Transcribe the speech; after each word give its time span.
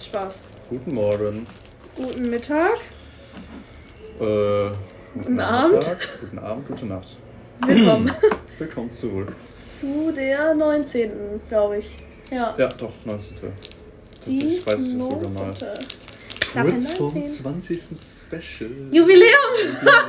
Spaß. 0.00 0.42
Guten 0.70 0.94
Morgen. 0.94 1.46
Guten 1.96 2.30
Mittag. 2.30 2.76
Äh, 4.20 4.70
Guten 5.14 5.40
Abend. 5.40 5.72
Nachmittag, 5.74 6.08
Guten 6.20 6.38
Abend, 6.38 6.68
gute 6.68 6.86
Nacht. 6.86 7.16
Willkommen 7.66 8.12
Willkommen 8.58 8.90
zurück. 8.92 9.32
zu 9.78 10.12
der 10.14 10.54
19. 10.54 11.10
glaube 11.48 11.78
ich. 11.78 11.86
Ja. 12.30 12.54
Ja, 12.58 12.68
doch, 12.68 12.92
19. 13.04 13.36
Die 14.26 14.60
Tatsächlich 14.60 14.66
weiß 14.66 14.80
ich 14.80 14.92
das 14.98 15.02
sogar 15.08 15.30
mal. 15.30 15.46
19.. 15.46 15.68
Ich 16.40 16.52
glaube, 16.52 16.70
Kurz 16.70 16.92
vorm 16.92 17.14
19. 17.14 17.26
20. 17.26 17.80
Special. 17.98 18.70
Jubiläum! 18.90 19.30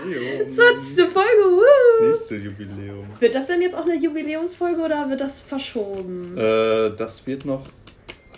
Jubiläum. 0.05 0.51
20. 0.53 1.05
Folge, 1.09 1.29
Das 1.37 1.99
woo! 2.01 2.05
nächste 2.05 2.35
Jubiläum. 2.37 3.05
Wird 3.19 3.35
das 3.35 3.47
denn 3.47 3.61
jetzt 3.61 3.75
auch 3.75 3.85
eine 3.85 3.95
Jubiläumsfolge 3.97 4.81
oder 4.81 5.09
wird 5.09 5.19
das 5.21 5.39
verschoben? 5.41 6.37
Äh, 6.37 6.95
das 6.95 7.27
wird 7.27 7.45
noch 7.45 7.63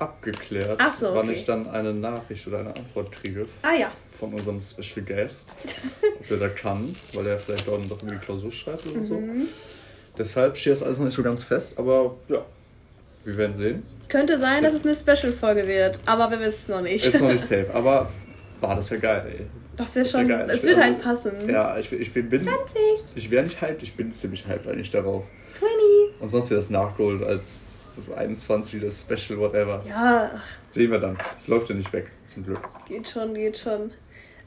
abgeklärt, 0.01 0.79
Ach 0.81 0.93
so, 0.93 1.07
wann 1.13 1.27
okay. 1.29 1.33
ich 1.33 1.43
dann 1.45 1.69
eine 1.69 1.93
Nachricht 1.93 2.47
oder 2.47 2.59
eine 2.59 2.69
Antwort 2.75 3.11
kriege 3.11 3.45
Ah 3.61 3.73
ja. 3.73 3.91
von 4.19 4.33
unserem 4.33 4.59
Special 4.59 5.05
Guest. 5.05 5.51
ob 6.19 6.27
der 6.27 6.37
da 6.37 6.49
kann, 6.49 6.95
weil 7.13 7.27
er 7.27 7.37
vielleicht 7.37 7.67
auch 7.69 7.77
noch 7.77 7.89
irgendwie 8.01 8.17
Klausur 8.17 8.51
schreibt 8.51 8.85
oder 8.87 9.03
so. 9.03 9.19
Mhm. 9.19 9.47
Deshalb 10.17 10.57
steht 10.57 10.73
das 10.73 10.83
alles 10.83 10.97
noch 10.97 11.05
nicht 11.05 11.15
so 11.15 11.23
ganz 11.23 11.43
fest, 11.43 11.77
aber 11.79 12.15
ja, 12.27 12.43
wir 13.23 13.37
werden 13.37 13.55
sehen. 13.55 13.83
Könnte 14.09 14.37
sein, 14.39 14.61
dass 14.63 14.73
es 14.73 14.83
eine 14.85 14.93
Special-Folge 14.95 15.65
wird, 15.67 15.99
aber 16.05 16.29
wir 16.31 16.39
wissen 16.41 16.59
es 16.63 16.67
noch 16.67 16.81
nicht. 16.81 17.05
Ist 17.05 17.21
noch 17.21 17.31
nicht 17.31 17.43
safe, 17.45 17.67
aber 17.73 18.09
war 18.59 18.75
das 18.75 18.91
wäre 18.91 18.99
geil, 19.01 19.25
ey. 19.39 19.45
Das 19.77 19.95
wäre 19.95 20.03
Das 20.05 20.13
wär 20.13 20.19
schon. 20.21 20.27
geil. 20.27 20.47
Es 20.49 20.63
wird 20.63 20.75
will 20.75 20.83
halt 20.83 21.05
also- 21.05 21.29
passen. 21.29 21.49
Ja, 21.49 21.77
ich, 21.79 21.91
ich 21.93 22.11
bin, 22.13 22.27
bin 22.27 22.41
20, 22.41 22.55
ich 23.15 23.31
wäre 23.31 23.43
nicht 23.43 23.61
hyped, 23.61 23.81
ich 23.83 23.95
bin 23.95 24.11
ziemlich 24.11 24.45
hyped 24.47 24.67
eigentlich 24.67 24.91
darauf. 24.91 25.23
20. 25.53 26.21
Und 26.21 26.29
sonst 26.29 26.49
wird 26.49 26.59
das 26.59 26.69
nachgeholt 26.69 27.23
als 27.23 27.70
das 27.95 28.11
21. 28.11 28.81
das 28.81 29.01
Special, 29.01 29.39
whatever. 29.39 29.83
Ja, 29.87 30.31
Sehen 30.67 30.91
wir 30.91 30.99
dann. 30.99 31.17
Es 31.35 31.47
läuft 31.47 31.69
ja 31.69 31.75
nicht 31.75 31.91
weg, 31.93 32.11
zum 32.25 32.45
Glück. 32.45 32.59
geht 32.87 33.07
schon, 33.09 33.33
geht 33.33 33.57
schon. 33.57 33.91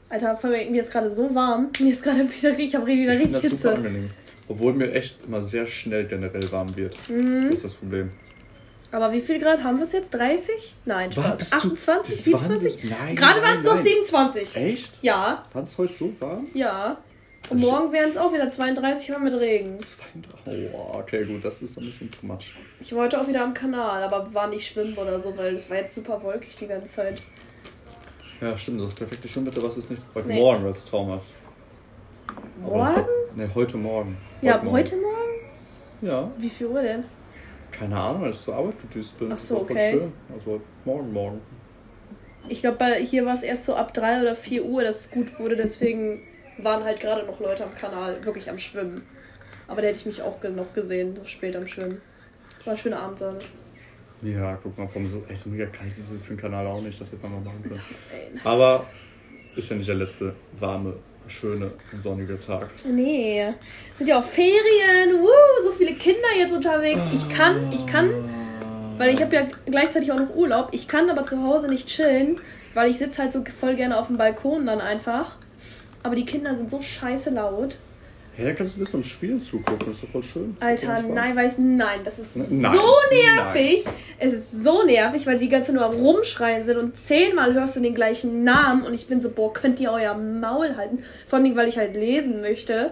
Alter, 0.09 0.35
vor 0.37 0.49
allem, 0.51 0.71
mir 0.71 0.81
ist 0.81 0.91
gerade 0.91 1.09
so 1.09 1.33
warm. 1.33 1.69
Mir 1.79 1.91
ist 1.93 2.03
gerade 2.03 2.27
wieder, 2.41 2.57
ich 2.57 2.75
habe 2.75 2.85
wieder 2.87 3.13
Ich 3.13 3.21
richtig 3.21 3.33
das 3.33 3.41
super 3.43 3.55
Hitze. 3.55 3.73
angenehm. 3.75 4.09
Obwohl 4.47 4.73
mir 4.73 4.93
echt 4.93 5.25
immer 5.25 5.43
sehr 5.43 5.65
schnell 5.65 6.05
generell 6.05 6.51
warm 6.51 6.75
wird. 6.75 6.95
Mhm. 7.09 7.45
Das 7.45 7.55
ist 7.55 7.65
das 7.65 7.73
Problem. 7.73 8.11
Aber 8.91 9.11
wie 9.11 9.19
viel 9.19 9.39
Grad 9.39 9.61
haben 9.63 9.77
wir 9.77 9.83
es 9.83 9.91
jetzt? 9.91 10.13
30? 10.13 10.75
Nein, 10.85 11.11
Spaß. 11.11 11.37
bist 11.37 11.53
du- 11.53 11.57
28, 11.57 12.15
das 12.15 12.31
waren 12.33 12.41
27? 12.57 12.83
jetzt- 12.83 12.99
nein, 12.99 13.15
Gerade 13.15 13.41
waren 13.41 13.57
es 13.57 13.63
noch 13.63 13.75
nein. 13.75 13.83
27. 13.83 14.55
Echt? 14.55 14.93
Ja, 15.01 15.43
War 15.51 15.63
es 15.63 15.77
heute 15.77 15.91
so 15.93 16.13
warm? 16.19 16.47
ja. 16.53 16.97
Und 17.49 17.59
morgen 17.59 17.91
wären 17.91 18.09
es 18.09 18.17
auch 18.17 18.33
wieder 18.33 18.49
32, 18.49 19.11
aber 19.13 19.23
mit 19.23 19.33
Regen. 19.33 19.77
32. 19.77 20.69
Oh, 20.73 20.95
okay, 20.97 21.25
gut, 21.25 21.45
das 21.45 21.61
ist 21.61 21.77
ein 21.77 21.85
bisschen 21.85 22.09
too 22.09 22.25
much. 22.25 22.55
Ich 22.79 22.93
wollte 22.93 23.19
auch 23.21 23.27
wieder 23.27 23.43
am 23.43 23.53
Kanal, 23.53 24.01
aber 24.03 24.33
war 24.33 24.47
nicht 24.47 24.67
schwimmen 24.67 24.95
oder 24.97 25.19
so, 25.19 25.35
weil 25.37 25.55
es 25.55 25.69
war 25.69 25.77
jetzt 25.77 25.93
super 25.93 26.21
wolkig 26.23 26.55
die 26.55 26.67
ganze 26.67 26.87
Zeit. 26.91 27.21
Ja, 28.41 28.57
stimmt, 28.57 28.81
das 28.81 28.93
perfekte 28.95 29.27
Schwimmwetter, 29.29 29.61
was 29.63 29.77
ist 29.77 29.91
nicht. 29.91 30.01
Heute 30.13 30.27
Nee. 30.27 30.39
Morgen 30.39 30.63
war 30.63 30.71
es 30.71 30.85
traumhaft. 30.85 31.33
Morgen? 32.59 33.05
Nee, 33.35 33.47
heute 33.53 33.77
Morgen. 33.77 34.17
Ja, 34.41 34.57
Morgen. 34.57 34.71
heute 34.71 34.95
Morgen? 34.97 35.15
Ja, 36.01 36.31
Wie 36.37 36.49
viel 36.49 36.67
Uhr 36.67 36.81
denn? 36.81 37.03
keine 37.71 37.97
Ahnung, 37.99 38.21
weil 38.21 38.31
ich 38.31 38.39
zur 38.39 38.55
Arbeit 38.55 38.81
gedüst 38.81 39.19
bin. 39.19 39.29
Ach 39.33 39.39
so, 39.39 39.57
okay. 39.61 39.91
Schön. 39.91 40.13
Also 40.33 40.61
morgen, 40.85 41.11
morgen. 41.11 41.41
Ich 42.47 42.61
glaube, 42.61 42.85
hier 43.03 43.25
war 43.25 43.33
es 43.33 43.43
erst 43.43 43.65
so 43.65 43.75
ab 43.75 43.93
3 43.93 44.21
oder 44.21 44.33
4 44.35 44.63
Uhr, 44.63 44.83
dass 44.83 45.01
es 45.01 45.11
gut 45.11 45.37
wurde. 45.39 45.57
Deswegen 45.57 46.21
waren 46.57 46.83
halt 46.83 46.99
gerade 46.99 47.25
noch 47.25 47.39
Leute 47.39 47.63
am 47.63 47.75
Kanal 47.75 48.23
wirklich 48.23 48.49
am 48.49 48.59
Schwimmen. 48.59 49.03
Aber 49.67 49.81
da 49.81 49.87
hätte 49.87 49.99
ich 49.99 50.05
mich 50.05 50.21
auch 50.21 50.41
noch 50.43 50.73
gesehen, 50.73 51.15
so 51.15 51.25
spät 51.25 51.55
am 51.55 51.67
Schwimmen. 51.67 52.01
Es 52.59 52.65
war 52.65 52.73
eine 52.73 52.81
schöne 52.81 52.99
Abendsonne. 52.99 53.39
Ja, 54.21 54.57
guck 54.61 54.77
mal, 54.77 54.87
vom 54.87 55.05
so, 55.07 55.23
echt 55.29 55.43
so 55.43 55.49
mega 55.49 55.65
kalt 55.65 55.91
ist 55.91 56.11
es 56.11 56.21
für 56.21 56.33
den 56.33 56.39
Kanal 56.39 56.65
auch 56.65 56.81
nicht, 56.81 56.99
das 56.99 57.11
hätte 57.11 57.23
man 57.23 57.33
mal 57.33 57.51
machen 57.51 57.63
können. 57.63 57.81
Nein. 58.33 58.41
Aber 58.43 58.85
ist 59.55 59.69
ja 59.69 59.75
nicht 59.75 59.87
der 59.87 59.95
letzte 59.95 60.35
warme, 60.57 60.95
schöne, 61.27 61.71
sonnige 61.99 62.39
Tag. 62.39 62.69
Nee. 62.85 63.45
Sind 63.95 64.07
ja 64.07 64.19
auch 64.19 64.23
Ferien. 64.23 65.21
Woo, 65.21 65.63
so 65.63 65.71
viele 65.71 65.93
Kinder 65.93 66.27
jetzt 66.37 66.53
unterwegs. 66.53 67.01
Ich 67.13 67.29
kann, 67.35 67.71
ich 67.71 67.85
kann, 67.85 68.09
weil 68.97 69.13
ich 69.13 69.21
habe 69.21 69.35
ja 69.35 69.47
gleichzeitig 69.65 70.11
auch 70.11 70.19
noch 70.19 70.35
Urlaub. 70.35 70.69
Ich 70.71 70.87
kann 70.87 71.09
aber 71.09 71.23
zu 71.23 71.41
Hause 71.43 71.67
nicht 71.67 71.87
chillen, 71.87 72.39
weil 72.73 72.89
ich 72.89 72.97
sitze 72.97 73.21
halt 73.21 73.33
so 73.33 73.43
voll 73.45 73.75
gerne 73.75 73.97
auf 73.97 74.07
dem 74.07 74.17
Balkon 74.17 74.65
dann 74.65 74.81
einfach. 74.81 75.37
Aber 76.05 76.13
die 76.13 76.23
Kinder 76.23 76.55
sind 76.55 76.69
so 76.69 76.83
scheiße 76.83 77.31
laut. 77.31 77.79
Ja, 78.37 78.45
da 78.45 78.53
kannst 78.53 78.75
du 78.75 78.77
ein 78.77 78.83
bisschen 78.83 79.01
beim 79.01 79.09
Spielen 79.09 79.41
zugucken, 79.41 79.91
ist 79.91 80.03
doch 80.03 80.09
voll 80.09 80.21
schön. 80.21 80.55
Alter, 80.59 81.01
nein, 81.01 81.35
weiß 81.35 81.55
nein, 81.57 82.01
das 82.03 82.19
ist 82.19 82.35
Nein, 82.51 82.73
so 82.75 82.83
nervig. 83.11 83.85
Es 84.19 84.33
ist 84.33 84.63
so 84.63 84.83
nervig, 84.83 85.25
weil 85.25 85.39
die 85.39 85.49
ganze 85.49 85.67
Zeit 85.71 85.75
nur 85.75 85.85
am 85.85 85.95
Rumschreien 85.95 86.63
sind 86.63 86.77
und 86.77 86.95
zehnmal 86.95 87.55
hörst 87.55 87.75
du 87.75 87.79
den 87.79 87.95
gleichen 87.95 88.43
Namen 88.43 88.83
und 88.83 88.93
ich 88.93 89.07
bin 89.07 89.19
so, 89.19 89.31
boah, 89.31 89.51
könnt 89.51 89.79
ihr 89.79 89.91
euer 89.91 90.13
Maul 90.13 90.75
halten? 90.75 90.99
Vor 91.25 91.39
allem, 91.39 91.55
weil 91.55 91.69
ich 91.69 91.79
halt 91.79 91.95
lesen 91.95 92.39
möchte. 92.41 92.91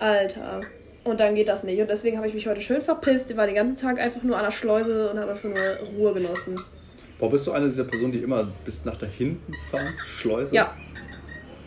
Alter. 0.00 0.62
Und 1.04 1.20
dann 1.20 1.36
geht 1.36 1.46
das 1.46 1.62
nicht. 1.62 1.80
Und 1.80 1.88
deswegen 1.88 2.16
habe 2.16 2.26
ich 2.26 2.34
mich 2.34 2.48
heute 2.48 2.60
schön 2.60 2.82
verpisst. 2.82 3.30
Ich 3.30 3.36
war 3.36 3.46
den 3.46 3.54
ganzen 3.54 3.76
Tag 3.76 4.00
einfach 4.00 4.24
nur 4.24 4.36
an 4.36 4.42
der 4.42 4.50
Schleuse 4.50 5.12
und 5.12 5.20
habe 5.20 5.30
einfach 5.30 5.48
nur 5.48 5.96
Ruhe 5.96 6.12
genossen. 6.12 6.60
Boah, 7.20 7.30
bist 7.30 7.46
du 7.46 7.52
eine 7.52 7.66
dieser 7.66 7.84
Personen, 7.84 8.10
die 8.10 8.18
immer 8.18 8.48
bis 8.64 8.84
nach 8.84 8.96
da 8.96 9.06
hinten 9.06 9.54
fahren, 9.70 9.94
zur 9.94 10.06
Schleuse? 10.06 10.54
Ja, 10.56 10.74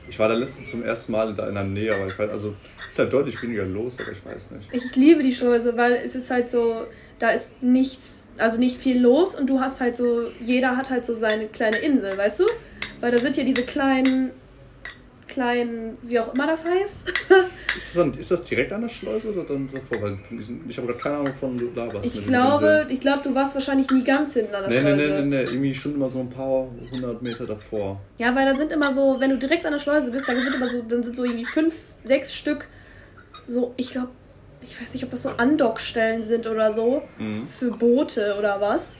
Ich 0.09 0.17
war 0.19 0.27
da 0.27 0.33
letztens 0.33 0.71
zum 0.71 0.83
ersten 0.83 1.11
Mal 1.11 1.29
in 1.29 1.55
der 1.55 1.63
Nähe, 1.63 1.95
aber 1.95 2.07
ich 2.07 2.17
weiß, 2.17 2.29
also 2.31 2.55
ist 2.87 2.97
halt 2.97 3.13
deutlich 3.13 3.41
weniger 3.43 3.63
los, 3.63 3.97
aber 3.99 4.11
ich 4.11 4.25
weiß 4.25 4.51
nicht. 4.51 4.69
ich 4.71 4.95
liebe 4.95 5.21
die 5.21 5.33
Schleuse, 5.33 5.77
weil 5.77 5.93
es 5.93 6.15
ist 6.15 6.31
halt 6.31 6.49
so, 6.49 6.87
da 7.19 7.29
ist 7.29 7.61
nichts, 7.61 8.27
also 8.37 8.57
nicht 8.57 8.77
viel 8.77 8.99
los 8.99 9.35
und 9.35 9.49
du 9.49 9.59
hast 9.59 9.81
halt 9.81 9.95
so, 9.95 10.23
jeder 10.41 10.75
hat 10.75 10.89
halt 10.89 11.05
so 11.05 11.13
seine 11.13 11.45
kleine 11.47 11.77
Insel, 11.77 12.17
weißt 12.17 12.39
du? 12.39 12.45
Weil 13.01 13.11
da 13.11 13.19
sind 13.19 13.37
ja 13.37 13.43
diese 13.43 13.63
kleinen, 13.63 14.31
kleinen, 15.29 15.97
wie 16.01 16.19
auch 16.19 16.33
immer 16.33 16.47
das 16.47 16.65
heißt. 16.65 17.07
Ist 17.77 17.77
das, 17.77 17.93
dann, 17.93 18.13
ist 18.15 18.31
das 18.31 18.43
direkt 18.43 18.73
an 18.73 18.81
der 18.81 18.89
Schleuse 18.89 19.31
oder 19.31 19.43
dann 19.43 19.69
davor? 19.71 20.01
Weil 20.01 20.17
ich 20.67 20.77
habe 20.77 20.87
gerade 20.87 20.99
keine 20.99 21.17
Ahnung 21.17 21.33
von 21.39 21.55
du 21.57 21.69
laberst. 21.73 22.03
Ich 22.03 22.25
glaube, 22.25 22.87
ich 22.89 22.99
glaube, 22.99 23.21
du 23.23 23.33
warst 23.35 23.53
wahrscheinlich 23.53 23.89
nie 23.91 24.03
ganz 24.03 24.33
hinten 24.33 24.53
an 24.55 24.63
der 24.67 24.69
Nee, 24.69 24.89
nee, 24.89 24.95
Schleuse. 24.95 25.13
nee, 25.13 25.21
nee, 25.21 25.35
nee, 25.37 25.41
irgendwie 25.43 25.75
schon 25.75 25.93
immer 25.95 26.09
so 26.09 26.19
ein 26.19 26.29
paar 26.29 26.67
hundert 26.91 27.21
Meter 27.21 27.45
davor. 27.45 28.01
Ja, 28.17 28.35
weil 28.35 28.45
da 28.47 28.55
sind 28.55 28.71
immer 28.71 28.91
so, 28.93 29.17
wenn 29.19 29.29
du 29.29 29.37
direkt 29.37 29.65
an 29.67 29.71
der 29.73 29.79
Schleuse 29.79 30.09
bist, 30.11 30.27
da 30.27 30.33
sind 30.33 30.55
immer 30.55 30.67
so, 30.67 30.81
dann 30.81 31.03
sind 31.03 31.15
so 31.15 31.23
irgendwie 31.23 31.45
fünf, 31.45 31.75
sechs 32.03 32.33
Stück, 32.35 32.67
so, 33.47 33.73
ich 33.77 33.91
glaube, 33.91 34.09
ich 34.61 34.81
weiß 34.81 34.93
nicht, 34.95 35.03
ob 35.03 35.11
das 35.11 35.23
so 35.23 35.29
Andockstellen 35.37 36.23
sind 36.23 36.47
oder 36.47 36.73
so, 36.73 37.03
Mhm. 37.19 37.47
für 37.47 37.69
Boote 37.71 38.35
oder 38.37 38.59
was. 38.59 38.95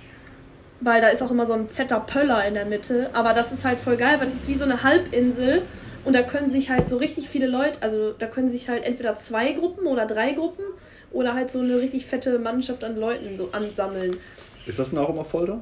Weil 0.79 1.01
da 1.01 1.07
ist 1.09 1.21
auch 1.21 1.31
immer 1.31 1.45
so 1.45 1.53
ein 1.53 1.67
fetter 1.67 1.99
Pöller 1.99 2.45
in 2.47 2.53
der 2.53 2.65
Mitte. 2.65 3.09
Aber 3.13 3.33
das 3.33 3.51
ist 3.51 3.65
halt 3.65 3.77
voll 3.79 3.97
geil, 3.97 4.15
weil 4.19 4.25
das 4.27 4.35
ist 4.35 4.47
wie 4.47 4.53
so 4.55 4.63
eine 4.63 4.81
Halbinsel. 4.83 5.63
Und 6.05 6.13
da 6.13 6.23
können 6.23 6.49
sich 6.49 6.69
halt 6.69 6.87
so 6.87 6.97
richtig 6.97 7.29
viele 7.29 7.47
Leute, 7.47 7.81
also 7.81 8.13
da 8.13 8.25
können 8.27 8.49
sich 8.49 8.69
halt 8.69 8.83
entweder 8.85 9.15
zwei 9.15 9.51
Gruppen 9.51 9.85
oder 9.85 10.05
drei 10.05 10.31
Gruppen 10.31 10.63
oder 11.11 11.33
halt 11.33 11.51
so 11.51 11.59
eine 11.59 11.79
richtig 11.79 12.05
fette 12.05 12.39
Mannschaft 12.39 12.83
an 12.83 12.97
Leuten 12.97 13.37
so 13.37 13.49
ansammeln. 13.51 14.17
Ist 14.65 14.79
das 14.79 14.91
denn 14.91 14.99
auch 14.99 15.09
immer 15.09 15.25
voll 15.25 15.47
da? 15.47 15.59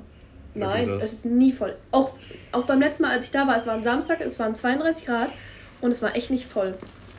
Nein, 0.54 0.90
es 1.02 1.14
ist 1.14 1.26
nie 1.26 1.52
voll. 1.52 1.76
Auch, 1.92 2.12
auch 2.52 2.64
beim 2.64 2.80
letzten 2.80 3.04
Mal, 3.04 3.12
als 3.12 3.26
ich 3.26 3.32
da 3.32 3.46
war, 3.48 3.56
es 3.58 3.68
war 3.68 3.76
ein 3.76 3.84
Samstag, 3.84 4.22
es 4.22 4.40
waren 4.40 4.56
32 4.56 5.06
Grad 5.06 5.30
und 5.82 5.92
es 5.92 6.02
war 6.02 6.16
echt 6.16 6.32
nicht 6.32 6.46
voll. 6.46 6.74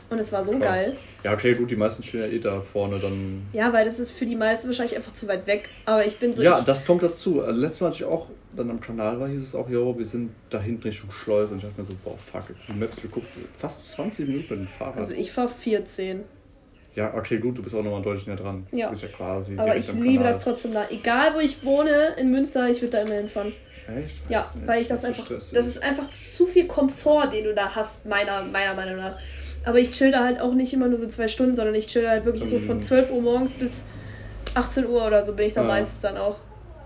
Und 0.09 0.19
es 0.19 0.31
war 0.31 0.43
so 0.43 0.51
Krass. 0.51 0.61
geil. 0.61 0.97
Ja, 1.23 1.33
okay, 1.33 1.53
gut, 1.53 1.69
die 1.69 1.75
meisten 1.75 2.01
stehen 2.03 2.21
ja 2.21 2.27
eh 2.27 2.39
da 2.39 2.61
vorne 2.61 2.97
dann. 2.99 3.47
Ja, 3.53 3.71
weil 3.71 3.85
das 3.85 3.99
ist 3.99 4.11
für 4.11 4.25
die 4.25 4.35
meisten 4.35 4.67
wahrscheinlich 4.67 4.95
einfach 4.95 5.13
zu 5.13 5.27
weit 5.27 5.45
weg. 5.45 5.69
Aber 5.85 6.05
ich 6.05 6.17
bin 6.17 6.33
so. 6.33 6.41
Ja, 6.41 6.59
ich, 6.59 6.65
das 6.65 6.85
kommt 6.85 7.03
dazu. 7.03 7.41
Also, 7.41 7.59
Letztes 7.59 7.81
Mal, 7.81 7.87
als 7.87 7.95
ich 7.97 8.05
auch 8.05 8.27
dann 8.55 8.69
am 8.71 8.79
Kanal 8.79 9.19
war, 9.19 9.27
hieß 9.27 9.41
es 9.41 9.53
auch, 9.53 9.69
jo, 9.69 9.95
wir 9.97 10.05
sind 10.05 10.31
da 10.49 10.59
hinten 10.59 10.83
Richtung 10.83 11.11
Schleuse. 11.11 11.51
Und 11.53 11.57
ich 11.59 11.63
dachte 11.65 11.79
mir 11.79 11.85
so, 11.85 11.93
boah, 12.03 12.17
fuck, 12.17 12.45
die 12.67 12.73
Maps 12.73 13.01
geguckt, 13.01 13.27
fast 13.57 13.91
20 13.91 14.27
Minuten 14.27 14.47
mit 14.49 14.59
dem 14.61 14.67
Fahrrad. 14.67 14.97
also 14.97 15.13
ich 15.13 15.31
fahr 15.31 15.47
14. 15.47 16.21
ja, 16.95 17.13
okay, 17.15 17.37
gut, 17.37 17.57
du 17.57 17.61
bist 17.61 17.75
auch 17.75 17.83
nochmal 17.83 18.01
deutlich 18.01 18.25
näher 18.25 18.35
dran. 18.35 18.65
Ja. 18.71 18.87
Du 18.87 18.91
bist 18.91 19.03
ja 19.03 19.09
quasi. 19.09 19.55
Aber 19.57 19.75
ich 19.75 19.93
liebe 19.93 20.23
Kanal. 20.23 20.33
das 20.33 20.43
trotzdem 20.43 20.73
da. 20.73 20.87
Egal 20.89 21.35
wo 21.35 21.39
ich 21.39 21.63
wohne, 21.63 22.15
in 22.17 22.31
Münster, 22.31 22.67
ich 22.67 22.81
würde 22.81 22.97
da 22.97 23.01
immer 23.03 23.15
hinfahren. 23.15 23.53
Echt? 23.97 24.29
Ja, 24.29 24.41
nicht, 24.41 24.67
weil 24.67 24.81
ich 24.81 24.87
das 24.87 25.01
so 25.01 25.07
einfach. 25.07 25.25
stressig. 25.25 25.53
Das 25.53 25.67
ist 25.67 25.81
einfach 25.81 26.07
zu 26.09 26.45
viel 26.45 26.67
Komfort, 26.67 27.27
den 27.33 27.45
du 27.45 27.53
da 27.53 27.75
hast, 27.75 28.05
meiner, 28.05 28.43
meiner 28.43 28.73
Meinung 28.73 28.97
nach. 28.97 29.17
Aber 29.65 29.79
ich 29.79 29.91
chill 29.91 30.11
da 30.11 30.23
halt 30.23 30.39
auch 30.41 30.53
nicht 30.53 30.73
immer 30.73 30.87
nur 30.87 30.99
so 30.99 31.07
zwei 31.07 31.27
Stunden, 31.27 31.55
sondern 31.55 31.75
ich 31.75 31.87
chill 31.87 32.03
da 32.03 32.09
halt 32.09 32.25
wirklich 32.25 32.49
so 32.49 32.55
Ähm. 32.55 32.65
von 32.65 32.81
12 32.81 33.11
Uhr 33.11 33.21
morgens 33.21 33.51
bis 33.51 33.85
18 34.55 34.87
Uhr 34.87 35.05
oder 35.05 35.25
so 35.25 35.33
bin 35.33 35.47
ich 35.47 35.53
da 35.53 35.61
Ja. 35.61 35.67
meistens 35.67 36.01
dann 36.01 36.17
auch. 36.17 36.37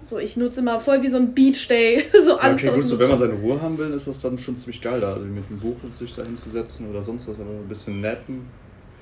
So, 0.05 0.19
ich 0.19 0.35
nutze 0.35 0.59
immer 0.59 0.79
voll 0.81 1.01
wie 1.01 1.07
so 1.09 1.15
ein 1.17 1.33
Beach 1.33 1.65
Day. 1.69 2.03
so 2.25 2.31
Ja, 2.31 2.35
alles 2.37 2.61
okay, 2.61 2.71
gut, 2.75 2.85
so 2.85 2.99
wenn 2.99 3.09
man 3.09 3.17
seine 3.17 3.33
Ruhe 3.35 3.61
haben 3.61 3.77
will, 3.77 3.91
ist 3.93 4.07
das 4.07 4.21
dann 4.21 4.37
schon 4.37 4.57
ziemlich 4.57 4.81
geil 4.81 4.99
da. 4.99 5.13
Also 5.13 5.25
mit 5.25 5.43
einem 5.49 5.59
Buch 5.59 5.77
und 5.83 5.95
sich 5.95 6.13
da 6.13 6.23
hinzusetzen 6.23 6.89
oder 6.89 7.01
sonst 7.03 7.27
was, 7.27 7.35
aber 7.39 7.49
ein 7.49 7.67
bisschen 7.69 8.01
nappen. 8.01 8.47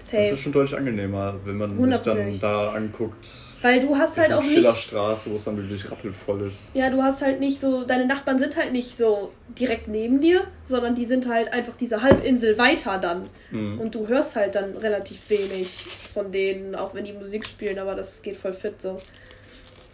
Das 0.01 0.09
Safe. 0.09 0.33
ist 0.33 0.39
schon 0.39 0.51
deutlich 0.51 0.75
angenehmer, 0.75 1.35
wenn 1.45 1.57
man 1.57 1.77
sich 1.77 2.01
dann 2.01 2.39
da 2.39 2.71
anguckt. 2.71 3.27
Weil 3.61 3.79
du 3.79 3.95
hast 3.95 4.17
halt 4.17 4.33
auch 4.33 4.41
nicht. 4.41 4.55
Schillerstraße, 4.55 5.29
wo 5.29 5.35
es 5.35 5.43
dann 5.43 5.55
wirklich 5.55 5.89
rappelvoll 5.91 6.47
ist. 6.47 6.61
Ja, 6.73 6.89
du 6.89 7.03
hast 7.03 7.21
halt 7.21 7.39
nicht 7.39 7.59
so. 7.59 7.83
Deine 7.83 8.07
Nachbarn 8.07 8.39
sind 8.39 8.57
halt 8.57 8.71
nicht 8.71 8.97
so 8.97 9.31
direkt 9.59 9.87
neben 9.87 10.19
dir, 10.19 10.47
sondern 10.65 10.95
die 10.95 11.05
sind 11.05 11.27
halt 11.27 11.53
einfach 11.53 11.75
diese 11.79 12.01
Halbinsel 12.01 12.57
weiter 12.57 12.97
dann. 12.97 13.29
Mhm. 13.51 13.79
Und 13.79 13.93
du 13.93 14.07
hörst 14.07 14.35
halt 14.35 14.55
dann 14.55 14.75
relativ 14.77 15.29
wenig 15.29 15.67
von 16.11 16.31
denen, 16.31 16.73
auch 16.73 16.95
wenn 16.95 17.03
die 17.03 17.13
Musik 17.13 17.45
spielen, 17.45 17.77
aber 17.77 17.93
das 17.93 18.23
geht 18.23 18.35
voll 18.35 18.53
fit 18.53 18.81
so. 18.81 18.99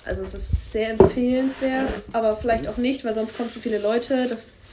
Also 0.06 0.24
es 0.24 0.34
ist 0.34 0.72
sehr 0.72 0.92
empfehlenswert, 0.92 1.92
aber 2.14 2.38
vielleicht 2.38 2.70
auch 2.70 2.78
nicht, 2.78 3.04
weil 3.04 3.14
sonst 3.14 3.36
kommen 3.36 3.52
zu 3.52 3.60
viele 3.60 3.80
Leute. 3.80 4.26
Das 4.30 4.46
ist 4.46 4.67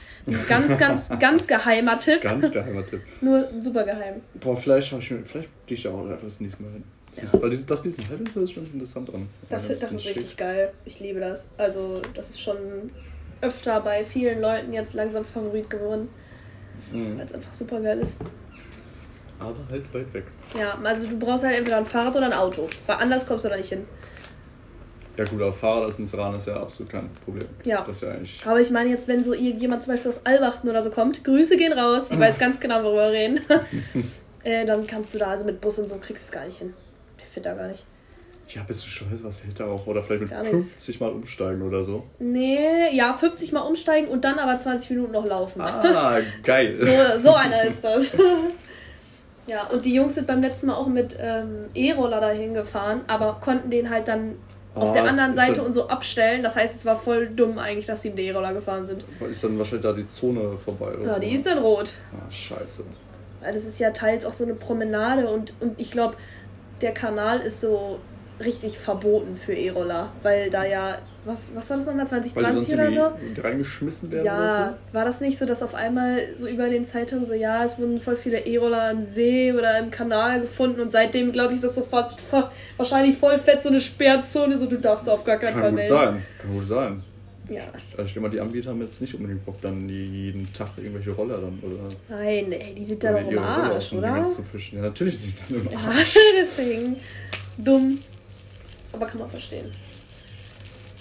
ganz, 0.47 0.77
ganz, 0.77 1.09
ganz 1.19 1.47
geheimer 1.47 1.99
Tipp. 1.99 2.21
Ganz 2.21 2.51
geheimer 2.51 2.85
Tipp. 2.85 3.01
Nur 3.21 3.47
super 3.59 3.83
geheim. 3.83 4.21
Boah, 4.39 4.57
vielleicht 4.57 4.91
habe 4.91 5.01
ich 5.01 5.11
mir, 5.11 5.23
vielleicht 5.23 5.49
gehe 5.67 5.77
ich 5.77 5.83
da 5.83 5.91
auch 5.91 6.01
einfach 6.01 6.23
das 6.23 6.39
nächste 6.39 6.63
Mal 6.63 6.71
hin. 6.73 6.83
Das 7.15 7.31
ja. 7.31 7.41
Weil 7.41 7.49
dieses, 7.49 7.65
das 7.65 7.81
bisschen 7.81 8.09
Halbwissen 8.09 8.43
ist 8.43 8.51
schon 8.51 8.65
interessant 8.65 9.09
dran. 9.09 9.27
Das, 9.49 9.67
das, 9.67 9.79
das 9.79 9.91
ist 9.93 10.03
schick. 10.03 10.17
richtig 10.17 10.37
geil. 10.37 10.71
Ich 10.83 10.99
liebe 10.99 11.19
das. 11.19 11.47
Also, 11.57 12.01
das 12.13 12.31
ist 12.31 12.41
schon 12.41 12.57
öfter 13.41 13.79
bei 13.81 14.03
vielen 14.03 14.41
Leuten 14.41 14.73
jetzt 14.73 14.93
langsam 14.93 15.23
Favorit 15.23 15.69
geworden. 15.69 16.09
Mhm. 16.91 17.17
Weil 17.17 17.25
es 17.25 17.33
einfach 17.33 17.53
super 17.53 17.79
geil 17.79 17.99
ist. 17.99 18.19
Aber 19.39 19.55
halt 19.69 19.93
weit 19.93 20.13
weg. 20.13 20.23
Ja, 20.57 20.77
also 20.83 21.07
du 21.07 21.19
brauchst 21.19 21.43
halt 21.43 21.55
entweder 21.55 21.77
ein 21.77 21.85
Fahrrad 21.85 22.15
oder 22.15 22.25
ein 22.25 22.33
Auto. 22.33 22.67
Weil 22.85 22.97
anders 22.97 23.25
kommst 23.25 23.45
du 23.45 23.49
da 23.49 23.57
nicht 23.57 23.69
hin. 23.69 23.85
Ja 25.17 25.23
gut, 25.23 25.41
aber 25.41 25.53
Fahrrad 25.53 25.85
als 25.85 25.97
Münsteraner 25.97 26.37
ist 26.37 26.47
ja 26.47 26.57
absolut 26.57 26.91
kein 26.91 27.09
Problem. 27.23 27.47
Ja. 27.63 27.81
Das 27.81 27.97
ist 27.97 28.03
ja 28.03 28.11
eigentlich 28.11 28.45
aber 28.45 28.59
ich 28.59 28.69
meine 28.69 28.89
jetzt, 28.89 29.07
wenn 29.07 29.23
so 29.23 29.33
irgendjemand 29.33 29.83
zum 29.83 29.93
Beispiel 29.93 30.09
aus 30.09 30.21
Albachten 30.25 30.69
oder 30.69 30.83
so 30.83 30.89
kommt, 30.89 31.23
Grüße 31.23 31.57
gehen 31.57 31.73
raus, 31.73 32.11
ich 32.11 32.19
weiß 32.19 32.37
ganz 32.37 32.59
genau, 32.59 32.83
worüber 32.83 33.11
wir 33.11 33.19
reden. 33.19 33.39
äh, 34.43 34.65
dann 34.65 34.85
kannst 34.85 35.13
du 35.13 35.17
da, 35.17 35.27
also 35.27 35.45
mit 35.45 35.61
Bus 35.61 35.79
und 35.79 35.87
so 35.87 35.95
kriegst 35.95 36.25
du 36.25 36.27
es 36.27 36.31
gar 36.31 36.45
nicht 36.45 36.59
hin. 36.59 36.73
Der 37.19 37.27
fit 37.27 37.45
da 37.45 37.53
gar 37.53 37.67
nicht. 37.67 37.85
Ja, 38.49 38.61
bist 38.63 38.83
du 38.83 38.87
stolz, 38.87 39.23
was 39.23 39.43
hält 39.43 39.59
da 39.59 39.65
auch? 39.65 39.87
Oder 39.87 40.03
vielleicht 40.03 40.21
mit 40.21 40.31
50 40.31 40.99
Mal 40.99 41.09
umsteigen 41.09 41.61
oder 41.63 41.83
so? 41.83 42.03
Nee, 42.19 42.93
ja, 42.93 43.11
50 43.11 43.51
Mal 43.53 43.61
umsteigen 43.61 44.07
und 44.07 44.23
dann 44.23 44.37
aber 44.37 44.55
20 44.55 44.91
Minuten 44.91 45.13
noch 45.13 45.25
laufen. 45.25 45.61
Ah, 45.61 46.19
geil. 46.43 46.77
so, 46.79 47.29
so 47.29 47.33
einer 47.33 47.63
ist 47.63 47.83
das. 47.83 48.15
ja, 49.47 49.65
und 49.67 49.83
die 49.85 49.95
Jungs 49.95 50.13
sind 50.13 50.27
beim 50.27 50.41
letzten 50.41 50.67
Mal 50.67 50.75
auch 50.75 50.87
mit 50.87 51.17
ähm, 51.19 51.65
E-Roller 51.73 52.21
dahin 52.21 52.53
gefahren, 52.53 53.01
aber 53.07 53.39
konnten 53.41 53.71
den 53.71 53.89
halt 53.89 54.07
dann 54.07 54.35
auf 54.75 54.93
der 54.93 55.03
ah, 55.03 55.07
anderen 55.07 55.33
Seite 55.33 55.63
und 55.63 55.73
so 55.73 55.87
abstellen. 55.87 56.43
Das 56.43 56.55
heißt, 56.55 56.75
es 56.75 56.85
war 56.85 56.97
voll 56.97 57.27
dumm 57.27 57.57
eigentlich, 57.57 57.85
dass 57.85 58.01
die 58.01 58.09
mit 58.09 58.19
E-Roller 58.19 58.53
gefahren 58.53 58.85
sind. 58.85 59.05
Ist 59.29 59.43
dann 59.43 59.57
wahrscheinlich 59.57 59.83
da 59.83 59.93
die 59.93 60.07
Zone 60.07 60.57
vorbei? 60.57 60.93
Oder 60.95 61.07
ja, 61.07 61.13
so. 61.15 61.19
die 61.21 61.33
ist 61.33 61.45
dann 61.45 61.59
rot. 61.59 61.91
Ah, 62.13 62.29
scheiße. 62.29 62.83
Weil 63.41 63.53
das 63.53 63.65
ist 63.65 63.79
ja 63.79 63.91
teils 63.91 64.25
auch 64.25 64.33
so 64.33 64.43
eine 64.43 64.53
Promenade 64.53 65.27
und, 65.27 65.53
und 65.61 65.79
ich 65.79 65.91
glaube, 65.91 66.15
der 66.81 66.93
Kanal 66.93 67.39
ist 67.39 67.61
so 67.61 67.99
richtig 68.43 68.77
verboten 68.77 69.35
für 69.37 69.53
E-Roller, 69.53 70.11
weil 70.21 70.49
da 70.49 70.65
ja, 70.65 70.97
was, 71.23 71.55
was 71.55 71.69
war 71.69 71.77
das 71.77 71.85
nochmal, 71.87 72.07
2020 72.07 72.73
oder 72.73 72.91
so? 72.91 73.41
reingeschmissen 73.41 74.11
werden 74.11 74.25
ja, 74.25 74.37
oder 74.37 74.77
so? 74.91 74.97
war 74.97 75.05
das 75.05 75.21
nicht 75.21 75.37
so, 75.37 75.45
dass 75.45 75.63
auf 75.63 75.73
einmal 75.73 76.19
so 76.35 76.47
über 76.47 76.69
den 76.69 76.85
Zeitungen 76.85 77.25
so, 77.25 77.33
ja, 77.33 77.63
es 77.63 77.79
wurden 77.79 77.99
voll 77.99 78.15
viele 78.15 78.39
E-Roller 78.45 78.91
im 78.91 79.01
See 79.01 79.53
oder 79.53 79.79
im 79.79 79.89
Kanal 79.89 80.41
gefunden 80.41 80.81
und 80.81 80.91
seitdem, 80.91 81.31
glaube 81.31 81.53
ich, 81.53 81.55
ist 81.57 81.63
das 81.63 81.75
sofort 81.75 82.15
wahrscheinlich 82.77 83.17
voll 83.17 83.39
fett 83.39 83.63
so 83.63 83.69
eine 83.69 83.79
Sperrzone, 83.79 84.57
so 84.57 84.67
du 84.67 84.77
darfst 84.77 85.09
auf 85.09 85.23
gar 85.23 85.37
keinen 85.37 85.53
Fall 85.53 85.61
Kann 85.63 85.75
gut 85.75 85.85
sein, 85.85 86.25
kann 86.41 86.53
gut 86.53 86.67
sein. 86.67 87.03
Ja. 87.49 87.61
Also 87.91 88.03
ich 88.03 88.13
denke 88.13 88.21
mal, 88.21 88.29
die 88.29 88.39
Anbieter 88.39 88.71
haben 88.71 88.81
jetzt 88.81 88.99
nicht 89.01 89.13
unbedingt 89.13 89.45
Bock, 89.45 89.61
dann 89.61 89.87
jeden 89.87 90.51
Tag 90.51 90.69
irgendwelche 90.77 91.11
Roller 91.11 91.37
dann, 91.37 91.59
oder? 91.61 91.89
Nein, 92.09 92.51
ey, 92.51 92.73
die 92.75 92.85
sind 92.85 93.03
da 93.03 93.13
doch 93.13 93.29
im 93.29 93.37
Arsch, 93.37 93.93
oder? 93.93 94.23
Zu 94.23 94.41
fischen. 94.43 94.77
Ja, 94.77 94.85
natürlich 94.85 95.19
sind 95.19 95.35
die 95.49 95.53
dann 95.53 95.67
im 95.67 95.77
Arsch. 95.87 96.15
Ja, 96.15 96.21
deswegen. 96.41 96.97
Dumm. 97.57 97.99
Aber 98.95 99.05
kann 99.05 99.19
man 99.19 99.29
verstehen. 99.29 99.69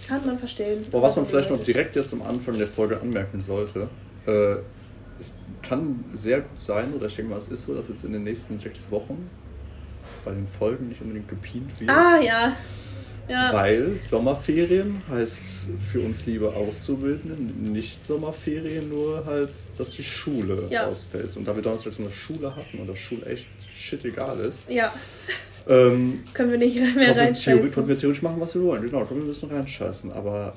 Kann 0.09 0.27
man 0.27 0.39
verstehen. 0.39 0.85
Aber 0.91 1.03
was 1.03 1.17
man 1.17 1.27
vielleicht 1.27 1.51
noch 1.51 1.63
direkt 1.63 1.97
erst 1.97 2.13
am 2.13 2.23
Anfang 2.23 2.59
der 2.59 2.67
Folge 2.67 3.01
anmerken 3.01 3.41
sollte, 3.41 3.89
äh, 4.27 4.57
es 5.21 5.35
kann 5.63 6.05
sehr 6.13 6.41
gut 6.41 6.59
sein, 6.59 6.93
oder 6.93 7.07
ich 7.07 7.17
denke 7.17 7.31
mal, 7.31 7.39
es 7.39 7.49
ist 7.49 7.65
so, 7.65 7.75
dass 7.75 7.89
jetzt 7.89 8.05
in 8.05 8.13
den 8.13 8.25
nächsten 8.25 8.59
sechs 8.59 8.91
Wochen 8.91 9.31
bei 10.25 10.33
den 10.33 10.47
Folgen 10.47 10.89
nicht 10.89 11.01
unbedingt 11.01 11.29
gepient 11.29 11.81
wird. 11.81 11.91
Ah, 11.91 12.19
ja. 12.21 12.53
ja. 13.29 13.53
Weil 13.53 13.99
Sommerferien 14.01 15.01
heißt 15.09 15.69
für 15.93 16.01
uns 16.01 16.27
liebe 16.27 16.53
Auszubildenden 16.53 17.73
nicht 17.73 18.05
Sommerferien, 18.05 18.89
nur 18.89 19.25
halt, 19.25 19.53
dass 19.79 19.91
die 19.91 20.03
Schule 20.03 20.67
ja. 20.69 20.87
ausfällt. 20.87 21.37
Und 21.37 21.47
da 21.47 21.55
wir 21.55 21.63
donnerstags 21.63 22.01
eine 22.01 22.11
Schule 22.11 22.55
hatten 22.55 22.81
und 22.81 22.89
das 22.89 22.99
Schule 22.99 23.25
echt 23.27 23.47
shit 23.75 24.05
egal 24.05 24.39
ist, 24.41 24.69
ja. 24.69 24.93
Ähm, 25.69 26.23
können 26.35 26.51
wir 26.51 26.59
nicht 26.59 26.77
mehr 26.95 27.17
reinscheißen. 27.17 27.73
Können 27.73 27.89
wir 27.89 27.99
theoretisch 27.99 28.23
machen, 28.23 28.41
was 28.41 28.55
wir 28.55 28.63
wollen. 28.63 28.83
Genau, 28.83 29.05
können 29.05 29.21
wir 29.21 29.27
ein 29.27 29.29
bisschen 29.29 29.51
reinscheißen. 29.51 30.13
Aber 30.13 30.55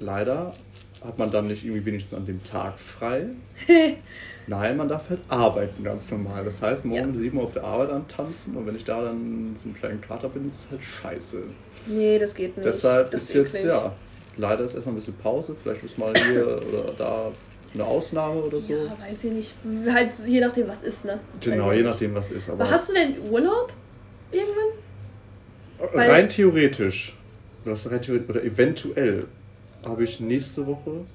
leider 0.00 0.52
hat 1.04 1.18
man 1.18 1.30
dann 1.30 1.46
nicht 1.46 1.64
irgendwie 1.64 1.84
wenigstens 1.86 2.18
an 2.18 2.26
dem 2.26 2.42
Tag 2.42 2.78
frei. 2.78 3.26
Nein, 4.46 4.76
man 4.76 4.88
darf 4.88 5.08
halt 5.08 5.20
arbeiten 5.28 5.84
ganz 5.84 6.10
normal. 6.10 6.44
Das 6.44 6.60
heißt, 6.60 6.84
morgen 6.84 7.10
um 7.10 7.14
ja. 7.14 7.20
7 7.20 7.38
Uhr 7.38 7.44
auf 7.44 7.52
der 7.52 7.64
Arbeit 7.64 7.90
antanzen 7.90 8.56
und 8.56 8.66
wenn 8.66 8.74
ich 8.74 8.84
da 8.84 9.02
dann 9.02 9.54
so 9.56 9.66
einen 9.66 9.74
kleinen 9.74 10.00
Kater 10.00 10.28
bin, 10.28 10.50
ist 10.50 10.64
es 10.64 10.70
halt 10.70 10.82
scheiße. 10.82 11.42
Nee, 11.86 12.18
das 12.18 12.34
geht 12.34 12.56
nicht. 12.56 12.66
Deshalb 12.66 13.10
das 13.10 13.24
ist 13.24 13.34
jetzt, 13.34 13.54
eklig. 13.56 13.70
ja, 13.70 13.92
leider 14.36 14.64
ist 14.64 14.74
erstmal 14.74 14.94
ein 14.94 14.96
bisschen 14.96 15.14
Pause. 15.14 15.54
Vielleicht 15.62 15.84
ist 15.84 15.98
mal 15.98 16.12
hier 16.14 16.60
oder 16.68 16.92
da 16.98 17.32
eine 17.72 17.84
Ausnahme 17.84 18.40
oder 18.42 18.60
so. 18.60 18.72
Ja, 18.72 18.96
weiß 19.08 19.24
ich 19.24 19.32
nicht. 19.32 19.54
Halt 19.90 20.12
je 20.26 20.40
nachdem, 20.40 20.68
was 20.68 20.82
ist, 20.82 21.04
ne? 21.04 21.20
Genau, 21.40 21.72
je 21.72 21.82
nachdem, 21.82 22.14
was 22.14 22.30
ist. 22.32 22.50
Aber 22.50 22.68
hast 22.68 22.88
du 22.88 22.92
denn 22.92 23.14
Urlaub? 23.30 23.72
Irgendwann? 24.32 25.94
Weil 25.94 26.10
rein 26.10 26.28
theoretisch, 26.28 27.14
rein 27.64 28.02
theoretisch, 28.02 28.28
oder 28.28 28.44
eventuell 28.44 29.26
habe 29.84 30.04
ich 30.04 30.20
nächste 30.20 30.66
Woche 30.66 31.06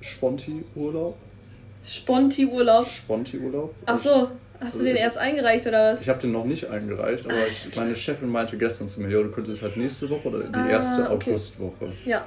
Sponti-Urlaub. 0.00 1.16
Sponti-Urlaub? 1.82 2.86
Sponti-Urlaub. 2.86 3.74
Ach 3.86 3.98
so, 3.98 4.30
hast 4.60 4.80
du 4.80 4.84
den 4.84 4.96
erst 4.96 5.18
eingereicht 5.18 5.66
oder 5.66 5.92
was? 5.92 6.00
Ich 6.00 6.08
habe 6.08 6.20
den 6.20 6.32
noch 6.32 6.44
nicht 6.44 6.66
eingereicht, 6.68 7.24
aber 7.24 7.46
ich, 7.48 7.74
meine 7.76 7.96
Chefin 7.96 8.28
meinte 8.28 8.56
gestern 8.56 8.88
zu 8.88 9.00
mir, 9.00 9.10
ja, 9.10 9.22
du 9.22 9.30
könntest 9.30 9.62
halt 9.62 9.76
nächste 9.76 10.08
Woche 10.08 10.28
oder 10.28 10.40
die 10.40 10.54
ah, 10.54 10.68
erste 10.68 11.10
okay. 11.10 11.30
Augustwoche. 11.30 11.92
Ja. 12.04 12.24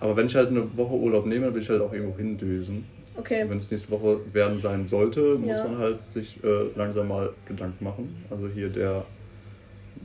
Aber 0.00 0.16
wenn 0.16 0.26
ich 0.26 0.34
halt 0.34 0.48
eine 0.48 0.76
Woche 0.76 0.94
Urlaub 0.94 1.26
nehme, 1.26 1.46
dann 1.46 1.54
will 1.54 1.62
ich 1.62 1.68
halt 1.68 1.82
auch 1.82 1.92
irgendwo 1.92 2.16
hindösen. 2.16 2.86
Okay. 3.16 3.44
Wenn 3.48 3.58
es 3.58 3.70
nächste 3.70 3.90
Woche 3.90 4.20
werden 4.32 4.58
sein 4.58 4.86
sollte, 4.86 5.36
muss 5.36 5.56
ja. 5.56 5.64
man 5.64 5.78
halt 5.78 6.02
sich 6.02 6.42
äh, 6.44 6.70
langsam 6.76 7.08
mal 7.08 7.32
Gedanken 7.46 7.84
machen. 7.84 8.24
Also 8.30 8.48
hier 8.48 8.68
der, 8.68 9.04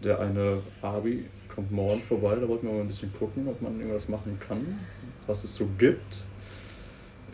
der 0.04 0.20
eine 0.20 0.62
Abi 0.82 1.26
kommt 1.54 1.72
morgen 1.72 2.02
vorbei, 2.02 2.36
da 2.36 2.48
wollten 2.48 2.68
wir 2.68 2.74
mal 2.74 2.82
ein 2.82 2.88
bisschen 2.88 3.14
gucken, 3.14 3.48
ob 3.48 3.62
man 3.62 3.80
irgendwas 3.80 4.10
machen 4.10 4.38
kann, 4.46 4.80
was 5.28 5.44
es 5.44 5.56
so 5.56 5.68
gibt. 5.78 6.26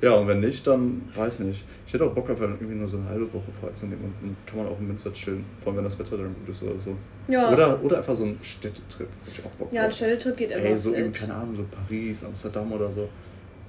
Ja, 0.01 0.13
und 0.13 0.27
wenn 0.27 0.39
nicht, 0.39 0.65
dann 0.65 1.03
weiß 1.15 1.39
nicht. 1.41 1.63
Ich 1.85 1.93
hätte 1.93 2.05
auch 2.05 2.13
Bock 2.13 2.27
auf 2.29 2.41
irgendwie 2.41 2.73
nur 2.73 2.87
so 2.87 2.97
eine 2.97 3.07
halbe 3.07 3.31
Woche 3.31 3.51
freizunehmen 3.59 4.05
und 4.05 4.13
dann 4.21 4.35
kann 4.47 4.57
man 4.57 4.67
auch 4.67 4.79
in 4.79 4.87
Münster 4.87 5.13
chillen, 5.13 5.45
vor 5.59 5.69
allem 5.71 5.77
wenn 5.77 5.83
das 5.83 5.99
Wetter 5.99 6.17
dann 6.17 6.33
gut 6.33 6.49
ist 6.49 6.63
oder 6.63 6.79
so. 6.79 6.95
Ja. 7.27 7.51
Oder, 7.51 7.83
oder 7.83 7.97
einfach 7.97 8.15
so 8.15 8.25
ein 8.25 8.39
Städtetrip, 8.41 9.07
hätte 9.25 9.39
ich 9.39 9.45
auch 9.45 9.51
Bock 9.51 9.71
Ja, 9.71 9.83
ein 9.83 9.91
Städtetrip 9.91 10.37
geht 10.37 10.49
immer. 10.49 10.63
Ey, 10.63 10.77
so 10.77 10.93
irgendwie, 10.93 11.19
keine 11.19 11.35
Ahnung, 11.35 11.55
so 11.55 11.65
Paris, 11.69 12.23
Amsterdam 12.25 12.71
oder 12.71 12.91
so. 12.91 13.09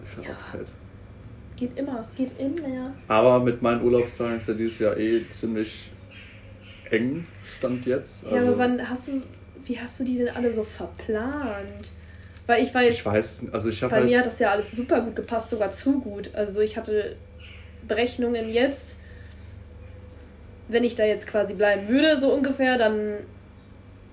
Ist 0.03 0.17
ja, 0.17 0.31
ja. 0.31 0.31
auch 0.31 0.57
fett. 0.57 0.67
Geht 1.57 1.79
immer, 1.79 2.09
geht 2.17 2.39
immer. 2.39 2.95
Aber 3.09 3.41
mit 3.41 3.63
meinen 3.63 3.83
Urlaubstagen 3.83 4.39
ist 4.39 4.49
ja 4.49 4.55
dieses 4.55 4.79
Jahr 4.79 4.97
eh 4.97 5.23
ziemlich 5.31 5.91
eng, 6.91 7.27
stand 7.45 7.87
jetzt. 7.87 8.25
Also 8.25 8.37
ja, 8.37 8.43
aber 8.43 8.51
also 8.51 8.59
wann 8.61 8.89
hast 8.89 9.09
du, 9.09 9.23
wie 9.65 9.79
hast 9.79 10.01
du 10.01 10.05
die 10.05 10.19
denn 10.19 10.29
alle 10.29 10.53
so 10.53 10.65
verplant? 10.65 11.93
Weil 12.47 12.63
ich 12.63 12.75
weiß, 12.75 12.95
ich 12.95 13.07
weiß, 13.07 13.47
also 13.53 13.69
ich 13.69 13.81
bei 13.81 13.91
halt 13.91 14.05
mir 14.05 14.19
hat 14.19 14.27
das 14.27 14.39
ja 14.39 14.51
alles 14.51 14.73
super 14.73 15.01
gut 15.01 15.15
gepasst, 15.15 15.51
sogar 15.51 15.71
zu 15.71 16.01
gut. 16.01 16.35
Also 16.35 16.61
ich 16.61 16.77
hatte 16.77 17.15
Berechnungen 17.87 18.49
jetzt, 18.53 18.99
wenn 20.69 20.85
ich 20.85 20.97
da 20.97 21.05
jetzt 21.05 21.27
quasi 21.27 21.55
bleiben 21.55 21.89
würde, 21.89 22.21
so 22.21 22.33
ungefähr, 22.33 22.79
dann 22.79 23.19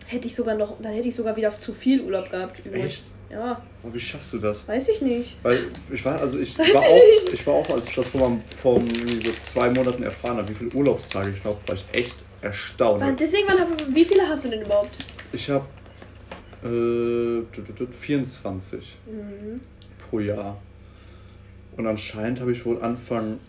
hätte 0.07 0.27
ich 0.27 0.35
sogar 0.35 0.55
noch, 0.55 0.79
dann 0.81 0.93
hätte 0.93 1.07
ich 1.07 1.15
sogar 1.15 1.35
wieder 1.35 1.49
zu 1.51 1.73
viel 1.73 2.01
Urlaub 2.01 2.29
gehabt 2.29 2.63
übrig. 2.65 2.83
Echt? 2.83 3.03
Ja. 3.29 3.61
Aber 3.83 3.93
wie 3.93 3.99
schaffst 3.99 4.33
du 4.33 4.39
das? 4.39 4.67
Weiß 4.67 4.89
ich 4.89 5.01
nicht. 5.01 5.37
Weil 5.43 5.65
ich 5.91 6.03
war, 6.03 6.19
also 6.19 6.39
ich 6.39 6.57
Weiß 6.57 6.73
war 6.73 6.81
auch, 6.81 7.33
ich 7.33 7.47
war 7.47 7.53
auch, 7.55 7.69
als 7.69 7.89
ich 7.89 7.95
das 7.95 8.07
vor, 8.07 8.37
vor 8.57 8.81
so 8.81 9.31
zwei 9.39 9.69
Monaten 9.69 10.03
erfahren 10.03 10.37
habe, 10.37 10.49
wie 10.49 10.55
viele 10.55 10.71
Urlaubstage 10.73 11.33
ich 11.37 11.43
habe, 11.43 11.57
war 11.67 11.75
ich 11.75 11.85
echt 11.91 12.17
erstaunt. 12.41 13.19
Deswegen, 13.19 13.47
wie 13.93 14.05
viele 14.05 14.27
hast 14.27 14.45
du 14.45 14.49
denn 14.49 14.61
überhaupt? 14.61 14.97
Ich 15.31 15.49
habe 15.49 15.65
äh, 16.63 17.91
24 17.91 18.97
mhm. 19.05 19.61
pro 20.09 20.19
Jahr. 20.19 20.57
Und 21.77 21.87
anscheinend 21.87 22.41
habe 22.41 22.51
ich 22.51 22.65
wohl 22.65 22.81
Anfang, 22.81 23.39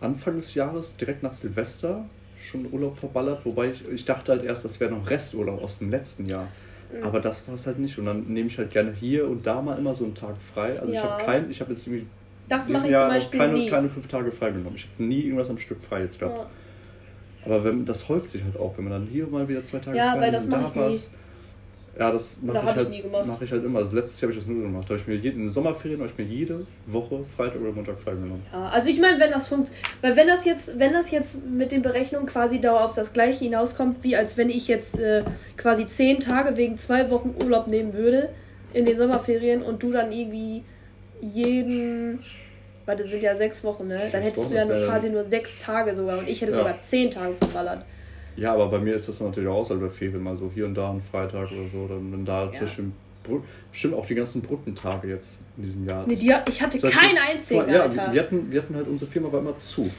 Anfang 0.00 0.36
des 0.36 0.54
Jahres, 0.54 0.96
direkt 0.96 1.22
nach 1.22 1.34
Silvester, 1.34 2.06
schon 2.40 2.72
Urlaub 2.72 2.98
verballert. 2.98 3.44
Wobei 3.44 3.70
ich, 3.70 3.86
ich 3.88 4.04
dachte 4.04 4.32
halt 4.32 4.44
erst, 4.44 4.64
das 4.64 4.80
wäre 4.80 4.90
noch 4.90 5.08
Resturlaub 5.08 5.62
aus 5.62 5.78
dem 5.78 5.90
letzten 5.90 6.26
Jahr. 6.26 6.48
Mhm. 6.92 7.02
Aber 7.02 7.20
das 7.20 7.46
war 7.48 7.54
es 7.54 7.66
halt 7.66 7.78
nicht. 7.78 7.98
Und 7.98 8.04
dann 8.04 8.26
nehme 8.26 8.48
ich 8.48 8.58
halt 8.58 8.70
gerne 8.70 8.92
hier 8.92 9.28
und 9.28 9.46
da 9.46 9.60
mal 9.62 9.78
immer 9.78 9.94
so 9.94 10.04
einen 10.04 10.14
Tag 10.14 10.36
frei. 10.38 10.78
Also 10.78 10.92
ja. 10.92 11.00
ich 11.00 11.10
habe 11.10 11.24
kein, 11.24 11.50
ich 11.50 11.60
habe 11.60 11.72
jetzt 11.72 11.86
irgendwie 11.86 12.06
das 12.48 12.68
mache 12.68 12.86
ich 12.86 12.92
Jahr 12.92 13.08
zum 13.08 13.14
Beispiel 13.16 13.40
keine, 13.40 13.52
nie. 13.52 13.70
keine 13.70 13.88
fünf 13.88 14.06
Tage 14.06 14.30
frei 14.30 14.50
genommen. 14.50 14.76
Ich 14.76 14.88
habe 14.92 15.02
nie 15.02 15.20
irgendwas 15.22 15.50
am 15.50 15.58
Stück 15.58 15.82
frei 15.82 16.02
jetzt 16.02 16.20
gehabt. 16.20 16.38
Ja. 16.38 16.46
Aber 17.44 17.64
wenn, 17.64 17.84
das 17.84 18.08
häuft 18.08 18.30
sich 18.30 18.42
halt 18.44 18.56
auch, 18.58 18.76
wenn 18.76 18.84
man 18.84 18.92
dann 18.92 19.06
hier 19.06 19.26
mal 19.26 19.48
wieder 19.48 19.62
zwei 19.62 19.78
Tage 19.78 19.96
ja, 19.96 20.12
frei 20.12 20.20
weil 20.20 20.30
das 20.30 20.44
und 20.44 20.52
da 20.52 20.72
was. 20.74 21.10
Ja, 21.98 22.10
das 22.10 22.36
mache 22.42 22.58
ich, 22.58 22.76
halt, 22.76 23.26
mach 23.26 23.40
ich 23.40 23.50
halt 23.50 23.64
immer. 23.64 23.78
Also 23.78 23.96
letztes 23.96 24.20
Jahr 24.20 24.28
habe 24.28 24.38
ich 24.38 24.44
das 24.44 24.52
nur 24.52 24.62
gemacht. 24.62 24.84
Da 24.84 24.90
habe 24.90 25.00
ich 25.00 25.06
mir 25.06 25.14
jeden, 25.14 25.38
in 25.38 25.46
den 25.46 25.52
Sommerferien 25.52 26.00
habe 26.00 26.10
ich 26.10 26.18
mir 26.18 26.24
jede 26.24 26.66
Woche 26.86 27.24
Freitag 27.24 27.60
oder 27.62 27.72
Montag 27.72 27.98
freigenommen. 27.98 28.42
Ja, 28.52 28.68
also 28.68 28.90
ich 28.90 29.00
meine, 29.00 29.18
wenn 29.18 29.30
das 29.30 29.46
funktioniert, 29.46 29.86
weil 30.02 30.14
wenn 30.14 30.26
das 30.26 30.44
jetzt, 30.44 30.78
wenn 30.78 30.92
das 30.92 31.10
jetzt 31.10 31.46
mit 31.46 31.72
den 31.72 31.80
Berechnungen 31.80 32.26
quasi 32.26 32.60
dauer 32.60 32.84
auf 32.84 32.94
das 32.94 33.14
gleiche 33.14 33.44
hinauskommt, 33.44 34.04
wie 34.04 34.14
als 34.14 34.36
wenn 34.36 34.50
ich 34.50 34.68
jetzt 34.68 34.98
äh, 34.98 35.24
quasi 35.56 35.86
zehn 35.86 36.20
Tage 36.20 36.56
wegen 36.58 36.76
zwei 36.76 37.10
Wochen 37.10 37.34
Urlaub 37.42 37.66
nehmen 37.66 37.94
würde 37.94 38.28
in 38.74 38.84
den 38.84 38.96
Sommerferien 38.96 39.62
und 39.62 39.82
du 39.82 39.90
dann 39.90 40.12
irgendwie 40.12 40.64
jeden 41.22 42.18
weil 42.84 42.96
das 42.96 43.10
sind 43.10 43.22
ja 43.22 43.34
sechs 43.34 43.64
Wochen, 43.64 43.88
ne? 43.88 44.00
Dann 44.12 44.22
hättest 44.22 44.36
Wochen, 44.36 44.50
du 44.50 44.56
ja 44.56 44.64
nur 44.64 44.86
quasi 44.86 45.10
nur 45.10 45.24
sechs 45.24 45.58
Tage 45.58 45.94
sogar 45.94 46.18
und 46.18 46.28
ich 46.28 46.40
hätte 46.40 46.52
ja. 46.52 46.58
sogar 46.58 46.78
zehn 46.78 47.10
Tage 47.10 47.34
verballert. 47.34 47.84
Ja, 48.36 48.52
aber 48.52 48.68
bei 48.68 48.78
mir 48.78 48.94
ist 48.94 49.08
das 49.08 49.20
natürlich 49.20 49.48
auch 49.48 49.64
so 49.64 49.78
bei 49.78 49.88
Ferien 49.88 50.22
mal 50.22 50.36
so 50.36 50.50
hier 50.52 50.66
und 50.66 50.74
da 50.74 50.90
ein 50.90 51.00
Freitag 51.00 51.50
oder 51.50 51.68
so, 51.72 51.86
dann 51.88 52.12
wenn 52.12 52.24
da 52.24 52.44
ja. 52.44 52.52
zwischen 52.52 52.92
Stimmt 53.72 53.94
auch 53.94 54.06
die 54.06 54.14
ganzen 54.14 54.40
Brückentage 54.40 55.08
jetzt 55.08 55.38
in 55.56 55.64
diesem 55.64 55.86
Jahr. 55.86 56.04
Nee, 56.06 56.14
die, 56.14 56.32
ich 56.48 56.62
hatte 56.62 56.78
keinen 56.78 57.18
einzigen, 57.18 57.68
ja, 57.68 57.82
Alter. 57.82 58.12
Wir 58.12 58.22
hatten, 58.22 58.50
wir 58.50 58.62
hatten 58.62 58.74
halt, 58.74 58.88
unsere 58.88 59.10
Firma 59.10 59.32
war 59.32 59.40
immer 59.40 59.58
zu. 59.58 59.90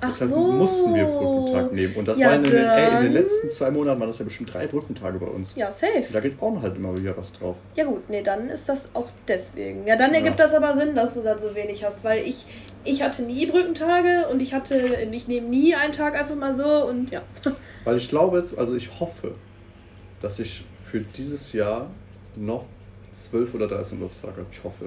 Ach 0.00 0.08
Deshalb 0.08 0.30
so. 0.30 0.52
mussten 0.52 0.94
wir 0.94 1.04
Brückentag 1.04 1.72
nehmen. 1.72 1.94
Und 1.94 2.08
das 2.08 2.18
ja, 2.18 2.28
war 2.28 2.34
in 2.34 2.44
den, 2.44 2.54
ey, 2.54 2.96
in 2.98 3.02
den 3.04 3.12
letzten 3.12 3.48
zwei 3.48 3.70
Monaten 3.70 4.00
waren 4.00 4.08
das 4.08 4.18
ja 4.18 4.24
bestimmt 4.24 4.52
drei 4.52 4.66
Brückentage 4.66 5.18
bei 5.18 5.26
uns. 5.26 5.54
Ja, 5.56 5.70
safe. 5.70 5.98
Und 5.98 6.14
da 6.14 6.20
geht 6.20 6.42
auch 6.42 6.60
halt 6.60 6.76
immer 6.76 6.96
wieder 6.98 7.16
was 7.16 7.32
drauf. 7.32 7.56
Ja 7.76 7.84
gut, 7.84 8.10
nee, 8.10 8.22
dann 8.22 8.50
ist 8.50 8.68
das 8.68 8.90
auch 8.92 9.08
deswegen. 9.28 9.86
Ja, 9.86 9.96
dann 9.96 10.12
ergibt 10.12 10.38
ja. 10.38 10.44
das 10.44 10.54
aber 10.54 10.74
Sinn, 10.74 10.94
dass 10.94 11.14
du 11.14 11.22
da 11.22 11.38
so 11.38 11.54
wenig 11.54 11.84
hast, 11.84 12.04
weil 12.04 12.26
ich, 12.26 12.46
ich 12.84 13.02
hatte 13.02 13.22
nie 13.22 13.46
Brückentage 13.46 14.28
und 14.30 14.42
ich 14.42 14.52
hatte, 14.52 14.98
ich 15.10 15.28
nehme 15.28 15.48
nie 15.48 15.74
einen 15.74 15.92
Tag 15.92 16.18
einfach 16.18 16.36
mal 16.36 16.54
so 16.54 16.86
und 16.86 17.10
ja. 17.10 17.22
Weil 17.84 17.96
ich 17.96 18.08
glaube 18.08 18.38
jetzt, 18.38 18.58
also 18.58 18.74
ich 18.74 19.00
hoffe, 19.00 19.32
dass 20.20 20.38
ich 20.38 20.64
für 20.82 21.00
dieses 21.00 21.52
Jahr 21.52 21.90
noch 22.36 22.66
12 23.12 23.54
oder 23.54 23.68
13 23.68 23.98
Urlaubstage 23.98 24.38
habe. 24.38 24.46
Ich 24.50 24.64
hoffe. 24.64 24.86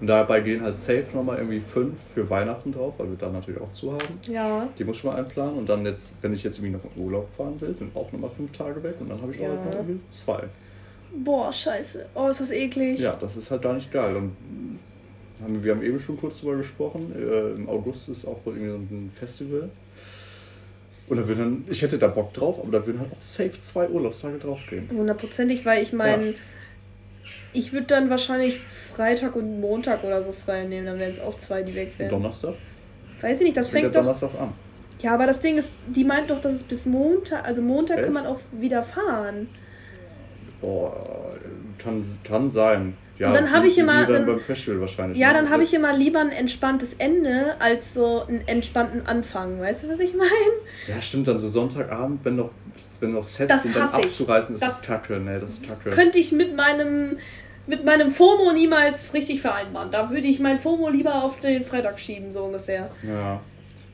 Und 0.00 0.06
dabei 0.06 0.40
gehen 0.40 0.62
halt 0.62 0.76
safe 0.76 1.04
nochmal 1.12 1.38
irgendwie 1.38 1.60
fünf 1.60 1.98
für 2.14 2.28
Weihnachten 2.30 2.72
drauf, 2.72 2.94
weil 2.96 3.10
wir 3.10 3.18
da 3.18 3.28
natürlich 3.28 3.60
auch 3.60 3.72
zu 3.72 3.92
haben. 3.92 4.18
Ja. 4.30 4.66
Die 4.78 4.84
muss 4.84 4.98
ich 4.98 5.04
mal 5.04 5.16
einplanen. 5.16 5.56
Und 5.56 5.68
dann 5.68 5.84
jetzt, 5.84 6.16
wenn 6.22 6.32
ich 6.32 6.42
jetzt 6.42 6.58
irgendwie 6.58 6.78
noch 6.78 6.96
in 6.96 7.02
Urlaub 7.02 7.28
fahren 7.28 7.60
will, 7.60 7.74
sind 7.74 7.94
auch 7.94 8.10
nochmal 8.10 8.30
fünf 8.30 8.50
Tage 8.52 8.82
weg. 8.82 8.94
Und 8.98 9.10
dann 9.10 9.20
habe 9.20 9.32
ich 9.32 9.40
ja. 9.40 9.52
noch 9.52 9.74
irgendwie 9.74 10.00
zwei. 10.08 10.44
Boah, 11.12 11.52
scheiße. 11.52 12.06
Oh, 12.14 12.28
ist 12.28 12.40
das 12.40 12.50
eklig. 12.50 13.00
Ja, 13.00 13.16
das 13.20 13.36
ist 13.36 13.50
halt 13.50 13.60
gar 13.60 13.74
nicht 13.74 13.92
geil. 13.92 14.16
Und 14.16 14.36
wir 15.62 15.74
haben 15.74 15.82
eben 15.82 15.98
schon 15.98 16.16
kurz 16.18 16.40
drüber 16.40 16.56
gesprochen. 16.56 17.12
Äh, 17.14 17.54
Im 17.56 17.68
August 17.68 18.08
ist 18.08 18.26
auch 18.26 18.38
wohl 18.46 18.56
irgendwie 18.56 18.70
so 18.70 18.94
ein 18.94 19.10
Festival. 19.12 19.68
Und 21.10 21.16
da 21.16 21.26
würden 21.26 21.64
ich 21.68 21.82
hätte 21.82 21.98
da 21.98 22.06
Bock 22.06 22.32
drauf, 22.32 22.60
aber 22.62 22.70
da 22.70 22.86
würden 22.86 23.00
halt 23.00 23.10
auch 23.10 23.20
safe 23.20 23.60
zwei 23.60 23.88
Urlaubstage 23.88 24.38
draufgehen. 24.38 24.88
Hundertprozentig, 24.92 25.66
weil 25.66 25.82
ich 25.82 25.92
meine, 25.92 26.24
ja. 26.24 26.32
ich 27.52 27.72
würde 27.72 27.86
dann 27.88 28.08
wahrscheinlich 28.10 28.60
Freitag 28.60 29.34
und 29.34 29.60
Montag 29.60 30.04
oder 30.04 30.22
so 30.22 30.30
frei 30.30 30.66
nehmen, 30.66 30.86
dann 30.86 31.00
wären 31.00 31.10
es 31.10 31.20
auch 31.20 31.36
zwei, 31.36 31.62
die 31.62 31.74
weg 31.74 31.94
wären. 31.98 32.10
Donnerstag? 32.10 32.54
Weiß 33.20 33.40
ich 33.40 33.46
nicht, 33.46 33.56
das, 33.56 33.66
das 33.66 33.72
fängt 33.72 33.92
doch. 33.92 34.02
Donnerstag 34.02 34.30
an. 34.40 34.52
Ja, 35.00 35.14
aber 35.14 35.26
das 35.26 35.40
Ding 35.40 35.58
ist, 35.58 35.74
die 35.88 36.04
meint 36.04 36.30
doch, 36.30 36.40
dass 36.40 36.52
es 36.52 36.62
bis 36.62 36.86
Montag, 36.86 37.44
also 37.44 37.60
Montag 37.60 37.96
Echt? 37.96 38.04
kann 38.04 38.14
man 38.14 38.26
auch 38.26 38.38
wieder 38.52 38.84
fahren. 38.84 39.48
Boah, 40.60 41.34
kann, 41.78 42.00
kann 42.22 42.50
sein. 42.50 42.96
Ja, 43.20 43.28
und 43.28 43.34
dann 43.34 43.52
habe 43.52 43.66
ich 43.66 43.76
immer 43.76 44.06
dann, 44.06 44.24
beim 44.24 44.40
Festival 44.40 44.80
wahrscheinlich. 44.80 45.18
Ja, 45.18 45.34
dann 45.34 45.50
habe 45.50 45.62
ich 45.62 45.74
immer 45.74 45.94
lieber 45.94 46.20
ein 46.20 46.32
entspanntes 46.32 46.94
Ende 46.94 47.54
als 47.58 47.92
so 47.92 48.24
einen 48.26 48.48
entspannten 48.48 49.06
Anfang. 49.06 49.60
Weißt 49.60 49.84
du, 49.84 49.90
was 49.90 50.00
ich 50.00 50.14
meine? 50.14 50.30
Ja, 50.88 50.98
stimmt. 51.02 51.28
Dann 51.28 51.38
so 51.38 51.50
Sonntagabend, 51.50 52.24
wenn 52.24 52.36
noch, 52.36 52.50
wenn 53.00 53.12
noch 53.12 53.22
Sets 53.22 53.48
das 53.48 53.62
sind, 53.64 53.76
dann 53.76 53.90
abzureißen, 53.90 54.54
das, 54.54 54.60
das 54.60 54.76
ist 54.76 54.84
Kacke. 54.84 55.20
Nee, 55.22 55.38
das 55.38 55.50
ist 55.50 55.68
Kacke. 55.68 55.90
Könnte 55.90 56.18
ich 56.18 56.32
mit 56.32 56.56
meinem 56.56 57.18
mit 57.66 57.84
meinem 57.84 58.10
FOMO 58.10 58.52
niemals 58.52 59.12
richtig 59.12 59.42
vereinbaren. 59.42 59.90
Da 59.90 60.10
würde 60.10 60.26
ich 60.26 60.40
mein 60.40 60.58
FOMO 60.58 60.88
lieber 60.88 61.22
auf 61.22 61.40
den 61.40 61.62
Freitag 61.62 62.00
schieben, 62.00 62.32
so 62.32 62.44
ungefähr. 62.44 62.90
Ja. 63.02 63.42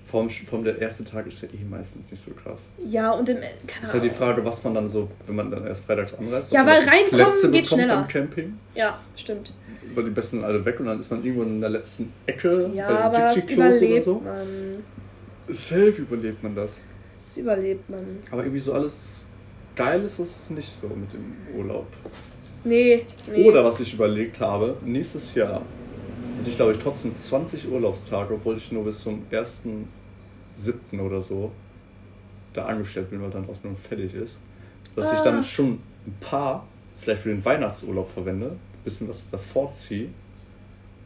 Vom, 0.07 0.31
vom 0.31 0.63
der 0.63 0.79
erste 0.79 1.03
Tag 1.03 1.27
ist 1.27 1.43
ja 1.43 1.49
eh 1.49 1.65
meistens 1.69 2.11
nicht 2.13 2.23
so 2.23 2.31
krass. 2.31 2.69
Ja, 2.89 3.11
und 3.11 3.29
im. 3.29 3.39
Keine 3.67 3.83
ist 3.83 3.93
ja 3.93 3.99
die 3.99 4.11
Frage, 4.11 4.45
was 4.45 4.63
man 4.63 4.75
dann 4.75 4.89
so, 4.89 5.09
wenn 5.27 5.35
man 5.35 5.51
dann 5.51 5.67
erst 5.67 5.85
freitags 5.85 6.15
anreist. 6.15 6.53
Ja, 6.53 6.65
weil 6.65 6.85
reinkommen 6.89 7.53
geht 7.53 7.67
schneller. 7.67 7.97
Beim 7.97 8.09
Camping. 8.09 8.59
Ja, 8.77 9.01
stimmt. 9.17 9.53
Weil 9.95 10.05
die 10.05 10.11
besten 10.11 10.45
alle 10.45 10.65
weg 10.65 10.79
und 10.79 10.87
dann 10.87 11.01
ist 11.01 11.11
man 11.11 11.25
irgendwo 11.25 11.43
in 11.43 11.61
der 11.61 11.71
letzten 11.71 12.13
Ecke. 12.27 12.71
Ja, 12.73 12.89
aber 12.89 13.19
das 13.19 13.37
überlebt 13.45 13.93
oder 13.93 14.01
so. 14.01 14.21
man. 14.21 14.85
Safe 15.49 15.89
überlebt 15.91 16.43
man 16.43 16.55
das. 16.55 16.81
Das 17.25 17.37
überlebt 17.39 17.91
man. 17.91 18.05
Aber 18.31 18.43
irgendwie 18.43 18.61
so 18.61 18.73
alles 18.75 19.27
geil 19.75 20.03
ist 20.05 20.21
es 20.21 20.51
nicht 20.51 20.69
so 20.69 20.87
mit 20.89 21.13
dem 21.13 21.37
Urlaub. 21.57 21.87
Nee, 22.65 23.07
nee. 23.31 23.49
Oder 23.49 23.65
was 23.65 23.81
ich 23.81 23.95
überlegt 23.95 24.41
habe, 24.41 24.77
nächstes 24.85 25.35
Jahr 25.35 25.63
hätte 26.39 26.51
ich 26.51 26.57
glaube 26.57 26.73
ich 26.73 26.79
trotzdem 26.79 27.15
20 27.15 27.71
Urlaubstage, 27.71 28.35
obwohl 28.35 28.57
ich 28.57 28.73
nur 28.73 28.85
bis 28.85 29.01
zum 29.01 29.23
1.7. 29.31 31.01
oder 31.01 31.23
so 31.23 31.51
da 32.53 32.67
angestellt 32.67 33.11
bin, 33.11 33.23
weil 33.23 33.31
dann 33.31 33.49
Ausbildung 33.49 33.79
fertig 33.79 34.15
ist. 34.15 34.39
Dass 34.95 35.09
ah. 35.09 35.15
ich 35.15 35.21
dann 35.21 35.39
ah. 35.41 35.43
schon 35.43 35.79
ein 36.07 36.17
paar 36.21 36.67
vielleicht 36.99 37.23
für 37.23 37.29
den 37.29 37.45
Weihnachtsurlaub 37.45 38.11
verwende, 38.11 38.47
ein 38.47 38.85
bisschen 38.85 39.09
was 39.09 39.29
davor 39.31 39.71
ziehe, 39.71 40.09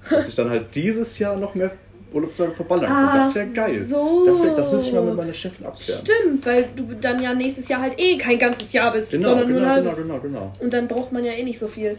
dass 0.09 0.29
ich 0.29 0.35
dann 0.35 0.51
halt 0.51 0.75
dieses 0.75 1.19
Jahr 1.19 1.37
noch 1.37 1.55
mehr 1.55 1.73
Urlaubstage 2.13 2.53
verballern 2.53 2.89
kann. 2.89 3.19
das 3.19 3.35
wäre 3.35 3.49
geil. 3.53 3.81
So. 3.81 4.25
Das, 4.27 4.43
das 4.57 4.73
müsste 4.73 4.89
ich 4.89 4.95
mal 4.95 5.05
mit 5.05 5.17
meiner 5.17 5.35
Chefin 5.35 5.67
abklären. 5.67 6.01
Stimmt, 6.05 6.47
weil 6.47 6.69
du 6.75 6.89
dann 7.01 7.23
ja 7.23 7.35
nächstes 7.35 7.69
Jahr 7.69 7.81
halt 7.81 8.01
eh 8.01 8.19
kein 8.19 8.39
ganzes 8.39 8.73
Jahr 8.73 8.93
bist, 8.93 9.13
genau, 9.13 9.29
sondern 9.29 9.49
genau, 9.49 9.61
nur 9.61 9.69
ein 9.69 9.75
halbes. 9.75 9.97
Genau, 9.97 10.19
genau, 10.19 10.41
genau. 10.41 10.53
Und 10.59 10.73
dann 10.73 10.89
braucht 10.89 11.13
man 11.13 11.25
ja 11.25 11.33
eh 11.33 11.45
nicht 11.45 11.59
so 11.59 11.69
viel. 11.69 11.99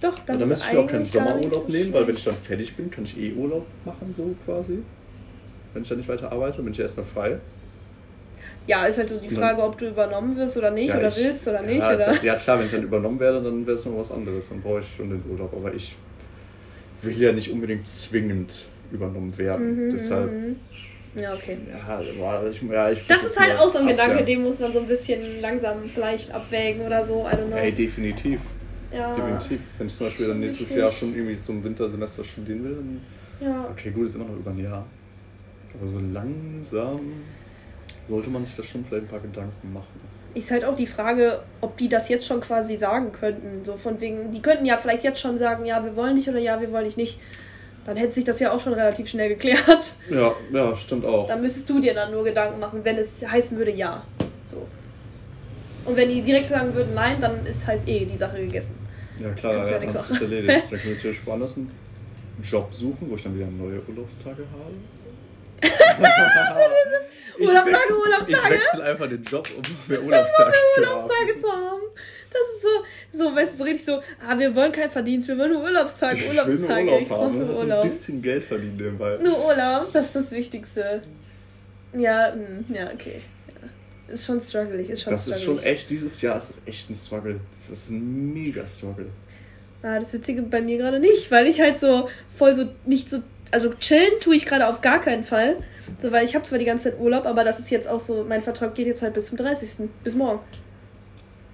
Doch, 0.00 0.18
das 0.20 0.34
Und 0.36 0.40
dann 0.40 0.48
müsste 0.48 0.70
ich 0.70 0.76
auch 0.78 0.86
keinen 0.86 1.04
Sommerurlaub 1.04 1.66
so 1.66 1.72
nehmen, 1.72 1.92
weil 1.92 2.06
wenn 2.06 2.16
ich 2.16 2.24
dann 2.24 2.34
fertig 2.34 2.76
bin, 2.76 2.90
kann 2.90 3.04
ich 3.04 3.18
eh 3.18 3.32
Urlaub 3.32 3.66
machen, 3.84 4.14
so 4.14 4.34
quasi. 4.44 4.78
Wenn 5.72 5.82
ich 5.82 5.88
dann 5.88 5.98
nicht 5.98 6.08
weiter 6.08 6.30
arbeite, 6.30 6.62
bin 6.62 6.72
ich 6.72 6.78
ja 6.78 6.84
erstmal 6.84 7.06
frei. 7.06 7.38
Ja, 8.66 8.86
ist 8.86 8.98
halt 8.98 9.08
so 9.08 9.18
die 9.18 9.30
Frage, 9.30 9.62
ob 9.62 9.78
du 9.78 9.88
übernommen 9.88 10.36
wirst 10.36 10.56
oder 10.58 10.70
nicht, 10.70 10.90
ja, 10.90 10.98
oder 10.98 11.08
ich, 11.08 11.16
willst 11.16 11.48
oder 11.48 11.62
nicht. 11.62 11.78
Ja, 11.78 11.94
oder? 11.94 12.04
Das, 12.04 12.22
ja, 12.22 12.36
klar, 12.36 12.58
wenn 12.58 12.66
ich 12.66 12.72
dann 12.72 12.82
übernommen 12.82 13.18
werde, 13.18 13.42
dann 13.42 13.66
wäre 13.66 13.76
es 13.76 13.84
noch 13.86 13.96
was 13.96 14.12
anderes. 14.12 14.50
Dann 14.50 14.60
brauche 14.60 14.80
ich 14.80 14.86
schon 14.96 15.08
den 15.08 15.22
Urlaub. 15.30 15.52
Aber 15.54 15.72
ich 15.74 15.96
will 17.02 17.20
ja 17.20 17.32
nicht 17.32 17.50
unbedingt 17.50 17.86
zwingend 17.86 18.66
übernommen 18.92 19.36
werden. 19.38 19.86
Mhm, 19.86 19.90
Deshalb. 19.90 20.30
Mhm. 20.30 20.56
Ja, 21.14 21.34
okay. 21.34 21.56
Ja, 21.66 22.02
ich, 22.48 22.62
ja, 22.62 22.90
ich 22.90 23.06
das 23.06 23.24
ist 23.24 23.40
halt 23.40 23.58
auch 23.58 23.70
so 23.70 23.78
ein 23.78 23.86
Gedanke, 23.86 24.22
den 24.24 24.42
muss 24.42 24.60
man 24.60 24.72
so 24.72 24.80
ein 24.80 24.86
bisschen 24.86 25.40
langsam 25.40 25.88
vielleicht 25.88 26.32
abwägen 26.32 26.86
oder 26.86 27.04
so. 27.04 27.26
I 27.26 27.34
don't 27.34 27.46
know. 27.46 27.56
Ey, 27.56 27.72
definitiv. 27.72 28.40
Ja. 28.92 29.14
Definitiv. 29.14 29.60
Wenn 29.76 29.86
ich 29.86 29.96
zum 29.96 30.06
Beispiel 30.06 30.28
dann 30.28 30.40
nächstes 30.40 30.74
Jahr 30.74 30.90
schon 30.90 31.14
irgendwie 31.14 31.36
zum 31.36 31.62
Wintersemester 31.62 32.24
studieren 32.24 32.64
will, 32.64 32.74
dann. 32.74 33.00
Ja. 33.40 33.68
Okay, 33.70 33.90
gut, 33.90 34.06
ist 34.06 34.16
immer 34.16 34.24
noch 34.24 34.36
über 34.36 34.50
ein 34.50 34.58
Jahr. 34.58 34.84
Aber 35.78 35.88
so 35.88 35.98
langsam 35.98 37.00
sollte 38.08 38.30
man 38.30 38.44
sich 38.44 38.56
das 38.56 38.66
schon 38.66 38.84
vielleicht 38.84 39.04
ein 39.04 39.08
paar 39.08 39.20
Gedanken 39.20 39.72
machen. 39.72 40.08
Ist 40.34 40.50
halt 40.50 40.64
auch 40.64 40.76
die 40.76 40.86
Frage, 40.86 41.42
ob 41.60 41.76
die 41.76 41.88
das 41.88 42.08
jetzt 42.08 42.26
schon 42.26 42.40
quasi 42.40 42.76
sagen 42.76 43.12
könnten. 43.12 43.64
So 43.64 43.76
von 43.76 44.00
wegen, 44.00 44.32
die 44.32 44.40
könnten 44.40 44.64
ja 44.64 44.76
vielleicht 44.76 45.04
jetzt 45.04 45.20
schon 45.20 45.38
sagen, 45.38 45.64
ja, 45.66 45.84
wir 45.84 45.94
wollen 45.94 46.16
dich 46.16 46.28
oder 46.28 46.38
ja, 46.38 46.60
wir 46.60 46.72
wollen 46.72 46.84
dich 46.84 46.96
nicht 46.96 47.20
dann 47.88 47.96
hätte 47.96 48.12
sich 48.12 48.24
das 48.24 48.38
ja 48.38 48.52
auch 48.52 48.60
schon 48.60 48.74
relativ 48.74 49.08
schnell 49.08 49.30
geklärt. 49.30 49.94
Ja, 50.10 50.34
ja, 50.52 50.74
stimmt 50.74 51.06
auch. 51.06 51.26
Dann 51.26 51.40
müsstest 51.40 51.70
du 51.70 51.80
dir 51.80 51.94
dann 51.94 52.10
nur 52.12 52.22
Gedanken 52.22 52.60
machen, 52.60 52.80
wenn 52.84 52.98
es 52.98 53.26
heißen 53.26 53.56
würde 53.56 53.70
ja. 53.70 54.04
So. 54.46 54.66
Und 55.84 55.96
wenn 55.96 56.08
die 56.08 56.20
direkt 56.22 56.48
sagen 56.48 56.74
würden 56.74 56.94
nein, 56.94 57.20
dann 57.20 57.46
ist 57.46 57.66
halt 57.66 57.86
eh 57.88 58.04
die 58.04 58.16
Sache 58.16 58.38
gegessen. 58.38 58.76
Ja 59.20 59.30
klar, 59.30 59.54
Kannst 59.54 59.70
ja, 59.70 59.78
ja 59.78 59.86
dann 59.86 59.96
ist 60.10 60.20
erledigt. 60.20 60.48
dann 60.48 60.68
können 60.70 60.82
wir 60.84 60.94
natürlich 60.94 61.26
woanders 61.26 61.56
einen 61.56 61.70
Job 62.42 62.68
suchen, 62.72 63.10
wo 63.10 63.16
ich 63.16 63.22
dann 63.22 63.34
wieder 63.36 63.46
neue 63.46 63.80
Urlaubstage 63.88 64.44
habe. 64.52 64.74
Urlaubstage, 67.40 67.94
Urlaubstage. 67.94 68.32
Ich 68.32 68.50
wechsle 68.50 68.82
einfach 68.84 69.08
den 69.08 69.22
Job, 69.22 69.48
um 69.56 69.62
mehr 69.86 70.02
Urlaubstage, 70.02 70.52
zu, 70.74 70.80
Urlaubstage 70.80 71.30
haben. 71.32 71.40
zu 71.40 71.48
haben. 71.48 71.82
Das 72.30 72.40
ist 72.54 72.62
so, 72.62 73.24
so, 73.30 73.34
weißt 73.34 73.52
du, 73.54 73.58
so 73.58 73.64
richtig 73.64 73.84
so, 73.84 74.02
ah, 74.26 74.38
wir 74.38 74.54
wollen 74.54 74.72
kein 74.72 74.90
Verdienst, 74.90 75.28
wir 75.28 75.38
wollen 75.38 75.52
nur 75.52 75.62
Urlaubstage, 75.62 76.16
ich 76.16 76.28
Urlaubstage. 76.28 76.58
Will 76.60 76.68
nur 76.68 76.92
Urlaub 76.92 77.00
ich 77.00 77.10
haben, 77.10 77.38
nur 77.38 77.56
Urlaub. 77.58 77.78
ein 77.82 77.88
bisschen 77.88 78.22
Geld 78.22 78.44
verdienen 78.44 78.76
nebenbei. 78.76 79.18
Nur 79.22 79.46
Urlaub, 79.46 79.92
das 79.92 80.06
ist 80.06 80.14
das 80.16 80.30
Wichtigste. 80.32 81.02
Ja, 81.94 82.34
mh, 82.34 82.74
ja, 82.76 82.90
okay. 82.92 83.22
Ja. 84.08 84.14
Ist 84.14 84.26
schon 84.26 84.40
struggling, 84.40 84.88
ist 84.88 85.02
schon 85.02 85.12
Das 85.12 85.22
struggling. 85.22 85.38
ist 85.38 85.44
schon 85.44 85.58
echt, 85.62 85.90
dieses 85.90 86.22
Jahr 86.22 86.36
ist 86.36 86.50
es 86.50 86.62
echt 86.66 86.90
ein 86.90 86.94
Struggle. 86.94 87.40
Das 87.50 87.70
ist 87.70 87.90
ein 87.90 88.32
mega 88.32 88.66
Struggle. 88.66 89.06
Ah, 89.82 89.98
das 89.98 90.12
Witzige 90.12 90.42
bei 90.42 90.60
mir 90.60 90.78
gerade 90.78 90.98
nicht, 90.98 91.30
weil 91.30 91.46
ich 91.46 91.60
halt 91.60 91.78
so 91.78 92.08
voll 92.34 92.52
so 92.52 92.68
nicht 92.84 93.08
so, 93.08 93.18
also 93.50 93.72
chillen 93.74 94.18
tue 94.20 94.34
ich 94.34 94.44
gerade 94.46 94.66
auf 94.66 94.80
gar 94.80 95.00
keinen 95.00 95.22
Fall. 95.22 95.56
So, 95.98 96.10
weil 96.12 96.24
ich 96.24 96.34
habe 96.34 96.44
zwar 96.44 96.58
die 96.58 96.64
ganze 96.64 96.90
Zeit 96.90 97.00
Urlaub, 97.00 97.26
aber 97.26 97.44
das 97.44 97.58
ist 97.60 97.70
jetzt 97.70 97.88
auch 97.88 98.00
so, 98.00 98.24
mein 98.28 98.42
Vertrag 98.42 98.74
geht 98.74 98.86
jetzt 98.86 99.02
halt 99.02 99.14
bis 99.14 99.26
zum 99.26 99.36
30. 99.36 99.88
bis 100.04 100.14
morgen. 100.14 100.40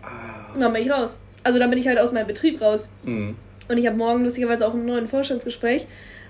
Ah. 0.02 0.52
Und 0.54 0.60
dann 0.60 0.72
bin 0.72 0.82
ich 0.82 0.90
raus. 0.90 1.18
Also 1.42 1.58
dann 1.58 1.70
bin 1.70 1.78
ich 1.78 1.86
halt 1.86 1.98
aus 1.98 2.12
meinem 2.12 2.26
Betrieb 2.26 2.60
raus. 2.60 2.88
Mhm. 3.04 3.36
Und 3.68 3.78
ich 3.78 3.86
habe 3.86 3.96
morgen 3.96 4.24
lustigerweise 4.24 4.66
auch 4.66 4.74
ein 4.74 4.84
neues 4.86 5.08
Vorstandsgespräch. 5.10 5.86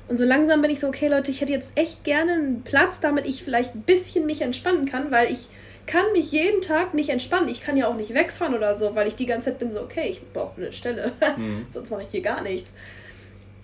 Und 0.09 0.17
so 0.17 0.25
langsam 0.25 0.61
bin 0.61 0.71
ich 0.71 0.81
so, 0.81 0.89
okay 0.89 1.09
Leute, 1.09 1.31
ich 1.31 1.41
hätte 1.41 1.53
jetzt 1.53 1.73
echt 1.77 2.05
gerne 2.05 2.33
einen 2.33 2.63
Platz, 2.63 3.01
damit 3.01 3.27
ich 3.27 3.43
vielleicht 3.43 3.75
ein 3.75 3.83
bisschen 3.83 4.27
mich 4.27 4.43
entspannen 4.43 4.87
kann, 4.87 5.11
weil 5.11 5.31
ich 5.33 5.49
kann 5.87 6.13
mich 6.13 6.33
jeden 6.33 6.61
Tag 6.61 6.95
nicht 6.95 7.11
entspannen. 7.11 7.49
Ich 7.49 7.61
kann 7.61 7.77
ja 7.77 7.89
auch 7.89 7.97
nicht 7.97 8.15
wegfahren 8.15 8.55
oder 8.55 8.77
so, 8.77 8.95
weil 8.95 9.09
ich 9.09 9.17
die 9.17 9.27
ganze 9.27 9.51
Zeit 9.51 9.59
bin 9.59 9.71
so, 9.71 9.81
okay, 9.81 10.09
ich 10.09 10.33
brauche 10.33 10.61
eine 10.61 10.73
Stelle. 10.73 11.13
Mhm. 11.37 11.67
Sonst 11.71 11.91
mache 11.91 12.03
ich 12.03 12.11
hier 12.11 12.23
gar 12.23 12.43
nichts. 12.43 12.71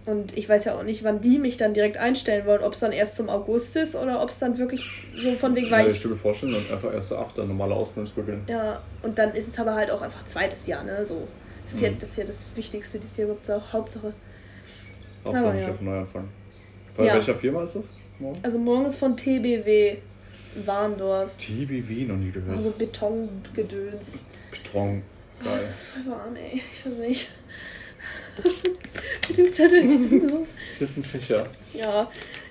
Und 0.07 0.37
ich 0.37 0.49
weiß 0.49 0.65
ja 0.65 0.75
auch 0.75 0.83
nicht, 0.83 1.05
wann 1.05 1.21
die 1.21 1.39
mich 1.39 1.57
dann 1.57 1.73
direkt 1.73 1.97
einstellen 1.97 2.47
wollen, 2.47 2.63
ob 2.63 2.73
es 2.73 2.81
dann 2.81 2.91
erst 2.91 3.17
zum 3.17 3.29
August 3.29 3.77
ist 3.77 3.95
oder 3.95 4.23
ob 4.23 4.31
es 4.31 4.39
dann 4.39 4.59
wirklich 4.59 5.09
so 5.15 5.33
von 5.33 5.55
wegen 5.55 5.69
ja, 5.69 5.87
ich. 5.87 6.03
kann 6.03 6.11
mir 6.11 6.17
vorstellen, 6.17 6.53
dann 6.53 6.75
einfach 6.75 6.93
erste 6.93 7.19
Achter, 7.19 7.45
normale 7.45 7.75
Ausbildungsbeginn. 7.75 8.43
Ja, 8.49 8.83
und 9.03 9.19
dann 9.19 9.35
ist 9.35 9.47
es 9.47 9.59
aber 9.59 9.75
halt 9.75 9.91
auch 9.91 10.03
einfach 10.03 10.25
zweites 10.25 10.67
Jahr, 10.67 10.83
ne? 10.83 11.07
So. 11.07 11.29
Das 11.63 11.75
ist, 11.75 11.81
mhm. 11.81 11.87
ja, 11.87 11.93
das, 12.01 12.09
ist 12.09 12.17
ja 12.17 12.25
das 12.25 12.47
Wichtigste, 12.57 12.99
das 12.99 13.07
ist 13.11 13.19
ja 13.19 13.25
überhaupt 13.25 13.47
so 13.47 13.63
Hauptsache. 13.73 14.15
Hauptsache 15.25 15.59
ich 15.59 15.67
ja. 15.67 15.71
auf 15.71 15.81
Neuanfang. 15.81 16.29
Bei 16.97 17.07
ja. 17.07 17.15
welcher 17.15 17.35
Firma 17.35 17.63
ist 17.63 17.77
das? 17.77 17.85
Morgen? 18.19 18.39
Also 18.43 18.59
morgen 18.59 18.87
ist 18.87 18.97
von 18.97 19.17
TBW 19.17 19.99
Warndorf. 20.55 21.33
TBW 21.37 22.07
noch 22.07 22.17
nie 22.17 22.31
gehört. 22.31 22.57
Also 22.57 22.71
Betongedöns. 22.71 24.19
Beton. 24.51 25.03
Geil. 25.43 25.53
Oh, 25.53 25.57
das 25.57 25.71
ist 25.71 25.83
voll 25.89 26.13
warm, 26.13 26.37
ey. 26.37 26.63
Ich 26.73 26.87
weiß 26.87 26.99
nicht. 26.99 27.29
Mit 29.29 29.39
dem 29.39 29.51
Zettel. 29.51 29.85
Sitzen 30.79 31.05
Fächer. 31.05 31.47
Ja. 31.73 32.11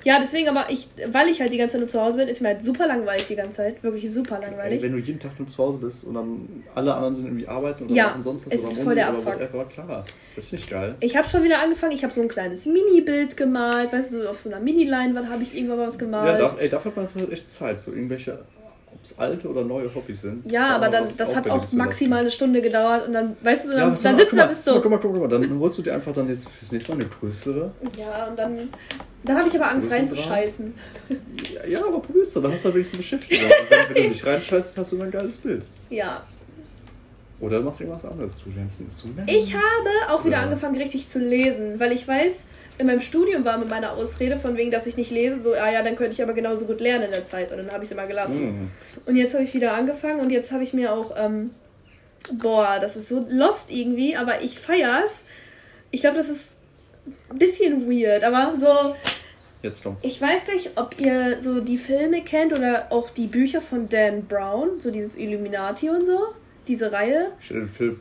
Ja, 0.10 0.18
deswegen, 0.20 0.50
aber 0.50 0.66
ich, 0.70 0.88
weil 1.12 1.28
ich 1.28 1.39
halt 1.39 1.54
die 1.54 1.60
ganze 1.60 1.74
Zeit 1.74 1.82
nur 1.82 1.88
zu 1.88 2.01
Hause 2.01 2.18
bin, 2.18 2.28
ist 2.28 2.42
mir 2.42 2.48
halt 2.48 2.63
super 2.63 2.88
langweilig 2.88 3.28
die 3.28 3.36
ganze 3.36 3.58
Zeit. 3.58 3.84
Wirklich 3.84 4.12
super 4.12 4.39
langweilig. 4.39 4.82
Wenn 4.82 4.94
du 4.94 4.98
jeden 4.98 5.20
Tag 5.20 5.38
nur 5.38 5.48
zu 5.48 5.60
Hause 5.60 5.78
bist 5.78 6.04
und 6.04 6.16
dann 6.16 6.63
alle 6.74 6.96
anderen 6.96 7.13
sind 7.13 7.25
irgendwie 7.25 7.48
arbeiten 7.48 7.86
oder 7.86 7.94
ja, 7.94 8.18
sonst 8.20 8.48
was 8.48 8.54
es 8.56 8.62
oder 8.63 8.72
ist 8.72 8.80
voll 8.82 8.96
der 8.96 9.10
Abfuck. 9.10 9.36
Whatever, 9.36 9.66
klar. 9.66 10.06
Das 10.36 10.46
ist 10.46 10.54
nicht 10.54 10.68
geil. 10.68 10.96
Ich 11.00 11.16
habe 11.16 11.28
schon 11.28 11.44
wieder 11.44 11.62
angefangen, 11.62 11.92
ich 11.92 12.04
habe 12.04 12.12
so 12.12 12.22
ein 12.22 12.28
kleines 12.28 12.66
Mini-Bild 12.66 13.38
gemalt, 13.38 13.94
weißt 13.94 14.16
du, 14.16 14.24
so 14.24 14.30
auf 14.30 14.39
so 14.39 14.50
einer 14.50 14.60
Mini-Leinwand 14.60 15.30
habe 15.30 15.44
ich 15.44 15.56
irgendwann 15.56 15.78
was 15.78 16.00
gemalt. 16.00 16.39
Ja, 16.39 16.48
da, 16.48 16.56
ey, 16.58 16.70
dafür 16.70 16.89
hat 16.89 16.96
man 16.96 17.08
halt 17.13 17.32
echt 17.32 17.51
Zeit, 17.51 17.80
so 17.80 17.92
irgendwelche 17.92 18.39
ob 19.00 19.06
es 19.06 19.18
alte 19.18 19.48
oder 19.48 19.63
neue 19.63 19.94
Hobbys 19.94 20.22
sind. 20.22 20.51
Ja, 20.51 20.75
aber 20.75 20.89
dann, 20.89 21.06
das 21.06 21.36
hat 21.36 21.50
auch 21.50 21.72
maximal 21.72 22.20
eine 22.20 22.32
Stunde 22.32 22.62
gedauert 22.62 23.08
und 23.08 23.13
dann, 23.13 23.38
weißt 23.41 23.65
du, 23.65 23.70
dann, 23.72 23.96
ja, 23.96 24.01
dann 24.01 24.18
sitzt 24.18 24.34
du 24.34 24.36
da 24.36 24.46
bis 24.46 24.65
so. 24.65 24.74
Guck 24.82 24.91
mal, 24.91 24.98
guck 24.98 25.12
mal, 25.13 25.20
guck 25.20 25.32
mal, 25.32 25.39
dann 25.39 25.60
holst 25.60 25.77
du 25.77 25.82
dir 25.82 25.94
einfach 25.94 26.12
dann 26.12 26.27
jetzt 26.27 26.50
fürs 26.50 26.72
nächste 26.72 26.91
Mal 26.91 27.01
eine 27.01 27.10
größere. 27.10 27.72
Ja, 27.98 28.25
und 28.25 28.38
dann, 28.38 28.70
dann 29.24 29.38
habe 29.38 29.48
ich 29.48 29.56
aber 29.56 29.72
Angst 29.72 29.89
reinzuscheißen. 29.89 30.74
Ja, 31.53 31.65
ja, 31.65 31.86
aber 31.86 32.01
probierst 32.01 32.36
du, 32.36 32.41
dann 32.41 32.51
hast 32.51 32.65
du 32.65 32.70
da 32.70 32.75
wenigstens 32.75 33.00
Beschäftigung. 33.00 33.46
und 33.48 33.96
wenn 33.96 34.03
du 34.03 34.10
nicht 34.10 34.25
reinscheißt, 34.25 34.77
hast 34.77 34.91
du 34.91 34.98
dann 34.98 35.08
ein 35.08 35.12
geiles 35.12 35.38
Bild. 35.38 35.63
Ja. 35.89 36.24
Oder 37.41 37.60
du 37.60 37.65
machst 37.65 37.79
irgendwas 37.79 38.05
anderes. 38.05 38.43
Du 38.43 38.50
lernst 38.51 38.81
Instrument. 38.81 39.29
Ich 39.29 39.53
habe 39.53 40.13
auch 40.13 40.25
wieder 40.25 40.38
ja. 40.38 40.43
angefangen, 40.43 40.75
richtig 40.75 41.08
zu 41.08 41.19
lesen, 41.19 41.79
weil 41.79 41.91
ich 41.93 42.08
weiß, 42.08 42.48
in 42.79 42.88
meinem 42.88 43.01
Studium 43.01 43.46
war 43.46 43.58
mit 43.58 43.69
meiner 43.69 43.93
Ausrede 43.93 44.38
von 44.38 44.58
wegen, 44.58 44.72
dass 44.72 44.88
ich 44.88 44.98
nicht 44.98 45.12
lese, 45.12 45.39
so, 45.39 45.53
ah 45.53 45.69
ja, 45.69 45.81
dann 45.84 45.96
könnte 45.96 46.13
ich 46.13 46.24
aber 46.24 46.34
genauso 46.34 46.65
gut 46.65 46.79
lernen 46.79 47.05
in 47.05 47.12
der 47.12 47.25
Zeit. 47.25 47.51
Und 47.51 47.58
dann 47.58 47.72
habe 47.72 47.84
ich 47.84 47.89
es 47.89 47.91
immer 47.91 48.08
gelassen. 48.08 48.41
Mhm. 48.41 48.72
Und 49.05 49.15
jetzt 49.15 49.34
habe 49.34 49.43
ich 49.43 49.53
wieder 49.53 49.74
angefangen 49.74 50.19
und 50.19 50.31
jetzt 50.31 50.51
habe 50.51 50.63
ich 50.63 50.74
mir 50.74 50.93
auch, 50.93 51.13
ähm, 51.17 51.51
boah, 52.34 52.77
das 52.79 52.96
ist 52.96 53.08
so 53.08 53.25
lost 53.29 53.72
irgendwie, 53.72 54.15
aber 54.15 54.41
ich 54.41 54.60
feier's. 54.60 55.24
Ich 55.91 56.01
glaube, 56.01 56.17
das 56.17 56.29
ist 56.29 56.53
ein 57.29 57.38
bisschen 57.38 57.89
weird, 57.89 58.24
aber 58.24 58.55
so. 58.55 58.96
Jetzt 59.62 59.84
kommt's. 59.84 60.03
Ich 60.03 60.22
weiß 60.22 60.48
nicht, 60.53 60.72
ob 60.75 61.00
ihr 61.00 61.41
so 61.41 61.60
die 61.60 61.77
Filme 61.77 62.22
kennt 62.22 62.53
oder 62.53 62.88
auch 62.91 63.10
die 63.10 63.27
Bücher 63.27 63.62
von 63.62 63.89
Dan 63.89 64.25
Brown, 64.25 64.79
so 64.79 64.91
dieses 64.91 65.15
Illuminati 65.15 65.89
und 65.89 66.05
so, 66.05 66.27
diese 66.69 66.91
Reihe. 66.91 67.31
Ich 67.41 67.49
den 67.49 67.67
Film. 67.67 67.99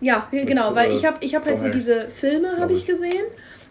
Ja, 0.00 0.28
genau, 0.30 0.74
weil 0.74 0.92
ich 0.92 1.04
habe 1.04 1.18
ich 1.20 1.34
hab 1.34 1.46
halt 1.46 1.58
so 1.58 1.68
diese 1.68 2.08
Filme, 2.10 2.58
habe 2.58 2.72
ich 2.72 2.84
gesehen. 2.84 3.24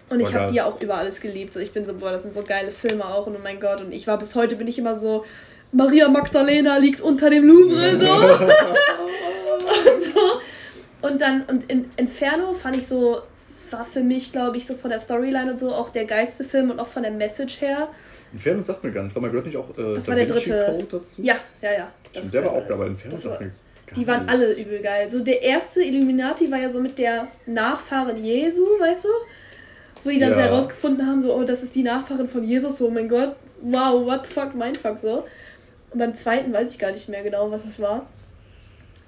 Und 0.10 0.20
ich 0.20 0.34
habe 0.34 0.52
die 0.52 0.62
auch 0.62 0.80
über 0.82 0.96
alles 0.96 1.20
geliebt. 1.20 1.52
So, 1.54 1.60
ich 1.60 1.72
bin 1.72 1.84
so, 1.84 1.94
boah, 1.94 2.12
das 2.12 2.22
sind 2.22 2.34
so 2.34 2.44
geile 2.44 2.72
Filme 2.72 3.06
auch 3.06 3.28
und 3.28 3.36
oh 3.36 3.40
mein 3.44 3.60
Gott. 3.60 3.82
Und 3.82 3.92
ich 3.92 4.08
war 4.08 4.18
bis 4.20 4.36
heute 4.36 4.56
bin 4.56 4.68
ich 4.68 4.78
immer 4.78 4.96
so, 4.96 5.26
Maria 5.72 6.08
Magdalena 6.08 6.78
liegt 6.78 7.02
unter 7.02 7.30
dem 7.30 7.46
Louvre, 7.46 7.98
so. 8.00 8.14
und 9.92 10.04
so. 10.14 11.08
Und 11.08 11.22
dann, 11.22 11.44
und 11.44 11.70
in 11.70 11.90
Inferno 11.98 12.54
fand 12.54 12.78
ich 12.78 12.88
so, 12.88 13.22
war 13.72 13.84
für 13.84 14.02
mich, 14.02 14.32
glaube 14.32 14.58
ich, 14.58 14.66
so 14.66 14.76
von 14.76 14.92
der 14.92 15.00
Storyline 15.00 15.52
und 15.52 15.58
so 15.58 15.72
auch 15.72 15.90
der 15.90 16.06
geilste 16.06 16.44
Film 16.44 16.70
und 16.70 16.80
auch 16.80 16.88
von 16.88 17.04
der 17.04 17.12
Message 17.12 17.62
her. 17.62 17.90
Inferno 18.32 18.62
sagt 18.62 18.84
mir 18.84 18.92
gar 18.92 19.04
nicht. 19.04 19.16
War 19.16 19.22
mal 19.22 19.30
gehört 19.30 19.48
nicht 19.48 19.58
auch 19.58 19.70
äh, 19.78 19.96
das 19.96 20.08
war 20.08 20.16
der 20.16 20.26
dritte. 20.28 20.66
Code 20.68 20.86
dazu? 21.00 21.22
Ja, 21.22 21.36
ja, 21.62 21.72
ja. 21.74 21.92
Das 22.14 22.32
der 22.32 22.44
war 22.46 22.52
auch 22.52 22.68
dabei. 22.68 22.88
Inferno 22.88 23.18
sagt 23.18 23.42
mir 23.42 23.52
die 23.96 24.08
waren 24.08 24.28
alle 24.28 24.52
übel 24.54 24.82
geil. 24.82 25.10
So 25.10 25.22
der 25.22 25.42
erste 25.42 25.82
Illuminati 25.82 26.50
war 26.52 26.60
ja 26.60 26.70
so 26.70 26.80
mit 26.80 26.98
der 26.98 27.28
Nachfahren 27.46 28.24
Jesu, 28.24 28.64
weißt 28.80 29.06
du? 29.06 29.10
wo 30.06 30.12
die 30.12 30.20
dann 30.20 30.30
ja. 30.30 30.36
so 30.36 30.42
herausgefunden 30.42 31.06
haben, 31.06 31.24
so, 31.24 31.36
oh, 31.36 31.44
das 31.44 31.64
ist 31.64 31.76
die 31.76 31.84
Nachfahrin 31.84 32.28
von 32.28 32.44
Jesus, 32.44 32.78
so, 32.78 32.88
oh 32.88 32.92
mein 32.92 33.10
Gott, 33.10 33.36
wow, 33.62 34.06
what 34.06 34.26
the 34.26 34.32
fuck, 34.32 34.54
mein 34.54 34.76
fuck, 34.76 35.00
so. 35.00 35.26
Und 35.92 36.00
beim 36.00 36.14
zweiten 36.14 36.54
weiß 36.54 36.72
ich 36.72 36.80
gar 36.80 36.92
nicht 36.92 37.10
mehr 37.10 37.24
genau, 37.24 37.50
was 37.50 37.64
das 37.64 37.80
war. 37.80 38.06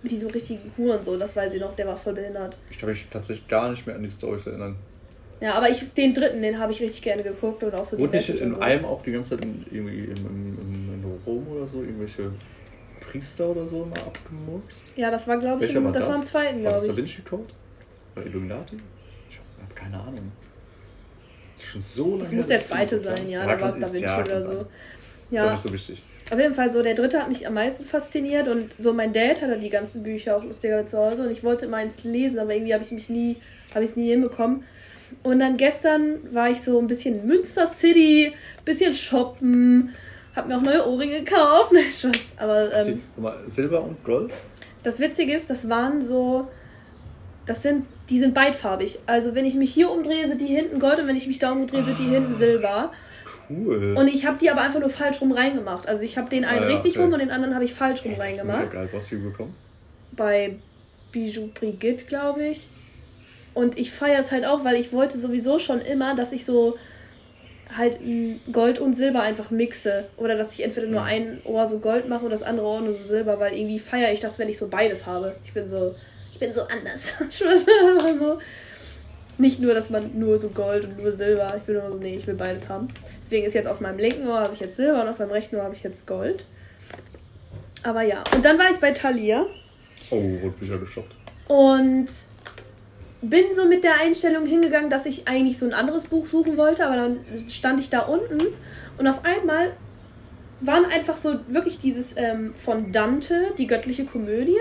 Mit 0.02 0.12
diesem 0.12 0.32
richtigen 0.32 0.72
Huren, 0.78 1.04
so, 1.04 1.18
das 1.18 1.36
weiß 1.36 1.54
ich 1.54 1.62
noch, 1.62 1.76
der 1.76 1.88
war 1.88 1.98
voll 1.98 2.14
behindert. 2.14 2.58
Ich 2.72 2.80
kann 2.80 2.90
mich 2.90 3.06
tatsächlich 3.12 3.48
gar 3.48 3.70
nicht 3.70 3.86
mehr 3.86 3.96
an 3.96 4.04
die 4.04 4.10
Storys 4.10 4.48
erinnern. 4.48 4.76
Ja, 5.40 5.54
aber 5.54 5.70
ich, 5.70 5.94
den 5.94 6.16
dritten, 6.16 6.42
den 6.42 6.58
habe 6.58 6.72
ich 6.72 6.82
richtig 6.82 7.04
gerne 7.04 7.22
geguckt 7.22 7.64
und 7.64 7.74
auch 7.76 7.86
so 7.86 8.00
Wurde 8.00 8.18
nicht 8.18 8.30
in 8.30 8.56
so. 8.56 8.60
einem 8.60 8.86
auch 8.86 9.04
die 9.04 9.12
ganze 9.12 9.32
Zeit 9.32 9.46
in, 9.46 9.66
irgendwie 9.70 10.06
in, 10.06 10.18
in, 10.18 10.94
in, 10.94 11.20
Rom 11.28 11.46
oder 11.48 11.68
so 11.68 11.82
irgendwelche 11.82 12.32
Priester 13.10 13.48
oder 13.48 13.66
so 13.66 13.84
immer 13.84 13.98
abgemurkst? 13.98 14.84
Ja, 14.96 15.12
das 15.12 15.28
war, 15.28 15.38
glaube 15.38 15.66
ich, 15.66 15.74
im, 15.74 15.84
war 15.84 15.92
das, 15.92 16.04
das, 16.04 16.12
war 16.12 16.20
im 16.20 16.26
zweiten, 16.26 16.62
glaube 16.62 16.78
ich. 16.78 16.82
War 16.82 16.88
das 16.88 16.88
Da 16.88 16.98
Vinci 16.98 17.22
Code? 17.22 17.54
Oder 18.16 18.26
Illuminati? 18.26 18.78
Ich 19.30 19.38
habe 19.38 19.74
keine 19.74 20.00
Ahnung. 20.00 20.32
Schon 21.60 21.82
so 21.82 22.10
lange. 22.12 22.20
Das 22.20 22.32
muss 22.34 22.48
der 22.48 22.62
zweite 22.62 23.00
sein, 23.00 23.30
ja. 23.30 23.46
Da 23.46 23.60
war 23.60 23.70
es 23.70 23.80
Da 23.80 23.92
Vinci 23.92 24.06
ja, 24.06 24.22
oder 24.22 24.42
so. 24.42 24.66
Ja. 25.30 25.44
Ist 25.44 25.48
auch 25.48 25.52
nicht 25.52 25.64
so 25.64 25.74
wichtig. 25.74 26.04
Auf 26.30 26.40
jeden 26.40 26.54
Fall 26.54 26.70
so, 26.70 26.84
der 26.84 26.94
dritte 26.94 27.20
hat 27.20 27.30
mich 27.30 27.48
am 27.48 27.54
meisten 27.54 27.86
fasziniert 27.86 28.50
und 28.50 28.76
so 28.78 28.92
mein 28.92 29.14
Dad 29.14 29.42
hatte 29.42 29.58
die 29.60 29.70
ganzen 29.70 30.04
Bücher 30.04 30.36
auch 30.36 30.44
lustiger 30.44 30.86
zu 30.86 30.98
Hause 30.98 31.24
und 31.24 31.32
ich 31.32 31.42
wollte 31.42 31.66
immer 31.66 31.78
eins 31.78 32.04
lesen, 32.04 32.40
aber 32.40 32.54
irgendwie 32.54 32.74
habe 32.74 32.84
ich 32.84 32.92
mich 32.92 33.10
nie, 33.10 33.38
habe 33.74 33.86
ich 33.86 33.92
es 33.92 33.96
nie 33.96 34.10
hinbekommen. 34.10 34.66
Und 35.24 35.40
dann 35.40 35.56
gestern 35.56 36.34
war 36.34 36.50
ich 36.50 36.62
so 36.62 36.80
ein 36.80 36.88
bisschen 36.88 37.22
in 37.22 37.28
Münster 37.28 37.66
City, 37.66 38.34
bisschen 38.66 38.94
shoppen, 38.94 39.96
habe 40.38 40.48
mir 40.48 40.58
auch 40.58 40.62
neue 40.62 40.88
Ohrringe 40.88 41.20
gekauft. 41.20 41.72
Nein, 41.74 41.92
Schatz, 41.92 42.20
aber. 42.38 42.74
Ähm, 42.74 43.02
Silber 43.46 43.84
und 43.84 44.04
Gold? 44.04 44.32
Das 44.84 45.00
Witzige 45.00 45.34
ist, 45.34 45.50
das 45.50 45.68
waren 45.68 46.02
so 46.02 46.48
das 47.48 47.64
sind, 47.64 47.86
die 48.10 48.20
sind 48.20 48.34
beidfarbig. 48.34 49.00
Also 49.08 49.34
wenn 49.34 49.46
ich 49.46 49.56
mich 49.56 49.74
hier 49.74 49.90
umdrehe, 49.90 50.28
sind 50.28 50.42
die 50.42 50.48
hinten 50.48 50.80
Gold 50.80 51.00
und 51.00 51.08
wenn 51.08 51.16
ich 51.16 51.28
mich 51.28 51.40
da 51.40 51.54
umdrehe, 51.54 51.82
sind 51.82 51.98
die 51.98 52.04
hinten 52.04 52.36
Silber. 52.36 52.92
Cool. 53.50 53.96
Und 53.98 54.10
ich 54.10 54.26
habe 54.26 54.38
die 54.38 54.50
aber 54.50 54.62
einfach 54.62 54.82
nur 54.82 54.90
falsch 54.90 55.22
rum 55.22 55.32
reingemacht. 55.32 55.88
Also 55.88 56.04
ich 56.04 56.18
habe 56.18 56.30
den 56.30 56.44
einen 56.44 56.66
ah, 56.66 56.70
ja, 56.70 56.76
richtig 56.76 56.98
okay. 56.98 57.04
rum 57.04 57.14
und 57.14 57.20
den 57.20 57.32
anderen 57.32 57.56
habe 57.56 57.64
ich 57.64 57.74
falsch 57.74 58.04
rum 58.04 58.12
hey, 58.12 58.22
reingemacht. 58.22 58.66
Ist 58.66 58.74
geil. 58.74 58.90
Was 58.92 59.04
hast 59.04 59.12
du 59.14 59.24
bekommen? 59.24 59.56
Bei 60.12 60.58
Bijou 61.14 61.48
Brigitte, 61.54 62.06
glaube 62.06 62.46
ich. 62.46 62.68
Und 63.54 63.78
ich 63.78 63.92
feiere 63.92 64.20
es 64.20 64.32
halt 64.34 64.46
auch, 64.46 64.66
weil 64.66 64.76
ich 64.76 64.92
wollte 64.92 65.18
sowieso 65.18 65.58
schon 65.58 65.80
immer, 65.80 66.16
dass 66.16 66.34
ich 66.34 66.44
so 66.44 66.78
halt 67.76 68.00
Gold 68.52 68.80
und 68.80 68.94
Silber 68.94 69.22
einfach 69.22 69.52
mixe. 69.52 70.06
Oder 70.18 70.36
dass 70.36 70.54
ich 70.54 70.64
entweder 70.64 70.88
nur 70.88 71.04
ein 71.04 71.42
Ohr 71.44 71.68
so 71.68 71.80
Gold 71.80 72.08
mache 72.08 72.26
und 72.26 72.32
das 72.32 72.44
andere 72.44 72.68
Ohr 72.68 72.82
nur 72.82 72.94
so 72.94 73.04
Silber, 73.04 73.40
weil 73.40 73.54
irgendwie 73.54 73.80
feiere 73.80 74.14
ich 74.14 74.20
das, 74.20 74.40
wenn 74.40 74.50
ich 74.50 74.58
so 74.58 74.68
beides 74.68 75.06
habe. 75.06 75.36
Ich 75.44 75.54
bin 75.54 75.68
so, 75.68 75.96
ich 76.32 76.40
bin 76.40 76.54
so 76.54 76.62
anders. 76.62 77.16
so. 77.30 77.46
Nicht 79.40 79.60
nur, 79.60 79.76
dass 79.76 79.92
man 79.92 80.18
nur 80.18 80.38
so 80.38 80.50
Gold 80.50 80.86
und 80.86 80.98
nur 80.98 81.12
Silber. 81.12 81.54
Ich 81.58 81.64
bin 81.64 81.76
nur 81.76 81.90
so, 81.90 81.96
nee, 81.96 82.16
ich 82.16 82.26
will 82.26 82.36
beides 82.36 82.70
haben. 82.70 82.88
Deswegen 83.20 83.46
ist 83.46 83.54
jetzt 83.54 83.68
auf 83.68 83.82
meinem 83.82 84.00
linken 84.00 84.28
Ohr 84.28 84.40
habe 84.40 84.54
ich 84.54 84.60
jetzt 84.60 84.76
Silber 84.76 85.04
und 85.04 85.10
auf 85.10 85.20
meinem 85.20 85.32
rechten 85.32 85.58
Ohr 85.58 85.64
habe 85.64 85.76
ich 85.76 85.84
jetzt 85.84 86.08
Gold. 86.08 86.46
Aber 87.84 88.02
ja. 88.02 88.24
Und 88.34 88.44
dann 88.44 88.58
war 88.58 88.72
ich 88.72 88.78
bei 88.78 88.92
Thalia. 88.92 89.46
Oh, 90.10 90.16
wurde 90.16 90.56
mich 90.60 90.70
ja 90.70 90.78
gestoppt. 90.78 91.16
Und 91.48 92.08
bin 93.22 93.46
so 93.56 93.66
mit 93.66 93.84
der 93.84 94.00
Einstellung 94.00 94.46
hingegangen, 94.46 94.90
dass 94.90 95.06
ich 95.06 95.28
eigentlich 95.28 95.58
so 95.58 95.66
ein 95.66 95.74
anderes 95.74 96.06
Buch 96.06 96.28
suchen 96.28 96.58
wollte, 96.58 96.86
aber 96.86 96.96
dann 96.96 97.20
stand 97.50 97.80
ich 97.80 97.90
da 97.90 98.02
unten 98.02 98.40
und 98.98 99.08
auf 99.08 99.26
einmal 99.26 99.72
waren 100.62 100.86
einfach 100.86 101.18
so 101.18 101.40
wirklich 101.48 101.80
dieses 101.80 102.16
ähm, 102.18 102.54
von 102.56 102.92
Dante, 102.92 103.54
die 103.58 103.68
göttliche 103.68 104.06
Komödie. 104.06 104.58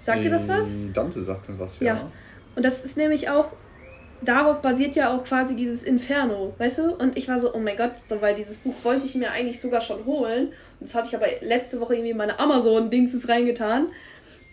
Sagt 0.00 0.24
ihr 0.24 0.30
das 0.30 0.48
was? 0.48 0.76
Dante 0.92 1.22
sagt 1.22 1.48
mir 1.48 1.58
was, 1.58 1.80
ja. 1.80 1.94
ja. 1.94 2.12
Und 2.54 2.64
das 2.64 2.84
ist 2.84 2.96
nämlich 2.96 3.28
auch, 3.28 3.52
darauf 4.22 4.62
basiert 4.62 4.94
ja 4.94 5.14
auch 5.14 5.24
quasi 5.24 5.56
dieses 5.56 5.82
Inferno, 5.82 6.54
weißt 6.58 6.78
du? 6.78 6.94
Und 6.94 7.16
ich 7.16 7.28
war 7.28 7.38
so, 7.38 7.54
oh 7.54 7.58
mein 7.58 7.76
Gott, 7.76 7.92
so, 8.04 8.20
weil 8.22 8.34
dieses 8.34 8.58
Buch 8.58 8.74
wollte 8.82 9.06
ich 9.06 9.14
mir 9.14 9.30
eigentlich 9.32 9.60
sogar 9.60 9.80
schon 9.80 10.04
holen. 10.04 10.52
Das 10.80 10.94
hatte 10.94 11.08
ich 11.08 11.16
aber 11.16 11.26
letzte 11.40 11.80
Woche 11.80 11.94
irgendwie 11.94 12.10
in 12.10 12.16
meine 12.16 12.38
Amazon-Dingses 12.38 13.28
reingetan. 13.28 13.88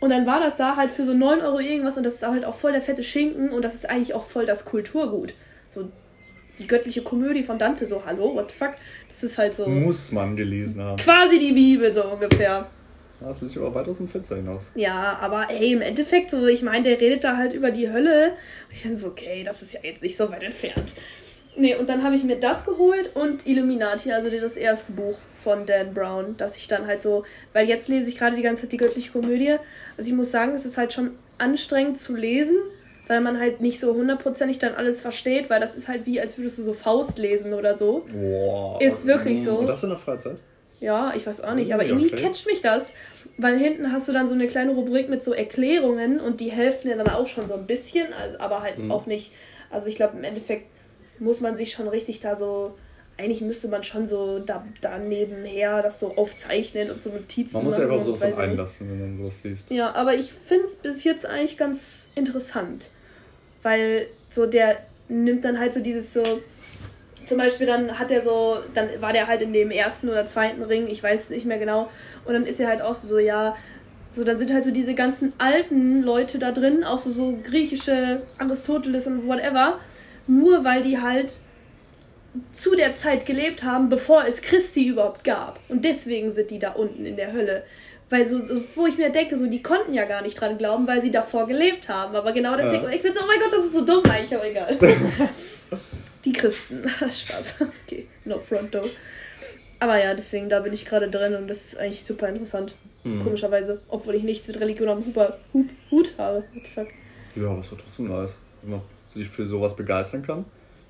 Und 0.04 0.10
dann 0.10 0.26
war 0.26 0.42
das 0.42 0.58
da 0.58 0.76
halt 0.76 0.92
für 0.92 1.06
so 1.06 1.14
9 1.14 1.40
Euro 1.40 1.62
irgendwas 1.62 1.96
und 1.96 2.06
das 2.06 2.16
ist 2.16 2.28
halt 2.28 2.44
auch 2.44 2.56
voll 2.56 2.74
der 2.74 2.82
fette 2.82 3.04
Schinken 3.04 3.52
und 3.52 3.62
das 3.62 3.74
ist 3.74 3.90
eigentlich 3.90 4.14
auch 4.14 4.26
voll 4.26 4.46
das 4.46 4.66
Kulturgut. 4.66 5.34
So 5.70 5.88
die 6.60 6.68
göttliche 6.68 7.04
Komödie 7.04 7.42
von 7.42 7.58
Dante, 7.58 7.88
so, 7.88 8.04
hallo, 8.06 8.36
what 8.36 8.52
the 8.52 8.58
fuck? 8.58 8.74
Das 9.08 9.24
ist 9.24 9.38
halt 9.38 9.56
so. 9.56 9.66
Muss 9.66 10.12
man 10.12 10.36
gelesen 10.36 10.84
haben. 10.84 10.98
Quasi 10.98 11.40
die 11.40 11.54
Bibel, 11.54 11.94
so 11.94 12.04
ungefähr. 12.04 12.68
Das 13.22 13.42
ist 13.44 13.56
aber 13.56 13.74
weit 13.76 13.88
aus 13.88 13.96
dem 13.96 14.10
Fenster 14.10 14.36
hinaus. 14.36 14.72
Ja, 14.76 15.20
aber 15.22 15.48
ey, 15.50 15.72
im 15.72 15.82
Endeffekt, 15.82 16.32
so, 16.32 16.48
ich 16.48 16.64
meine, 16.64 16.84
der 16.84 17.00
redet 17.00 17.24
da 17.24 17.38
halt 17.38 17.54
über 17.54 17.72
die 17.72 17.90
Hölle. 17.90 18.34
Und 18.68 18.76
ich 18.76 18.84
bin 18.84 18.94
so, 18.98 19.08
okay, 19.08 19.46
das 19.46 19.62
ist 19.62 19.72
ja 19.72 19.80
jetzt 19.84 20.04
nicht 20.04 20.18
so 20.18 20.30
weit 20.30 20.44
entfernt. 20.44 20.96
Nee, 21.56 21.76
und 21.76 21.88
dann 21.88 22.04
habe 22.04 22.16
ich 22.16 22.24
mir 22.24 22.38
das 22.38 22.66
geholt 22.66 23.12
und 23.16 23.46
Illuminati, 23.46 24.12
also 24.12 24.30
das 24.30 24.58
erste 24.58 24.94
Buch 24.94 25.18
von 25.36 25.66
Dan 25.66 25.94
Brown, 25.94 26.36
dass 26.38 26.58
ich 26.58 26.68
dann 26.68 26.88
halt 26.88 27.02
so, 27.02 27.26
weil 27.54 27.68
jetzt 27.68 27.90
lese 27.90 28.10
ich 28.10 28.18
gerade 28.18 28.36
die 28.36 28.42
ganze 28.42 28.64
Zeit 28.64 28.72
die 28.72 28.78
göttliche 28.78 29.12
Komödie. 29.12 29.58
Also 29.98 30.10
ich 30.10 30.16
muss 30.16 30.32
sagen, 30.32 30.54
es 30.56 30.66
ist 30.66 30.78
halt 30.78 30.94
schon 30.94 31.12
anstrengend 31.38 32.00
zu 32.00 32.16
lesen, 32.16 32.56
weil 33.08 33.22
man 33.22 33.40
halt 33.40 33.62
nicht 33.62 33.80
so 33.80 33.94
hundertprozentig 33.94 34.60
dann 34.60 34.74
alles 34.74 35.02
versteht, 35.02 35.50
weil 35.50 35.60
das 35.60 35.76
ist 35.76 35.88
halt 35.88 36.06
wie, 36.06 36.20
als 36.20 36.38
würdest 36.38 36.58
du 36.58 36.64
so 36.64 36.74
Faust 36.74 37.20
lesen 37.20 37.54
oder 37.54 37.78
so. 37.78 38.06
Wow. 38.14 38.82
Ist 38.82 39.06
wirklich 39.06 39.44
so. 39.44 39.58
Und 39.58 39.68
das 39.68 39.84
in 39.84 39.90
der 39.90 40.00
Freizeit? 40.00 40.38
Ja, 40.80 41.14
ich 41.16 41.26
weiß 41.26 41.42
auch 41.42 41.54
nicht, 41.54 41.74
aber 41.74 41.86
irgendwie 41.86 42.12
okay. 42.12 42.24
catcht 42.24 42.46
mich 42.46 42.62
das, 42.62 42.94
weil 43.38 43.58
hinten 43.58 43.92
hast 43.92 44.10
du 44.10 44.12
dann 44.12 44.28
so 44.28 44.34
eine 44.34 44.48
kleine 44.48 44.74
Rubrik 44.74 45.08
mit 45.08 45.24
so 45.24 45.34
Erklärungen 45.34 46.20
und 46.20 46.42
die 46.42 46.52
helfen 46.52 46.90
dir 46.90 46.98
dann 46.98 47.08
auch 47.10 47.28
schon 47.28 47.48
so 47.48 47.54
ein 47.54 47.66
bisschen, 47.66 48.08
aber 48.40 48.62
halt 48.62 48.80
mhm. 48.80 48.92
auch 48.92 49.06
nicht. 49.06 49.32
Also 49.70 49.88
ich 49.88 49.96
glaube, 49.96 50.18
im 50.18 50.24
Endeffekt 50.24 50.73
muss 51.20 51.42
man 51.42 51.56
sich 51.56 51.72
schon 51.72 51.88
richtig 51.88 52.20
da 52.20 52.36
so 52.36 52.76
eigentlich 53.18 53.42
müsste 53.42 53.68
man 53.68 53.84
schon 53.84 54.08
so 54.08 54.40
da, 54.40 54.66
da 54.82 54.98
nebenher 54.98 55.82
das 55.82 56.00
so 56.00 56.16
aufzeichnen 56.16 56.90
und 56.90 57.02
so 57.02 57.12
Notizen 57.12 57.58
Man 57.58 57.66
muss 57.66 57.78
ja 57.78 57.84
einfach 57.84 58.04
sowas 58.04 58.24
einlassen, 58.24 58.90
wenn 58.90 59.00
man 59.00 59.18
sowas 59.18 59.44
liest. 59.44 59.70
Ja, 59.70 59.94
aber 59.94 60.16
ich 60.16 60.34
finde 60.34 60.66
es 60.66 60.76
bis 60.76 61.04
jetzt 61.04 61.26
eigentlich 61.26 61.58
ganz 61.58 62.12
interessant. 62.16 62.90
Weil 63.62 64.08
so 64.30 64.46
der 64.46 64.78
nimmt 65.10 65.46
dann 65.46 65.60
halt 65.60 65.74
so 65.74 65.80
dieses 65.80 66.14
so. 66.14 66.24
Zum 67.26 67.38
Beispiel 67.38 67.66
dann 67.66 68.00
hat 68.00 68.12
er 68.12 68.22
so, 68.22 68.58
dann 68.74 68.90
war 69.00 69.14
der 69.14 69.28
halt 69.28 69.42
in 69.42 69.54
dem 69.54 69.72
ersten 69.72 70.10
oder 70.10 70.26
zweiten 70.26 70.62
Ring, 70.62 70.88
ich 70.88 71.02
weiß 71.02 71.22
es 71.22 71.30
nicht 71.30 71.46
mehr 71.46 71.58
genau. 71.58 71.90
Und 72.26 72.34
dann 72.34 72.46
ist 72.46 72.60
er 72.60 72.68
halt 72.68 72.82
auch 72.82 72.96
so, 72.96 73.18
ja, 73.18 73.56
so, 74.02 74.26
dann 74.26 74.36
sind 74.36 74.52
halt 74.52 74.66
so 74.66 74.72
diese 74.72 74.94
ganzen 74.94 75.32
alten 75.38 76.02
Leute 76.02 76.38
da 76.38 76.52
drin, 76.52 76.84
auch 76.84 76.98
so, 76.98 77.12
so 77.12 77.38
griechische 77.42 78.24
Aristoteles 78.40 79.08
und 79.08 79.26
whatever 79.26 79.80
nur 80.28 80.64
weil 80.64 80.82
die 80.82 81.00
halt 81.00 81.38
zu 82.52 82.76
der 82.76 82.94
Zeit 82.94 83.26
gelebt 83.26 83.64
haben, 83.64 83.90
bevor 83.90 84.26
es 84.26 84.42
Christi 84.42 84.88
überhaupt 84.88 85.24
gab. 85.24 85.60
Und 85.70 85.86
deswegen 85.86 86.32
sind 86.32 86.50
die 86.52 86.60
da 86.60 86.72
unten 86.72 87.06
in 87.06 87.16
der 87.16 87.34
Hölle. 87.34 87.64
Weil 88.10 88.26
so, 88.26 88.42
so 88.42 88.62
wo 88.76 88.88
ich 88.88 88.98
mir 88.98 89.10
denke, 89.10 89.38
so, 89.38 89.48
die 89.48 89.62
konnten 89.62 89.94
ja 89.94 90.06
gar 90.06 90.22
nicht 90.22 90.40
dran 90.40 90.58
glauben, 90.58 90.88
weil 90.88 91.02
sie 91.02 91.12
davor 91.12 91.48
gelebt 91.48 91.90
haben. 91.90 92.16
Aber 92.16 92.32
genau 92.32 92.56
deswegen, 92.56 92.84
ja. 92.84 92.90
ich 92.90 93.02
bin 93.02 93.14
so, 93.14 93.22
oh 93.24 93.28
mein 93.28 93.40
Gott, 93.40 93.54
das 93.54 93.66
ist 93.66 93.74
so 93.74 93.86
dumm 93.86 94.04
eigentlich, 94.10 94.36
aber 94.36 94.48
egal. 94.48 94.78
die 96.26 96.32
Christen. 96.32 96.84
Spaß. 97.00 97.56
Okay, 97.86 98.08
no 98.26 98.40
front 98.40 98.72
though. 98.72 98.90
Aber 99.80 100.02
ja, 100.02 100.14
deswegen, 100.14 100.50
da 100.50 100.60
bin 100.60 100.74
ich 100.74 100.86
gerade 100.86 101.10
drin 101.10 101.36
und 101.36 101.48
das 101.48 101.66
ist 101.66 101.78
eigentlich 101.78 102.04
super 102.04 102.30
interessant. 102.30 102.76
Mhm. 103.04 103.24
Komischerweise. 103.24 103.82
Obwohl 103.90 104.16
ich 104.16 104.24
nichts 104.24 104.48
mit 104.48 104.60
Religion 104.60 104.90
am 104.90 105.06
Huber, 105.06 105.40
Hut, 105.54 105.70
Hut 105.92 106.14
habe. 106.18 106.44
What 106.54 106.64
the 106.64 106.70
fuck. 106.70 106.88
Ja, 107.36 107.50
aber 107.50 107.60
es 107.60 107.72
war 107.72 107.78
trotzdem 107.78 108.08
nice. 108.08 108.38
Immer 108.64 108.82
sich 109.14 109.30
für 109.30 109.46
sowas 109.46 109.76
begeistern 109.76 110.22
kann. 110.22 110.46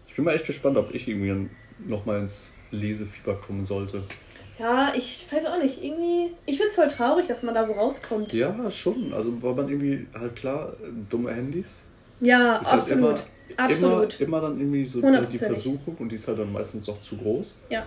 Ich 0.07 0.15
bin 0.15 0.25
mal 0.25 0.33
echt 0.33 0.45
gespannt, 0.45 0.77
ob 0.77 0.93
ich 0.93 1.07
irgendwie 1.07 1.49
nochmal 1.85 2.19
ins 2.19 2.53
Lesefieber 2.71 3.35
kommen 3.35 3.65
sollte. 3.65 4.03
Ja, 4.59 4.93
ich 4.95 5.25
weiß 5.31 5.47
auch 5.47 5.61
nicht. 5.61 5.83
Irgendwie, 5.83 6.31
ich 6.45 6.57
finde 6.57 6.69
es 6.69 6.75
voll 6.75 6.87
traurig, 6.87 7.27
dass 7.27 7.43
man 7.43 7.55
da 7.55 7.65
so 7.65 7.73
rauskommt. 7.73 8.33
Ja, 8.33 8.69
schon. 8.69 9.13
Also, 9.13 9.41
weil 9.41 9.55
man 9.55 9.67
irgendwie 9.67 10.05
halt 10.13 10.35
klar, 10.35 10.73
dumme 11.09 11.31
Handys. 11.31 11.85
Ja, 12.19 12.59
halt 12.61 12.67
absolut. 12.67 13.09
Halt 13.09 13.25
immer, 13.49 13.69
absolut. 13.69 14.19
Immer, 14.21 14.27
immer 14.27 14.41
dann 14.41 14.59
irgendwie 14.59 14.85
so 14.85 15.01
die 15.01 15.37
Versuchung 15.37 15.95
und 15.97 16.09
die 16.09 16.15
ist 16.15 16.27
halt 16.27 16.39
dann 16.39 16.51
meistens 16.51 16.87
auch 16.87 17.01
zu 17.01 17.17
groß. 17.17 17.55
Ja. 17.69 17.83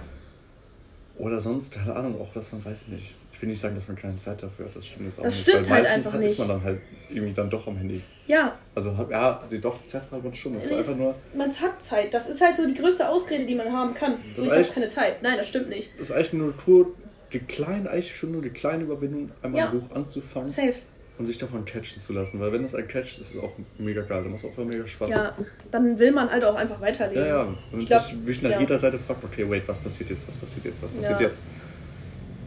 Oder 1.19 1.41
sonst, 1.41 1.73
keine 1.73 1.95
Ahnung, 1.95 2.21
auch 2.21 2.33
dass 2.35 2.53
man 2.53 2.65
weiß 2.65 2.89
nicht 2.89 3.15
ich 3.37 3.43
will 3.43 3.51
nicht 3.51 3.61
sagen, 3.61 3.75
dass 3.75 3.87
man 3.87 3.99
keine 3.99 4.17
Zeit 4.17 4.43
dafür 4.43 4.65
hat, 4.65 4.75
das 4.75 4.87
stimmt 4.87 5.05
jetzt 5.05 5.19
auch 5.19 5.25
das 5.25 5.35
nicht. 5.35 5.43
stimmt 5.43 5.69
weil 5.69 5.85
halt 5.85 5.89
einfach 5.89 6.19
nicht. 6.19 6.33
ist 6.33 6.39
man 6.39 6.49
dann 6.49 6.65
halt 6.65 6.81
irgendwie 7.11 7.35
dann 7.35 7.51
doch 7.51 7.67
am 7.67 7.77
Handy. 7.77 8.01
Ja. 8.27 8.59
Also 8.75 8.97
ja, 9.11 9.45
die 9.51 9.61
doch 9.61 9.77
die 9.83 9.87
Zeit 9.89 10.11
hat 10.11 10.25
man 10.25 10.35
schon. 10.35 10.55
Das 10.55 10.71
war 10.71 10.79
einfach 10.79 10.97
nur. 10.97 11.15
Man 11.35 11.51
hat 11.51 11.83
Zeit. 11.83 12.15
Das 12.15 12.31
ist 12.31 12.41
halt 12.41 12.57
so 12.57 12.67
die 12.67 12.73
größte 12.73 13.07
Ausrede, 13.07 13.45
die 13.45 13.55
man 13.55 13.71
haben 13.71 13.93
kann. 13.93 14.15
So, 14.35 14.45
ich 14.47 14.51
habe 14.51 14.63
keine 14.63 14.89
Zeit. 14.89 15.23
Nein, 15.23 15.35
das 15.37 15.49
stimmt 15.49 15.69
nicht. 15.69 15.93
Das 15.99 16.09
ist 16.09 16.17
eigentlich 16.17 16.33
nur 16.33 16.53
pur 16.53 16.95
die 17.35 17.41
kleine, 17.41 17.91
eigentlich 17.91 18.17
schon 18.17 18.33
nur 18.33 18.41
die 18.41 18.51
kleine 18.51 18.85
Überwindung, 18.85 19.31
einmal 19.43 19.59
ja. 19.59 19.71
ein 19.71 19.81
Buch 19.81 19.95
anzufangen. 19.95 20.49
Safe. 20.49 20.77
Und 21.19 21.27
sich 21.27 21.37
davon 21.37 21.67
catchen 21.67 22.01
zu 22.01 22.15
lassen. 22.15 22.41
Weil 22.41 22.53
wenn 22.53 22.63
das 22.63 22.75
ein 22.75 22.89
catcht, 22.89 23.19
ist 23.21 23.35
es 23.35 23.39
auch 23.39 23.53
mega 23.77 24.01
geil. 24.01 24.23
Dann 24.23 24.33
macht 24.33 24.45
es 24.45 24.51
auch 24.51 24.65
mega 24.65 24.87
Spaß. 24.87 25.11
Ja, 25.11 25.37
dann 25.71 25.99
will 25.99 26.13
man 26.13 26.31
halt 26.31 26.45
auch 26.45 26.55
einfach 26.55 26.81
weiterlesen. 26.81 27.23
Ja, 27.23 27.45
ja. 27.45 27.55
Und 27.71 27.81
ich, 27.81 27.87
glaub, 27.87 28.03
mich 28.25 28.41
nach 28.41 28.51
ja. 28.51 28.61
jeder 28.61 28.79
Seite 28.79 28.99
fragt, 28.99 29.23
okay, 29.23 29.45
wait, 29.49 29.63
was 29.67 29.79
passiert 29.79 30.09
jetzt, 30.09 30.27
was 30.27 30.37
passiert 30.37 30.65
jetzt, 30.65 30.83
was 30.83 30.91
passiert 30.91 31.21
ja. 31.21 31.27
jetzt? 31.27 31.43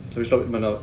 Das 0.10 0.15
habe 0.15 0.24
ich 0.24 0.30
glaube 0.30 0.43
in 0.45 0.52
meiner 0.52 0.80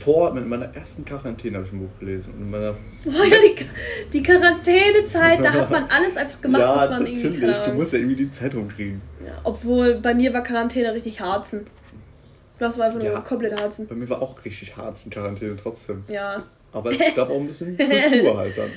vor, 0.00 0.32
mit 0.32 0.46
meiner 0.46 0.74
ersten 0.74 1.04
Quarantäne 1.04 1.58
habe 1.58 1.66
ich 1.66 1.72
ein 1.72 1.78
Buch 1.78 1.98
gelesen. 1.98 2.32
Und 2.32 2.42
in 2.42 2.50
meiner 2.50 2.74
oh 3.04 3.24
ja, 3.24 3.36
die, 3.36 3.66
die 4.12 4.22
Quarantänezeit, 4.22 5.44
da 5.44 5.52
hat 5.52 5.70
man 5.70 5.84
alles 5.90 6.16
einfach 6.16 6.40
gemacht, 6.40 6.62
ja, 6.62 6.74
was 6.74 6.90
man 6.90 7.02
natürlich. 7.02 7.24
irgendwie 7.24 7.52
kann. 7.52 7.70
Du 7.70 7.76
musst 7.76 7.92
ja 7.92 7.98
irgendwie 7.98 8.16
die 8.16 8.30
Zeit 8.30 8.54
rumkriegen. 8.54 9.02
Ja, 9.24 9.38
obwohl 9.44 9.94
bei 9.96 10.14
mir 10.14 10.32
war 10.32 10.42
Quarantäne 10.42 10.94
richtig 10.94 11.20
Harzen. 11.20 11.66
Du 12.58 12.64
hast 12.64 12.80
einfach 12.80 12.98
nur 12.98 13.12
ja, 13.12 13.20
komplett 13.20 13.60
Harzen. 13.60 13.86
Bei 13.88 13.94
mir 13.94 14.08
war 14.08 14.22
auch 14.22 14.42
richtig 14.44 14.76
Harzen 14.76 15.10
Quarantäne 15.10 15.56
trotzdem. 15.56 16.04
Ja. 16.08 16.44
Aber 16.72 16.92
es 16.92 16.98
gab 17.14 17.30
auch 17.30 17.40
ein 17.40 17.46
bisschen 17.46 17.76
Kultur 17.76 18.36
halt 18.36 18.56
dann. 18.56 18.70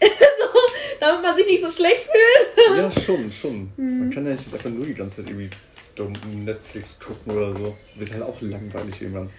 so, 0.00 0.58
damit 1.00 1.22
man 1.22 1.36
sich 1.36 1.46
nicht 1.46 1.62
so 1.62 1.70
schlecht 1.70 2.04
fühlt. 2.04 2.78
ja, 2.78 2.90
schon, 2.90 3.30
schon. 3.30 3.70
Mhm. 3.76 3.98
Man 4.00 4.10
kann 4.10 4.26
ja 4.26 4.32
nicht 4.32 4.52
einfach 4.52 4.70
nur 4.70 4.84
die 4.84 4.94
ganze 4.94 5.16
Zeit 5.16 5.30
irgendwie 5.30 5.48
dumm 5.98 6.12
Netflix 6.44 6.98
gucken 6.98 7.36
oder 7.36 7.52
so. 7.52 7.76
Wird 7.96 8.12
halt 8.12 8.22
auch 8.22 8.40
langweilig 8.40 9.02
irgendwann. 9.02 9.30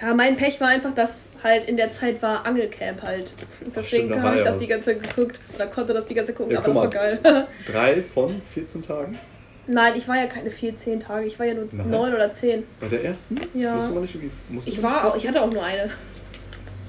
Ja, 0.00 0.14
mein 0.14 0.36
Pech 0.36 0.60
war 0.60 0.68
einfach, 0.68 0.94
dass 0.94 1.32
halt 1.42 1.64
in 1.64 1.76
der 1.76 1.90
Zeit 1.90 2.22
war 2.22 2.46
Angelcamp 2.46 3.02
halt. 3.02 3.32
Deswegen 3.74 4.22
habe 4.22 4.36
ich 4.36 4.44
das 4.44 4.58
die 4.58 4.68
ganze 4.68 4.92
Zeit 4.92 5.02
geguckt 5.02 5.40
oder 5.54 5.66
konnte 5.66 5.92
das 5.92 6.06
die 6.06 6.14
ganze 6.14 6.32
Zeit 6.32 6.36
gucken, 6.36 6.52
ja, 6.52 6.58
aber 6.58 6.68
das 6.68 6.76
war 6.76 6.88
geil. 6.88 7.20
Drei 7.66 8.02
von 8.02 8.40
14 8.54 8.82
Tagen? 8.82 9.18
Nein, 9.66 9.94
ich 9.96 10.06
war 10.06 10.16
ja 10.16 10.26
keine 10.26 10.50
14 10.50 11.00
Tage, 11.00 11.26
ich 11.26 11.38
war 11.38 11.46
ja 11.46 11.54
nur 11.54 11.68
Nein. 11.70 11.90
9 11.90 12.14
oder 12.14 12.30
10. 12.30 12.64
Bei 12.80 12.88
der 12.88 13.04
ersten? 13.04 13.40
Ja. 13.54 13.74
Musste 13.74 13.92
man 13.94 14.02
nicht 14.02 14.14
irgendwie. 14.14 14.34
Musste 14.48 14.70
ich 14.70 14.82
war 14.82 15.04
auch, 15.04 15.16
ich 15.16 15.26
hatte 15.26 15.42
auch 15.42 15.52
nur 15.52 15.64
eine. 15.64 15.90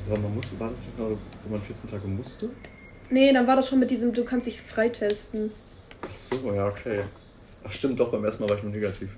Aber 0.08 0.20
man 0.20 0.36
musste, 0.36 0.60
war 0.60 0.70
das 0.70 0.86
nicht 0.86 0.98
nur, 0.98 1.18
wo 1.44 1.50
man 1.50 1.62
14 1.62 1.90
Tage 1.90 2.08
musste? 2.08 2.50
Nee, 3.10 3.34
dann 3.34 3.48
war 3.48 3.56
das 3.56 3.68
schon 3.68 3.80
mit 3.80 3.90
diesem, 3.90 4.14
du 4.14 4.24
kannst 4.24 4.46
dich 4.46 4.62
freitesten. 4.62 5.52
Ach 6.02 6.14
so, 6.14 6.54
ja, 6.54 6.68
okay. 6.68 7.04
Ach 7.70 7.72
stimmt 7.72 8.00
doch, 8.00 8.12
beim 8.12 8.26
ersten 8.26 8.44
Mal 8.44 8.50
war 8.50 8.58
ich 8.58 8.64
nur 8.64 8.72
negativ. 8.72 9.10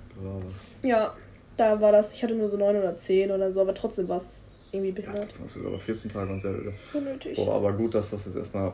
Ja 0.82 1.14
da 1.56 1.80
war 1.80 1.92
das, 1.92 2.12
ich 2.12 2.22
hatte 2.22 2.34
nur 2.34 2.48
so 2.48 2.56
9 2.56 2.76
oder 2.76 2.96
10 2.96 3.30
oder 3.30 3.52
so, 3.52 3.60
aber 3.60 3.74
trotzdem 3.74 4.08
war 4.08 4.16
es 4.18 4.44
irgendwie 4.70 4.92
behindert. 4.92 5.24
Ja, 5.24 5.42
das 5.42 5.54
du 5.54 5.66
aber 5.66 5.78
14 5.78 6.10
Tage 6.10 6.32
und 6.32 6.40
sehr 6.40 6.54
unnötig. 6.92 7.36
Boah, 7.36 7.56
aber 7.56 7.72
gut, 7.72 7.94
dass 7.94 8.10
das 8.10 8.24
jetzt 8.24 8.36
erstmal 8.36 8.72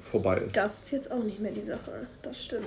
vorbei 0.00 0.38
ist. 0.38 0.56
Das 0.56 0.80
ist 0.80 0.90
jetzt 0.92 1.10
auch 1.10 1.22
nicht 1.22 1.40
mehr 1.40 1.52
die 1.52 1.62
Sache, 1.62 2.06
das 2.22 2.44
stimmt. 2.44 2.66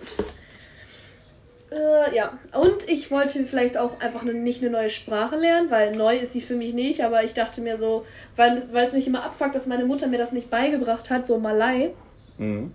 Äh, 1.71 2.15
ja, 2.15 2.37
und 2.53 2.87
ich 2.87 3.09
wollte 3.09 3.43
vielleicht 3.45 3.77
auch 3.77 3.99
einfach 3.99 4.21
eine, 4.21 4.33
nicht 4.33 4.61
eine 4.61 4.71
neue 4.71 4.89
Sprache 4.89 5.35
lernen, 5.35 5.71
weil 5.71 5.95
neu 5.95 6.17
ist 6.17 6.33
sie 6.33 6.41
für 6.41 6.55
mich 6.55 6.73
nicht, 6.73 7.03
aber 7.03 7.23
ich 7.23 7.33
dachte 7.33 7.61
mir 7.61 7.77
so, 7.77 8.05
weil, 8.35 8.61
weil 8.73 8.87
es 8.87 8.93
mich 8.93 9.07
immer 9.07 9.23
abfuckt, 9.23 9.55
dass 9.55 9.65
meine 9.65 9.85
Mutter 9.85 10.07
mir 10.07 10.19
das 10.19 10.31
nicht 10.31 10.49
beigebracht 10.49 11.09
hat, 11.09 11.25
so 11.25 11.39
Malai, 11.39 11.91
mhm. 12.37 12.73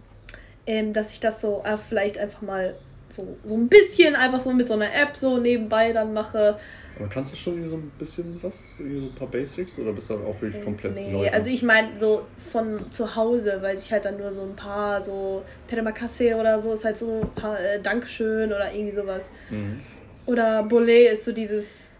ähm, 0.67 0.93
dass 0.93 1.13
ich 1.13 1.21
das 1.21 1.41
so 1.41 1.63
äh, 1.65 1.77
vielleicht 1.77 2.19
einfach 2.19 2.43
mal 2.43 2.75
so, 3.09 3.37
so 3.45 3.55
ein 3.55 3.69
bisschen 3.69 4.15
einfach 4.15 4.41
so 4.41 4.53
mit 4.53 4.69
so 4.69 4.75
einer 4.75 4.93
App 4.95 5.17
so 5.17 5.39
nebenbei 5.39 5.93
dann 5.93 6.13
mache. 6.13 6.59
Aber 6.99 7.09
kannst 7.09 7.33
du 7.33 7.37
schon 7.37 7.69
so 7.69 7.77
ein 7.77 7.93
bisschen 7.99 8.39
was, 8.43 8.79
so 8.79 8.83
ein 8.83 9.15
paar 9.17 9.29
Basics 9.29 9.79
oder 9.79 9.93
bist 9.93 10.11
du 10.11 10.15
auch 10.15 10.41
wirklich 10.41 10.65
komplett 10.65 10.95
nee, 10.95 11.13
neu? 11.13 11.31
also 11.31 11.49
ich 11.49 11.63
meine 11.63 11.97
so 11.97 12.27
von 12.39 12.91
zu 12.91 13.15
Hause, 13.15 13.59
weil 13.61 13.79
ich 13.79 13.93
halt 13.93 14.05
dann 14.05 14.19
nur 14.19 14.33
so 14.33 14.43
ein 14.43 14.57
paar 14.57 15.01
so 15.01 15.45
Teremakasse 15.69 16.35
oder 16.35 16.59
so 16.59 16.73
ist 16.73 16.85
halt 16.85 16.97
so 16.97 17.21
ein 17.23 17.31
paar 17.35 17.61
äh, 17.61 17.81
Dankeschön 17.81 18.49
oder 18.49 18.73
irgendwie 18.73 18.97
sowas. 18.97 19.31
Mhm. 19.51 19.81
Oder 20.27 20.63
Bolé 20.63 21.11
ist 21.13 21.25
so 21.25 21.33
dieses 21.33 21.95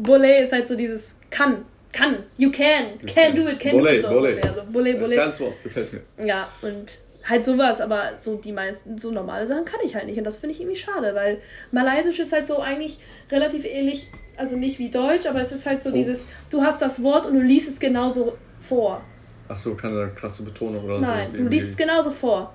Bolé 0.00 0.36
ist 0.42 0.52
halt 0.52 0.66
so 0.66 0.74
dieses 0.74 1.14
kann, 1.30 1.66
kann, 1.92 2.24
you 2.38 2.50
can, 2.50 2.98
can, 3.06 3.36
do 3.36 3.46
it, 3.48 3.60
can 3.60 3.76
Bolé, 3.76 3.90
do 3.90 3.96
it 3.96 4.02
so 4.02 4.08
Bolé. 4.08 4.94
ungefähr. 4.94 5.04
So. 5.04 5.16
Das 5.16 5.40
Wort, 5.40 5.62
gefällt 5.62 5.92
mir. 5.92 6.26
Ja, 6.26 6.48
und 6.62 6.98
halt 7.28 7.44
sowas, 7.44 7.80
aber 7.80 8.02
so 8.20 8.36
die 8.36 8.52
meisten, 8.52 8.98
so 8.98 9.10
normale 9.10 9.46
Sachen 9.46 9.64
kann 9.64 9.80
ich 9.84 9.94
halt 9.94 10.06
nicht. 10.06 10.18
Und 10.18 10.24
das 10.24 10.36
finde 10.36 10.54
ich 10.54 10.60
irgendwie 10.60 10.78
schade, 10.78 11.14
weil 11.14 11.40
Malaysisch 11.70 12.18
ist 12.18 12.32
halt 12.32 12.46
so 12.46 12.60
eigentlich 12.60 12.98
relativ 13.30 13.64
ähnlich, 13.64 14.08
also 14.36 14.56
nicht 14.56 14.78
wie 14.78 14.90
Deutsch, 14.90 15.26
aber 15.26 15.40
es 15.40 15.52
ist 15.52 15.66
halt 15.66 15.82
so 15.82 15.90
oh. 15.90 15.92
dieses, 15.92 16.26
du 16.50 16.62
hast 16.62 16.80
das 16.80 17.02
Wort 17.02 17.26
und 17.26 17.34
du 17.34 17.42
liest 17.42 17.68
es 17.68 17.78
genauso 17.78 18.36
vor. 18.60 19.02
Ach 19.48 19.58
so, 19.58 19.74
keine 19.74 20.08
krasse 20.14 20.42
Betonung 20.42 20.84
oder 20.84 21.00
Nein, 21.00 21.28
so. 21.30 21.36
Nein, 21.36 21.44
du 21.44 21.50
liest 21.50 21.70
es 21.70 21.76
genauso 21.76 22.10
vor. 22.10 22.52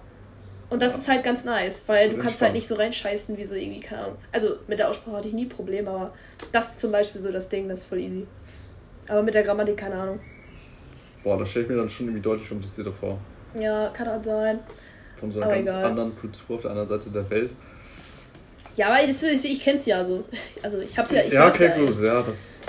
Und 0.69 0.81
das 0.81 0.93
ja. 0.93 0.99
ist 0.99 1.09
halt 1.09 1.23
ganz 1.23 1.45
nice, 1.45 1.83
weil 1.85 2.09
du 2.09 2.17
kannst 2.17 2.41
halt 2.41 2.53
nicht 2.53 2.67
so 2.67 2.73
reinscheißen 2.73 3.37
wie 3.37 3.45
so 3.45 3.53
irgendwie, 3.53 3.79
keine 3.79 4.05
Ahnung. 4.05 4.17
Also 4.31 4.55
mit 4.67 4.79
der 4.79 4.89
Aussprache 4.89 5.17
hatte 5.17 5.27
ich 5.27 5.33
nie 5.35 5.45
Probleme, 5.45 5.91
aber 5.91 6.13
das 6.51 6.71
ist 6.71 6.79
zum 6.79 6.91
Beispiel 6.91 7.21
so 7.21 7.31
das 7.31 7.47
Ding, 7.47 7.69
das 7.69 7.81
ist 7.81 7.85
voll 7.85 7.99
easy. 7.99 8.25
Aber 9.07 9.21
mit 9.21 9.35
der 9.35 9.43
Grammatik 9.43 9.77
keine 9.77 9.95
Ahnung. 9.95 10.19
Boah, 11.23 11.37
das 11.37 11.51
stelle 11.51 11.65
ich 11.65 11.71
mir 11.71 11.77
dann 11.77 11.89
schon 11.89 12.07
irgendwie 12.07 12.23
deutlich 12.23 12.49
komplizierter 12.49 12.91
vor. 12.91 13.19
Ja, 13.59 13.89
kann 13.89 14.07
halt 14.07 14.25
sein. 14.25 14.59
Von 15.19 15.31
so 15.31 15.39
einer 15.39 15.47
aber 15.47 15.55
ganz 15.55 15.69
egal. 15.69 15.83
anderen 15.85 16.17
Kultur 16.17 16.55
auf 16.55 16.61
der 16.61 16.71
anderen 16.71 16.89
Seite 16.89 17.09
der 17.09 17.29
Welt. 17.29 17.51
Ja, 18.75 18.87
aber 18.87 19.05
das, 19.05 19.21
ich 19.23 19.61
kenn's 19.61 19.85
ja 19.85 20.03
so. 20.03 20.23
Also 20.61 20.81
ich 20.81 20.97
hab 20.97 21.11
ja. 21.11 21.21
Ich 21.21 21.33
ja, 21.33 21.47
okay, 21.47 21.67
ja, 21.67 21.77
gut, 21.77 22.01
ja, 22.01 22.21
das. 22.21 22.61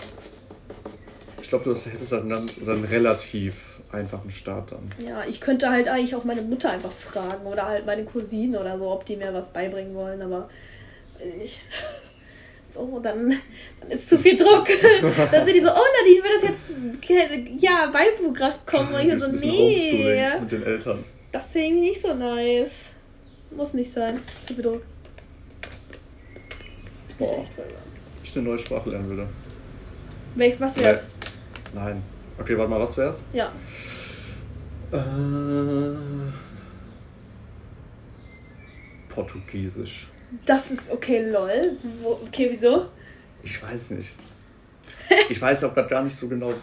Ich 1.40 1.49
glaube, 1.49 1.64
du 1.64 1.75
hättest 1.75 2.12
halt 2.12 2.23
einen, 2.23 2.31
ganz, 2.31 2.59
oder 2.59 2.73
einen 2.73 2.85
relativ 2.85 3.81
einfachen 3.90 4.31
Start 4.31 4.73
dann. 4.73 4.90
Ja, 5.07 5.23
ich 5.29 5.40
könnte 5.40 5.70
halt 5.70 5.88
eigentlich 5.88 6.14
auch 6.14 6.25
meine 6.25 6.42
Mutter 6.42 6.70
einfach 6.70 6.92
fragen 6.92 7.47
oder 7.47 7.66
halt 7.66 7.87
meine 7.87 8.05
Cousine 8.05 8.61
oder 8.61 8.77
so, 8.79 8.90
ob 8.90 9.05
die 9.05 9.16
mir 9.16 9.33
was 9.33 9.53
beibringen 9.53 9.94
wollen, 9.94 10.20
aber 10.20 10.49
weiß 11.18 11.29
ich 11.29 11.37
nicht. 11.37 11.61
So, 12.75 12.99
dann, 13.01 13.33
dann 13.81 13.91
ist 13.93 14.09
zu 14.09 14.19
viel 14.19 14.37
Druck. 14.37 14.67
dann 15.31 15.47
sind 15.47 15.55
die 15.55 15.61
so, 15.61 15.71
oh 15.71 15.85
Nadine, 16.01 16.25
wird 16.25 16.35
das 16.35 16.51
jetzt 16.51 17.63
ja 17.63 17.87
beigebracht 17.93 18.67
kommen? 18.67 18.93
Und 18.93 19.01
ich 19.01 19.09
bin 19.11 19.21
so, 19.21 19.29
nee. 19.31 20.19
Mit 20.41 20.51
den 20.51 20.63
Eltern. 20.65 21.05
Das 21.31 21.55
wäre 21.55 21.67
irgendwie 21.67 21.91
nicht 21.91 22.01
so 22.01 22.15
nice. 22.15 22.95
Muss 23.53 23.75
nicht 23.75 23.93
sein. 23.93 24.19
Zu 24.45 24.55
viel 24.55 24.65
Druck. 24.65 24.83
Ist 27.21 27.33
echt 27.33 27.55
voll 27.55 27.65
Ich 28.25 28.37
eine 28.37 28.49
neue 28.49 28.59
Sprache 28.59 28.91
lernen 28.91 29.09
würde. 29.09 29.29
Welches, 30.35 30.61
was 30.61 30.77
wär's? 30.81 31.11
Nein. 31.73 32.03
Okay, 32.37 32.59
warte 32.59 32.71
mal, 32.71 32.81
was 32.81 32.97
wär's? 32.97 33.27
Ja. 33.33 33.53
Äh, 34.91 34.99
Portugiesisch. 39.09 40.09
Das 40.44 40.70
ist 40.70 40.90
okay, 40.90 41.31
lol. 41.31 41.77
Wo, 42.01 42.20
okay, 42.27 42.49
wieso? 42.51 42.87
Ich 43.42 43.62
weiß 43.62 43.90
nicht. 43.90 44.11
Ich 45.29 45.40
weiß 45.40 45.64
auch 45.64 45.75
gerade 45.75 45.88
gar 45.88 46.03
nicht 46.03 46.16
so 46.16 46.29
genau. 46.29 46.55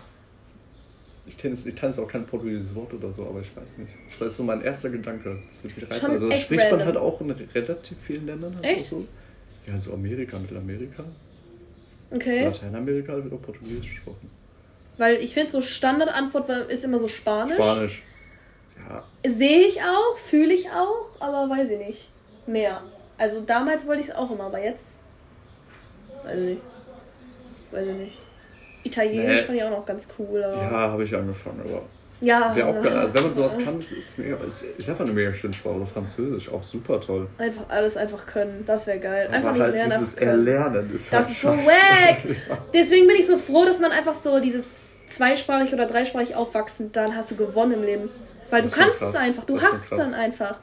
Ich 1.28 1.38
kenne 1.38 1.56
ich 1.56 1.76
kenn 1.76 1.94
auch 2.00 2.08
kein 2.08 2.26
portugiesisches 2.26 2.76
Wort 2.76 2.94
oder 2.94 3.12
so, 3.12 3.26
aber 3.26 3.40
ich 3.40 3.56
weiß 3.56 3.78
nicht. 3.80 3.94
Das 4.10 4.20
war 4.20 4.28
jetzt 4.28 4.38
so 4.38 4.44
mein 4.44 4.62
erster 4.62 4.90
Gedanke. 4.90 5.38
Das 5.50 5.64
wird 5.64 5.78
mich 5.78 5.90
reizen. 5.90 6.12
Also 6.12 6.30
das 6.30 6.42
spricht 6.42 6.64
random. 6.64 6.80
man 6.80 6.88
halt 6.88 6.98
auch 6.98 7.22
in 7.22 7.32
relativ 7.32 7.98
vielen 8.00 8.26
Ländern. 8.26 8.56
Halt 8.56 8.66
echt? 8.66 8.86
So. 8.88 9.08
Ja, 9.68 9.80
so 9.80 9.94
Amerika, 9.94 10.40
Mittelamerika. 10.40 11.04
Okay. 12.10 12.46
Lateinamerika 12.46 13.16
wird 13.16 13.32
auch 13.34 13.42
Portugiesisch 13.42 13.92
gesprochen. 13.92 14.30
Weil 14.98 15.18
ich 15.18 15.34
finde, 15.34 15.52
so 15.52 15.62
Standardantwort 15.62 16.50
ist 16.70 16.84
immer 16.84 17.00
so 17.00 17.08
Spanisch. 17.08 17.56
Spanisch. 17.56 18.04
Ja. 18.78 19.04
Sehe 19.30 19.68
ich 19.68 19.82
auch, 19.82 20.18
fühle 20.18 20.54
ich 20.54 20.70
auch, 20.70 21.08
aber 21.20 21.50
weiß 21.50 21.72
ich 21.72 21.78
nicht. 21.78 22.10
Mehr. 22.48 22.82
Also 23.22 23.40
damals 23.42 23.86
wollte 23.86 24.02
ich 24.02 24.08
es 24.08 24.16
auch 24.16 24.32
immer, 24.32 24.46
aber 24.46 24.64
jetzt. 24.64 24.98
Weiß 26.24 26.36
ich 26.36 26.46
nicht. 26.46 26.62
Weiß 27.70 27.86
ich 27.86 27.94
nicht. 27.94 28.20
Italienisch 28.84 29.42
nee. 29.42 29.44
fand 29.44 29.58
ich 29.60 29.64
auch 29.64 29.70
noch 29.70 29.86
ganz 29.86 30.08
cool. 30.18 30.40
Ja, 30.40 30.72
habe 30.72 31.04
ich 31.04 31.16
angefangen, 31.16 31.62
aber. 31.64 31.84
Ja. 32.20 32.52
Auch, 32.52 32.76
also 32.84 33.14
wenn 33.14 33.24
man 33.24 33.34
sowas 33.34 33.58
kann, 33.60 33.80
ist, 33.80 33.92
ist, 33.92 34.18
mega, 34.18 34.38
ist, 34.38 34.64
ist 34.64 34.90
einfach 34.90 35.06
eine 35.06 35.14
mega 35.14 35.32
schöne 35.36 35.54
Sprache. 35.54 35.76
Oder 35.76 35.86
Französisch, 35.86 36.52
auch 36.52 36.64
super 36.64 37.00
toll. 37.00 37.28
Einfach 37.38 37.70
alles 37.70 37.96
einfach 37.96 38.26
können, 38.26 38.64
das 38.66 38.88
wäre 38.88 39.00
geil. 39.00 39.28
Einfach 39.28 39.50
aber 39.50 39.54
nicht 39.54 39.62
halt 39.62 39.74
lernen. 39.76 40.00
Dieses 40.00 40.14
Erlernen 40.16 40.92
ist 40.92 41.14
Das 41.14 41.20
halt 41.20 41.30
ist 41.30 41.42
so 41.42 41.50
wack. 41.50 42.62
Deswegen 42.74 43.06
bin 43.06 43.18
ich 43.18 43.28
so 43.28 43.38
froh, 43.38 43.66
dass 43.66 43.80
man 43.80 43.92
einfach 43.92 44.16
so 44.16 44.40
dieses 44.40 44.98
zweisprachig 45.06 45.74
oder 45.74 45.86
dreisprachig 45.86 46.36
aufwachsen, 46.36 46.92
dann 46.92 47.16
hast 47.16 47.30
du 47.30 47.36
gewonnen 47.36 47.74
im 47.74 47.84
Leben. 47.84 48.10
Weil 48.50 48.64
das 48.64 48.72
du 48.72 48.78
kannst 48.78 49.02
es 49.04 49.16
einfach, 49.16 49.44
du 49.44 49.62
hast 49.62 49.84
es 49.84 49.90
dann 49.92 50.16
einfach. 50.16 50.60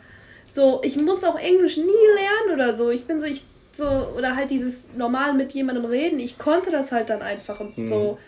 So, 0.51 0.81
ich 0.83 0.97
muss 0.97 1.23
auch 1.25 1.39
Englisch 1.39 1.77
nie 1.77 1.85
lernen 1.85 2.55
oder 2.55 2.75
so. 2.75 2.91
Ich 2.91 3.07
bin 3.07 3.21
so, 3.21 3.27
ich 3.27 3.45
so, 3.73 3.87
oder 4.17 4.35
halt 4.35 4.51
dieses 4.51 4.95
normal 4.95 5.35
mit 5.35 5.53
jemandem 5.53 5.85
reden. 5.85 6.19
Ich 6.19 6.39
konnte 6.39 6.71
das 6.71 6.91
halt 6.91 7.11
dann 7.11 7.23
einfach 7.23 7.61
und 7.61 7.77
hm. 7.77 7.87
so. 7.87 8.19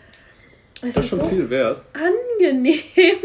Es 0.81 0.95
das 0.95 1.03
ist 1.03 1.09
schon 1.09 1.19
so 1.19 1.25
viel 1.25 1.49
wert. 1.49 1.81
Angenehm. 1.93 2.79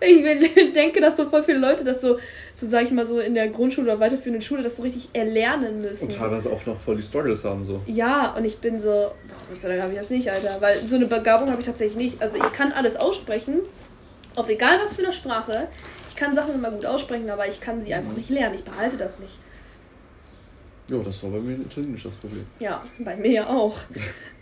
Ich 0.00 0.72
denke, 0.74 1.00
dass 1.00 1.16
so 1.16 1.28
voll 1.28 1.42
viele 1.42 1.58
Leute 1.58 1.84
das 1.84 2.00
so, 2.00 2.18
so 2.52 2.66
sag 2.66 2.84
ich 2.84 2.90
mal, 2.90 3.06
so 3.06 3.20
in 3.20 3.34
der 3.34 3.48
Grundschule 3.48 3.92
oder 3.92 4.00
weiterführenden 4.00 4.42
Schule 4.42 4.62
das 4.62 4.76
so 4.76 4.82
richtig 4.82 5.10
erlernen 5.12 5.78
müssen. 5.78 6.08
Und 6.08 6.16
teilweise 6.16 6.50
auch 6.50 6.64
noch 6.66 6.78
voll 6.78 6.96
die 6.96 7.02
Struggles 7.02 7.44
haben 7.44 7.64
so. 7.64 7.80
Ja, 7.86 8.34
und 8.36 8.44
ich 8.44 8.58
bin 8.58 8.80
so, 8.80 8.88
boah, 8.88 9.12
was 9.50 9.64
habe 9.64 9.92
ich 9.92 9.98
das 9.98 10.10
nicht, 10.10 10.30
Alter. 10.30 10.56
Weil 10.60 10.78
so 10.78 10.96
eine 10.96 11.06
Begabung 11.06 11.50
habe 11.50 11.60
ich 11.60 11.66
tatsächlich 11.66 11.96
nicht. 11.96 12.22
Also 12.22 12.36
ich 12.36 12.52
kann 12.52 12.72
alles 12.72 12.96
aussprechen, 12.96 13.60
auf 14.36 14.48
egal 14.48 14.78
was 14.82 14.92
für 14.92 15.04
eine 15.04 15.12
Sprache. 15.12 15.68
Ich 16.20 16.26
kann 16.26 16.34
Sachen 16.34 16.54
immer 16.56 16.70
gut 16.70 16.84
aussprechen, 16.84 17.30
aber 17.30 17.48
ich 17.48 17.62
kann 17.62 17.80
sie 17.80 17.94
einfach 17.94 18.14
nicht 18.14 18.28
lernen. 18.28 18.54
Ich 18.54 18.62
behalte 18.62 18.98
das 18.98 19.18
nicht. 19.20 19.38
Ja, 20.88 20.98
das 20.98 21.22
war 21.22 21.30
bei 21.30 21.38
mir 21.38 21.54
Italienisch 21.54 22.02
das 22.02 22.14
Problem. 22.14 22.44
Ja, 22.58 22.82
bei 22.98 23.16
mir 23.16 23.30
ja 23.30 23.46
auch. 23.48 23.78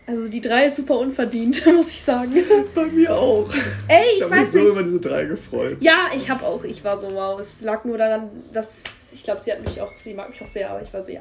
Also 0.05 0.27
die 0.27 0.41
drei 0.41 0.65
ist 0.65 0.77
super 0.77 0.99
unverdient, 0.99 1.67
muss 1.67 1.91
ich 1.91 2.01
sagen. 2.01 2.33
Bei 2.75 2.87
mir 2.87 3.15
auch. 3.15 3.53
Ey, 3.89 4.05
ich, 4.15 4.17
ich 4.17 4.23
habe 4.25 4.37
mich 4.37 4.47
so 4.47 4.61
nicht. 4.61 4.69
über 4.71 4.83
diese 4.83 5.01
drei 5.01 5.27
gefreut. 5.27 5.77
Ja, 5.81 6.09
ich 6.17 6.31
habe 6.31 6.47
auch. 6.47 6.65
Ich 6.65 6.83
war 6.83 6.99
so, 6.99 7.13
wow. 7.13 7.39
Es 7.39 7.61
lag 7.61 7.85
nur 7.85 7.99
daran, 7.99 8.31
dass 8.51 8.85
ich 9.13 9.23
glaube, 9.23 9.43
sie 9.43 9.53
hat 9.53 9.61
mich 9.63 9.79
auch, 9.83 9.93
sie 10.03 10.15
mag 10.15 10.31
mich 10.31 10.41
auch 10.41 10.47
sehr, 10.47 10.71
aber 10.71 10.81
ich 10.81 10.91
war 10.95 11.07
ja. 11.11 11.21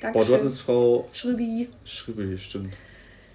Danke. 0.00 0.18
Boah, 0.18 0.24
du 0.24 0.34
hattest 0.34 0.62
Frau 0.62 1.06
Schrübi. 1.12 1.68
Schrübi, 1.84 2.38
stimmt. 2.38 2.74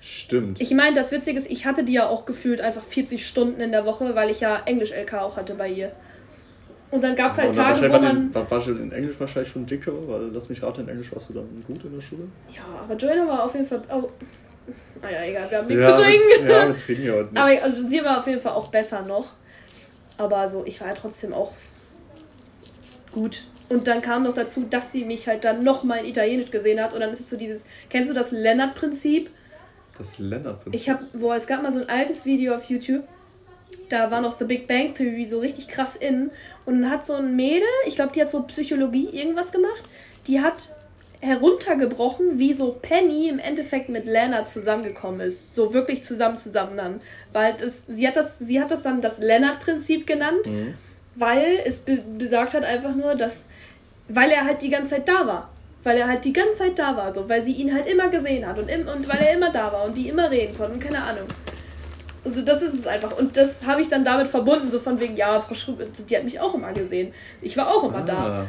Stimmt. 0.02 0.60
Ich 0.60 0.72
meine, 0.72 0.96
das 0.96 1.12
Witzige 1.12 1.38
ist, 1.38 1.52
ich 1.52 1.68
hatte 1.68 1.84
die 1.84 1.94
ja 1.94 2.10
auch 2.10 2.26
gefühlt 2.26 2.60
einfach 2.60 2.84
40 2.84 3.26
Stunden 3.26 3.62
in 3.62 3.72
der 3.72 3.86
Woche, 3.86 4.16
weil 4.16 4.32
ich 4.32 4.40
ja 4.40 4.64
Englisch-LK 4.66 5.14
auch 5.14 5.38
hatte 5.38 5.54
bei 5.54 5.70
ihr. 5.70 5.92
Und 6.90 7.04
dann 7.04 7.16
gab 7.16 7.32
es 7.32 7.38
halt 7.38 7.54
Tage, 7.54 7.92
wo 7.92 7.98
man. 7.98 8.34
War, 8.34 8.50
warst 8.50 8.68
du 8.68 8.72
in 8.72 8.92
Englisch 8.92 9.20
wahrscheinlich 9.20 9.52
schon 9.52 9.66
dicker? 9.66 9.92
Weil 10.08 10.30
lass 10.32 10.48
mich 10.48 10.64
raten, 10.64 10.82
in 10.82 10.90
Englisch 10.90 11.14
warst 11.14 11.30
du 11.30 11.34
dann 11.34 11.64
gut 11.68 11.84
in 11.84 11.94
der 11.94 12.02
Schule? 12.02 12.24
Ja, 12.54 12.64
aber 12.82 12.96
Joanna 12.96 13.28
war 13.28 13.44
auf 13.44 13.54
jeden 13.54 13.66
Fall. 13.66 13.82
Oh, 13.92 14.08
naja, 15.02 15.24
egal, 15.24 15.50
wir 15.50 15.58
haben 15.58 15.68
nichts 15.68 15.84
ja, 15.84 15.96
zu 15.96 16.02
trinken. 16.02 16.28
Mit, 16.42 16.50
ja, 16.50 16.68
wir 16.68 16.78
trinken 16.78 17.06
ja 17.06 17.14
heute 17.14 17.30
nicht. 17.32 17.38
Aber 17.38 17.64
also, 17.64 17.88
sie 17.88 18.04
war 18.04 18.20
auf 18.20 18.28
jeden 18.28 18.42
Fall 18.42 18.54
auch 18.54 18.68
besser 18.68 19.02
noch. 19.02 19.34
Aber 20.18 20.48
so, 20.48 20.64
ich 20.66 20.80
war 20.80 20.88
ja 20.88 20.94
trotzdem 20.94 21.34
auch 21.34 21.52
gut. 23.12 23.44
Und 23.70 23.88
dann 23.88 24.02
kam 24.02 24.24
noch 24.24 24.34
dazu, 24.34 24.66
dass 24.70 24.94
sie 24.94 25.04
mich 25.04 25.28
halt 25.28 25.44
dann 25.44 25.64
nochmal 25.64 26.00
in 26.00 26.06
Italienisch 26.06 26.52
gesehen 26.52 26.82
hat. 26.82 26.94
Und 26.94 27.02
dann 27.02 27.12
ist 27.12 27.20
es 27.20 27.30
so 27.30 27.38
dieses, 27.38 27.66
kennst 27.90 28.10
du 28.10 28.14
das 28.14 28.32
Lennart-Prinzip? 28.32 29.30
Das 29.98 30.18
Lennart-Prinzip? 30.20 30.74
Ich 30.74 30.90
hab, 30.90 31.12
boah, 31.12 31.36
es 31.36 31.48
gab 31.48 31.62
mal 31.62 31.72
so 31.72 31.80
ein 31.80 31.90
altes 31.90 32.26
Video 32.26 32.56
auf 32.56 32.64
YouTube. 32.66 33.04
Da 33.90 34.12
war 34.12 34.22
noch 34.22 34.38
The 34.38 34.46
Big 34.46 34.68
Bang 34.68 34.94
Theory 34.94 35.26
so 35.26 35.40
richtig 35.40 35.68
krass 35.68 35.96
in. 35.96 36.32
Und 36.66 36.82
dann 36.82 36.92
hat 36.92 37.06
so 37.06 37.14
ein 37.14 37.36
Mädel, 37.36 37.68
ich 37.86 37.96
glaube, 37.96 38.12
die 38.14 38.22
hat 38.22 38.30
so 38.30 38.44
Psychologie 38.44 39.10
irgendwas 39.12 39.52
gemacht. 39.52 39.84
Die 40.28 40.42
hat 40.42 40.76
heruntergebrochen, 41.20 42.38
wie 42.38 42.54
so 42.54 42.78
Penny 42.82 43.30
im 43.30 43.40
Endeffekt 43.40 43.90
mit 43.90 44.06
Lana 44.06 44.46
zusammengekommen 44.46 45.22
ist. 45.22 45.56
So 45.56 45.74
wirklich 45.74 46.04
zusammen 46.04 46.38
zusammen 46.38 46.78
dann. 46.78 47.02
Weil 47.32 47.54
das, 47.54 47.86
sie, 47.88 48.08
hat 48.08 48.16
das, 48.16 48.38
sie 48.40 48.62
hat 48.62 48.72
das 48.72 48.84
dann 48.84 49.02
das 49.02 49.20
Lennart-Prinzip 49.20 50.06
genannt, 50.06 50.46
mhm. 50.48 50.76
weil 51.16 51.60
es 51.66 51.80
be 51.80 52.04
besagt 52.18 52.54
hat 52.54 52.64
einfach 52.64 52.96
nur, 52.96 53.16
dass, 53.16 53.48
weil 54.10 54.30
er 54.30 54.46
halt 54.46 54.62
die 54.62 54.70
ganze 54.70 54.96
Zeit 54.96 55.08
da 55.08 55.26
war. 55.26 55.50
Weil 55.84 55.98
er 55.98 56.08
halt 56.08 56.26
die 56.26 56.34
ganze 56.34 56.54
Zeit 56.54 56.78
da 56.78 56.98
war, 56.98 57.14
so, 57.14 57.30
weil 57.30 57.42
sie 57.42 57.54
ihn 57.54 57.74
halt 57.74 57.88
immer 57.88 58.10
gesehen 58.10 58.46
hat 58.46 58.60
und, 58.60 58.70
im, 58.70 58.88
und 58.88 59.08
weil 59.08 59.20
er 59.20 59.34
immer 59.34 59.52
da 59.52 59.72
war 59.72 59.86
und 59.86 59.96
die 59.96 60.10
immer 60.10 60.30
reden 60.30 60.58
konnten, 60.58 60.80
keine 60.80 61.02
Ahnung. 61.02 61.28
Also 62.28 62.42
das 62.42 62.62
ist 62.62 62.74
es 62.74 62.88
einfach. 62.88 63.18
Und 63.18 63.38
das 63.38 63.66
habe 63.66 63.82
ich 63.82 63.90
dann 63.90 64.04
damit 64.04 64.28
verbunden, 64.28 64.70
so 64.70 64.80
von 64.80 65.00
wegen, 65.00 65.16
ja, 65.16 65.40
Frau 65.40 65.56
Schrub, 65.56 65.82
die 66.10 66.16
hat 66.16 66.24
mich 66.24 66.40
auch 66.40 66.54
immer 66.54 66.74
gesehen. 66.74 67.14
Ich 67.42 67.56
war 67.56 67.68
auch 67.68 67.86
immer 67.86 68.00
ah. 68.00 68.02
da. 68.02 68.48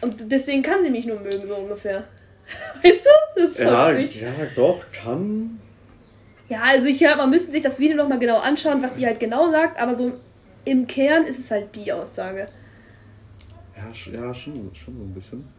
Und 0.00 0.30
deswegen 0.30 0.62
kann 0.62 0.82
sie 0.84 0.90
mich 0.90 1.06
nur 1.06 1.18
mögen, 1.20 1.44
so 1.44 1.56
ungefähr. 1.56 2.04
Weißt 2.82 3.04
du? 3.04 3.42
Das 3.42 3.50
ist 3.50 3.58
ja, 3.58 3.90
ja, 3.90 4.32
doch, 4.54 4.84
kann. 4.92 5.58
Ja, 6.48 6.62
also 6.62 6.86
ich 6.86 6.98
glaube, 6.98 7.18
man 7.18 7.30
müsste 7.30 7.50
sich 7.50 7.62
das 7.62 7.78
Video 7.78 7.96
nochmal 7.96 8.18
genau 8.18 8.38
anschauen, 8.38 8.82
was 8.82 8.96
sie 8.96 9.04
halt 9.04 9.20
genau 9.20 9.50
sagt, 9.50 9.80
aber 9.80 9.94
so 9.94 10.12
im 10.64 10.86
Kern 10.86 11.24
ist 11.24 11.38
es 11.38 11.50
halt 11.50 11.74
die 11.74 11.92
Aussage. 11.92 12.46
Ja, 13.76 14.12
ja 14.12 14.34
schon, 14.34 14.54
schon 14.74 14.96
so 14.96 15.02
ein 15.02 15.12
bisschen. 15.12 15.57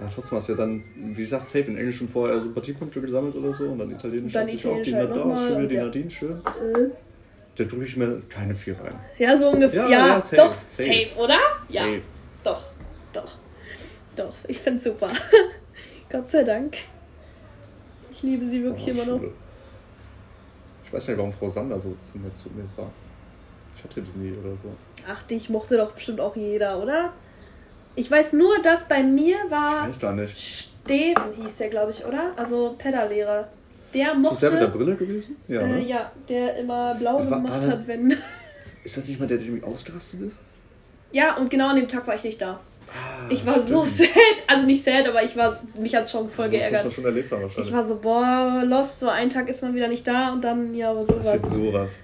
Ja, 0.00 0.08
trotzdem 0.12 0.38
hast 0.38 0.48
du 0.48 0.52
ja 0.52 0.58
dann, 0.58 0.82
wie 0.96 1.20
gesagt, 1.20 1.44
safe 1.44 1.70
in 1.70 1.76
Englisch 1.76 1.98
schon 1.98 2.08
vorher 2.08 2.40
Sympathiepunkte 2.40 3.00
gesammelt 3.00 3.36
oder 3.36 3.52
so 3.52 3.68
und 3.68 3.78
dann 3.78 3.90
Italienisch. 3.90 4.32
Dann 4.32 4.48
Italienisch 4.48 4.66
auch 4.66 4.82
die 4.82 4.94
halt 4.94 5.10
Nadine, 5.10 5.38
schön, 5.38 5.68
die 5.68 5.74
ja. 5.74 5.84
Nadine 5.84 6.10
schön. 6.10 6.36
Mhm. 6.36 6.90
Da 7.54 7.64
drücke 7.64 7.84
ich 7.84 7.96
mir 7.96 8.20
keine 8.28 8.54
vier 8.54 8.80
rein. 8.80 8.98
Ja, 9.18 9.36
so 9.36 9.50
ungefähr. 9.50 9.84
Ja, 9.84 9.90
ja, 9.90 10.06
ja 10.08 10.20
safe, 10.20 10.36
doch, 10.36 10.54
safe, 10.66 10.88
safe 10.88 11.18
oder? 11.18 11.38
Safe. 11.68 11.96
Ja, 11.96 12.00
doch, 12.42 12.62
doch. 13.12 13.38
Doch, 14.16 14.34
ich 14.48 14.58
finde 14.58 14.82
super. 14.82 15.08
Gott 16.10 16.30
sei 16.30 16.44
Dank. 16.44 16.76
Ich 18.10 18.22
liebe 18.22 18.46
sie 18.46 18.62
wirklich 18.62 18.88
oh, 18.88 18.90
immer 18.90 19.18
noch. 19.18 19.28
Ich 20.84 20.92
weiß 20.92 21.08
nicht, 21.08 21.16
warum 21.16 21.32
Frau 21.32 21.48
Sander 21.48 21.80
so 21.80 21.94
zu 21.98 22.18
mir, 22.18 22.32
zu 22.34 22.50
mir 22.50 22.64
war. 22.76 22.90
Ich 23.76 23.84
hatte 23.84 24.02
die 24.02 24.18
nie 24.18 24.32
oder 24.32 24.50
so. 24.50 24.74
Ach, 25.08 25.22
dich 25.22 25.48
mochte 25.48 25.76
doch 25.76 25.92
bestimmt 25.92 26.20
auch 26.20 26.36
jeder, 26.36 26.82
oder? 26.82 27.12
Ich 27.94 28.10
weiß 28.10 28.34
nur, 28.34 28.60
dass 28.62 28.88
bei 28.88 29.02
mir 29.02 29.36
war. 29.48 29.82
Ich 29.82 29.88
weiß 29.88 29.98
da 30.00 30.12
nicht. 30.12 30.70
Steven 30.84 31.22
hieß 31.40 31.56
der, 31.58 31.68
glaube 31.68 31.90
ich, 31.90 32.04
oder? 32.04 32.32
Also 32.36 32.74
Pedallehrer. 32.78 33.48
Der 33.92 34.14
mochte. 34.14 34.34
Ist 34.34 34.42
das 34.42 34.50
der 34.50 34.50
mit 34.52 34.60
der 34.60 34.78
Brille 34.78 34.96
gewesen? 34.96 35.36
Ja, 35.48 35.60
äh, 35.60 35.66
ne? 35.66 35.80
ja 35.82 36.10
der 36.28 36.56
immer 36.56 36.94
blau 36.94 37.14
war, 37.14 37.38
gemacht 37.38 37.62
war, 37.62 37.68
hat, 37.68 37.86
wenn. 37.86 38.10
Ist 38.84 38.96
das 38.96 39.06
nicht 39.06 39.20
mal 39.20 39.26
der, 39.26 39.36
der 39.36 39.46
irgendwie 39.46 39.64
ausgerastet 39.64 40.22
ist? 40.22 40.36
Ja, 41.12 41.36
und 41.36 41.50
genau 41.50 41.68
an 41.68 41.76
dem 41.76 41.86
Tag 41.86 42.06
war 42.06 42.14
ich 42.14 42.24
nicht 42.24 42.40
da. 42.40 42.58
Ah, 42.88 43.26
ich 43.28 43.46
war 43.46 43.54
stimmt. 43.54 43.68
so 43.68 43.84
sad, 43.84 44.08
also 44.46 44.66
nicht 44.66 44.82
sad, 44.82 45.06
aber 45.06 45.22
ich 45.22 45.36
war, 45.36 45.56
mich 45.78 45.94
hat 45.94 46.04
es 46.04 46.10
schon 46.10 46.28
voll 46.28 46.46
das 46.46 46.54
geärgert. 46.54 46.86
Das 46.86 46.92
schon 46.92 47.04
erlebt 47.04 47.30
haben 47.30 47.42
wahrscheinlich. 47.42 47.68
Ich 47.68 47.74
war 47.74 47.84
so, 47.84 47.96
boah, 47.96 48.64
lost, 48.66 49.00
so 49.00 49.08
einen 49.08 49.30
Tag 49.30 49.48
ist 49.48 49.62
man 49.62 49.74
wieder 49.74 49.88
nicht 49.88 50.06
da 50.06 50.32
und 50.32 50.42
dann, 50.42 50.74
ja, 50.74 50.90
aber 50.90 51.06
sowas. 51.06 51.30
Passiert 51.30 51.48
sowas. 51.48 51.94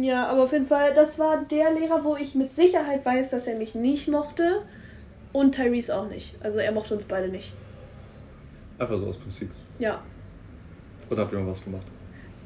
Ja, 0.00 0.26
aber 0.26 0.44
auf 0.44 0.52
jeden 0.52 0.66
Fall, 0.66 0.94
das 0.94 1.18
war 1.18 1.44
der 1.50 1.72
Lehrer, 1.72 2.04
wo 2.04 2.16
ich 2.16 2.34
mit 2.34 2.54
Sicherheit 2.54 3.04
weiß, 3.04 3.30
dass 3.30 3.46
er 3.46 3.58
mich 3.58 3.74
nicht 3.74 4.08
mochte 4.08 4.62
und 5.32 5.54
Tyrese 5.54 5.96
auch 5.96 6.08
nicht. 6.08 6.34
Also 6.42 6.58
er 6.58 6.72
mochte 6.72 6.94
uns 6.94 7.04
beide 7.04 7.28
nicht. 7.28 7.52
Einfach 8.78 8.96
so 8.96 9.06
aus 9.06 9.16
Prinzip. 9.16 9.50
Ja. 9.78 10.00
Oder 11.10 11.22
habt 11.22 11.32
ihr 11.32 11.38
noch 11.38 11.48
was 11.48 11.62
gemacht? 11.62 11.86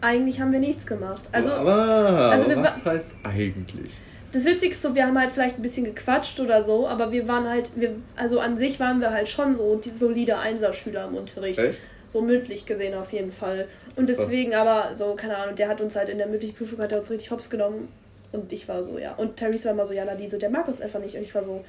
eigentlich 0.01 0.41
haben 0.41 0.53
wir 0.53 0.61
nichts 0.61 0.87
gemacht. 0.87 1.23
Also, 1.33 1.51
aber 1.53 2.31
also 2.31 2.45
was 2.57 2.85
heißt 2.85 3.17
eigentlich? 3.23 3.93
Das 4.33 4.45
Witzigste 4.45 4.69
ist 4.69 4.83
so, 4.83 4.95
wir 4.95 5.07
haben 5.07 5.19
halt 5.19 5.31
vielleicht 5.31 5.59
ein 5.59 5.63
bisschen 5.63 5.85
gequatscht 5.85 6.39
oder 6.41 6.63
so, 6.63 6.87
aber 6.87 7.11
wir 7.11 7.27
waren 7.27 7.49
halt, 7.49 7.71
wir, 7.77 7.95
also 8.17 8.41
an 8.41 8.57
sich 8.57 8.79
waren 8.81 9.01
wir 9.01 9.11
halt 9.11 9.29
schon 9.29 9.57
so 9.57 9.77
die 9.77 9.91
solide 9.91 10.39
Einserschüler 10.39 11.07
im 11.09 11.15
Unterricht. 11.15 11.59
Echt? 11.59 11.81
So 12.17 12.23
mündlich 12.23 12.65
gesehen 12.65 12.95
auf 12.95 13.13
jeden 13.13 13.31
Fall. 13.31 13.69
Und 13.95 14.09
deswegen 14.09 14.53
was? 14.53 14.61
aber, 14.61 14.97
so, 14.97 15.15
keine 15.17 15.37
Ahnung, 15.37 15.55
der 15.55 15.69
hat 15.69 15.83
uns 15.83 15.95
halt 15.97 16.09
in 16.09 16.17
der 16.17 16.27
mündlichen 16.27 16.57
Prüfung 16.57 16.79
hat 16.79 16.91
er 16.91 16.97
uns 16.97 17.11
richtig 17.11 17.31
hops 17.31 17.51
genommen. 17.51 17.89
Und 18.33 18.51
ich 18.55 18.67
war 18.69 18.83
so, 18.83 18.99
ja. 18.99 19.15
Und 19.17 19.37
Therese 19.37 19.67
war 19.67 19.73
immer 19.73 19.85
so, 19.85 19.93
ja, 19.93 20.03
Nadine, 20.07 20.31
so, 20.31 20.39
der 20.39 20.49
mag 20.49 20.67
uns 20.67 20.81
einfach 20.81 20.99
nicht. 20.99 21.15
Und 21.15 21.23
ich 21.23 21.35
war 21.35 21.43
so, 21.43 21.63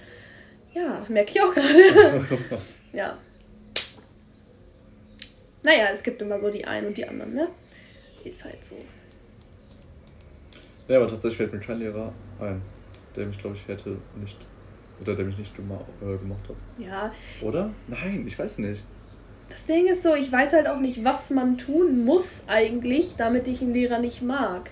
ja, 0.73 1.05
merke 1.09 1.31
ich 1.31 1.41
auch 1.41 1.53
gerade. 1.53 2.25
ja. 2.93 3.17
Naja, 5.63 5.87
es 5.91 6.01
gibt 6.01 6.21
immer 6.21 6.39
so 6.39 6.49
die 6.49 6.63
einen 6.63 6.87
und 6.87 6.95
die 6.95 7.05
anderen, 7.05 7.33
ne? 7.33 7.49
Ist 8.23 8.45
halt 8.45 8.63
so. 8.63 8.77
Ja, 10.87 10.95
aber 10.95 11.09
tatsächlich 11.09 11.35
fällt 11.35 11.51
mir 11.51 11.59
kein 11.59 11.79
Lehrer 11.79 12.13
ein, 12.39 12.61
der 13.17 13.25
mich, 13.25 13.37
glaube 13.37 13.57
ich, 13.57 13.67
hätte 13.67 13.97
nicht. 14.15 14.37
Oder 15.01 15.13
der 15.13 15.25
mich 15.25 15.37
nicht 15.37 15.53
äh, 15.55 16.17
gemacht 16.17 16.47
hat. 16.47 16.55
Ja. 16.77 17.13
Oder? 17.41 17.69
Nein, 17.89 18.23
ich 18.25 18.39
weiß 18.39 18.59
nicht. 18.59 18.81
Das 19.49 19.65
Ding 19.65 19.87
ist 19.87 20.03
so, 20.03 20.13
ich 20.15 20.31
weiß 20.31 20.53
halt 20.53 20.67
auch 20.67 20.79
nicht, 20.79 21.03
was 21.03 21.29
man 21.29 21.57
tun 21.57 22.03
muss 22.05 22.43
eigentlich, 22.47 23.15
damit 23.17 23.47
ich 23.47 23.61
einen 23.61 23.73
Lehrer 23.73 23.99
nicht 23.99 24.21
mag. 24.21 24.71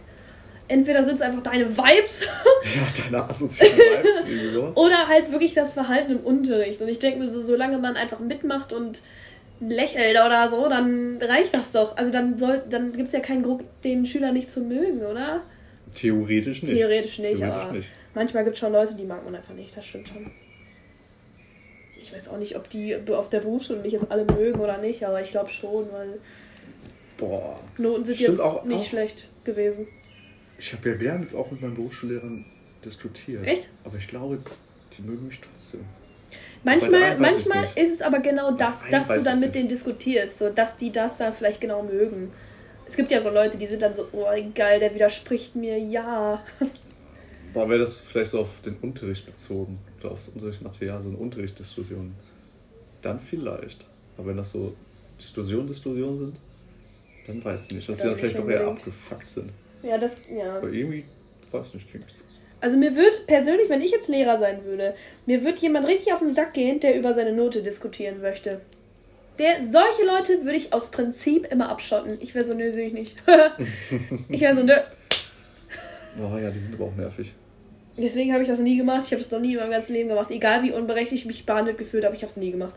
Entweder 0.67 1.03
sind 1.03 1.15
es 1.15 1.21
einfach 1.21 1.43
deine 1.43 1.77
Vibes. 1.77 2.21
ja, 2.75 3.03
deine 3.03 3.29
asozialen 3.29 3.77
Vibes. 3.77 4.77
oder 4.77 5.07
halt 5.07 5.31
wirklich 5.31 5.53
das 5.53 5.71
Verhalten 5.71 6.13
im 6.13 6.19
Unterricht. 6.21 6.81
Und 6.81 6.87
ich 6.87 6.99
denke 6.99 7.19
mir 7.19 7.27
so, 7.27 7.41
solange 7.41 7.77
man 7.77 7.95
einfach 7.95 8.19
mitmacht 8.19 8.73
und 8.73 9.01
lächelt 9.59 10.17
oder 10.25 10.49
so, 10.49 10.67
dann 10.67 11.19
reicht 11.21 11.53
das 11.53 11.71
doch. 11.71 11.95
Also 11.97 12.11
dann 12.11 12.37
soll, 12.37 12.63
dann 12.69 12.93
gibt 12.93 13.07
es 13.07 13.13
ja 13.13 13.19
keinen 13.19 13.43
Grund, 13.43 13.63
den 13.83 14.05
Schüler 14.05 14.31
nicht 14.31 14.49
zu 14.49 14.61
mögen, 14.61 15.05
oder? 15.05 15.41
Theoretisch 15.93 16.63
nicht. 16.63 16.73
Theoretisch 16.73 17.19
nicht, 17.19 17.37
Theoretisch 17.37 17.63
aber 17.63 17.71
nicht. 17.73 17.89
manchmal 18.13 18.43
gibt 18.43 18.55
es 18.55 18.59
schon 18.59 18.73
Leute, 18.73 18.95
die 18.95 19.05
mag 19.05 19.23
man 19.23 19.35
einfach 19.35 19.53
nicht, 19.53 19.75
das 19.77 19.85
stimmt 19.85 20.09
schon. 20.09 20.31
Ich 22.05 22.13
weiß 22.13 22.27
auch 22.27 22.37
nicht, 22.37 22.55
ob 22.55 22.69
die 22.69 22.95
auf 23.09 23.29
der 23.29 23.39
Berufsschule 23.39 23.81
mich 23.81 23.93
jetzt 23.93 24.11
alle 24.11 24.25
mögen 24.25 24.59
oder 24.59 24.77
nicht, 24.77 25.03
aber 25.03 25.21
ich 25.21 25.31
glaube 25.31 25.49
schon, 25.49 25.91
weil 25.91 26.19
Boah. 27.17 27.59
Noten 27.79 28.05
sind 28.05 28.19
jetzt 28.19 28.39
auch, 28.39 28.63
nicht 28.63 28.81
auch, 28.81 28.85
schlecht 28.85 29.27
gewesen. 29.43 29.87
Ich 30.59 30.71
habe 30.73 30.91
ja 30.91 30.99
während 30.99 31.33
auch 31.33 31.49
mit 31.49 31.61
meinen 31.63 31.73
Berufsschullehrern 31.73 32.45
diskutiert. 32.83 33.47
Echt? 33.47 33.69
Aber 33.83 33.97
ich 33.97 34.07
glaube, 34.07 34.39
die 34.95 35.01
mögen 35.01 35.27
mich 35.27 35.39
trotzdem. 35.39 35.81
Manchmal, 36.63 37.17
manchmal 37.17 37.65
ist 37.75 37.93
es 37.93 38.01
aber 38.03 38.19
genau 38.19 38.51
das, 38.51 38.87
dass 38.91 39.07
du 39.07 39.23
dann 39.23 39.39
mit 39.39 39.49
nicht. 39.49 39.55
denen 39.55 39.69
diskutierst, 39.69 40.37
so 40.37 40.49
dass 40.49 40.77
die 40.77 40.91
das 40.91 41.17
dann 41.17 41.33
vielleicht 41.33 41.59
genau 41.59 41.81
mögen. 41.81 42.31
Es 42.85 42.95
gibt 42.95 43.09
ja 43.09 43.19
so 43.19 43.31
Leute, 43.31 43.57
die 43.57 43.65
sind 43.65 43.81
dann 43.81 43.95
so, 43.95 44.07
oh 44.11 44.27
geil, 44.53 44.79
der 44.79 44.93
widerspricht 44.93 45.55
mir, 45.55 45.79
ja. 45.79 46.43
Boah, 47.55 47.69
wäre 47.69 47.79
das 47.79 48.01
vielleicht 48.01 48.31
so 48.31 48.41
auf 48.41 48.59
den 48.65 48.75
Unterricht 48.81 49.25
bezogen 49.25 49.79
oder 50.01 50.11
aufs 50.11 50.27
Unterrichtsmaterial, 50.27 51.01
so 51.01 51.07
eine 51.07 51.17
Unterrichtsdiskussion, 51.17 52.13
dann 53.01 53.21
vielleicht. 53.21 53.85
Aber 54.17 54.27
wenn 54.27 54.35
das 54.35 54.51
so 54.51 54.73
Diskussionen, 55.17 55.65
Diskussionen 55.65 56.19
sind, 56.19 56.35
dann 57.27 57.45
weiß 57.45 57.67
ich 57.67 57.77
nicht, 57.77 57.87
dass 57.87 57.99
sie 57.99 58.09
dann 58.09 58.17
vielleicht 58.17 58.37
doch 58.37 58.49
eher 58.49 58.67
abgefuckt 58.67 59.29
sind. 59.29 59.51
Ja, 59.83 59.97
das, 59.97 60.19
ja. 60.29 60.57
Aber 60.57 60.67
irgendwie, 60.67 61.05
weiß 61.49 61.75
nicht, 61.75 61.89
klingt's. 61.89 62.25
Also 62.59 62.75
mir 62.75 62.93
würde 62.93 63.19
persönlich, 63.25 63.69
wenn 63.69 63.81
ich 63.81 63.91
jetzt 63.91 64.09
Lehrer 64.09 64.37
sein 64.37 64.65
würde, 64.65 64.93
mir 65.25 65.45
würde 65.45 65.57
jemand 65.59 65.87
richtig 65.87 66.11
auf 66.11 66.19
den 66.19 66.29
Sack 66.29 66.55
gehen, 66.55 66.81
der 66.81 66.99
über 66.99 67.13
seine 67.13 67.31
Note 67.31 67.63
diskutieren 67.63 68.19
möchte. 68.19 68.59
Der, 69.39 69.63
solche 69.63 70.05
Leute 70.05 70.43
würde 70.43 70.57
ich 70.57 70.73
aus 70.73 70.91
Prinzip 70.91 71.49
immer 71.49 71.69
abschotten. 71.69 72.17
Ich 72.19 72.35
wäre 72.35 72.43
so, 72.43 72.53
nö, 72.53 72.69
sehe 72.73 72.87
ich 72.87 72.93
nicht. 72.93 73.15
ich 74.27 74.41
wäre 74.41 74.57
so, 74.57 74.63
nö. 74.63 74.73
Oh 76.21 76.37
ja, 76.37 76.51
die 76.51 76.59
sind 76.59 76.75
aber 76.75 76.85
auch 76.87 76.95
nervig. 76.95 77.33
Deswegen 77.97 78.33
habe 78.33 78.43
ich 78.43 78.49
das 78.49 78.59
nie 78.59 78.77
gemacht. 78.77 79.03
Ich 79.05 79.11
habe 79.11 79.21
es 79.21 79.31
noch 79.31 79.39
nie 79.39 79.53
in 79.53 79.59
meinem 79.59 79.71
ganzen 79.71 79.93
Leben 79.93 80.09
gemacht. 80.09 80.29
Egal 80.29 80.63
wie 80.63 80.71
unberechtigt 80.71 81.21
ich 81.21 81.25
mich 81.25 81.45
behandelt 81.45 81.77
gefühlt 81.77 82.03
habe, 82.03 82.15
ich 82.15 82.21
habe 82.21 82.29
es 82.29 82.37
nie 82.37 82.51
gemacht. 82.51 82.75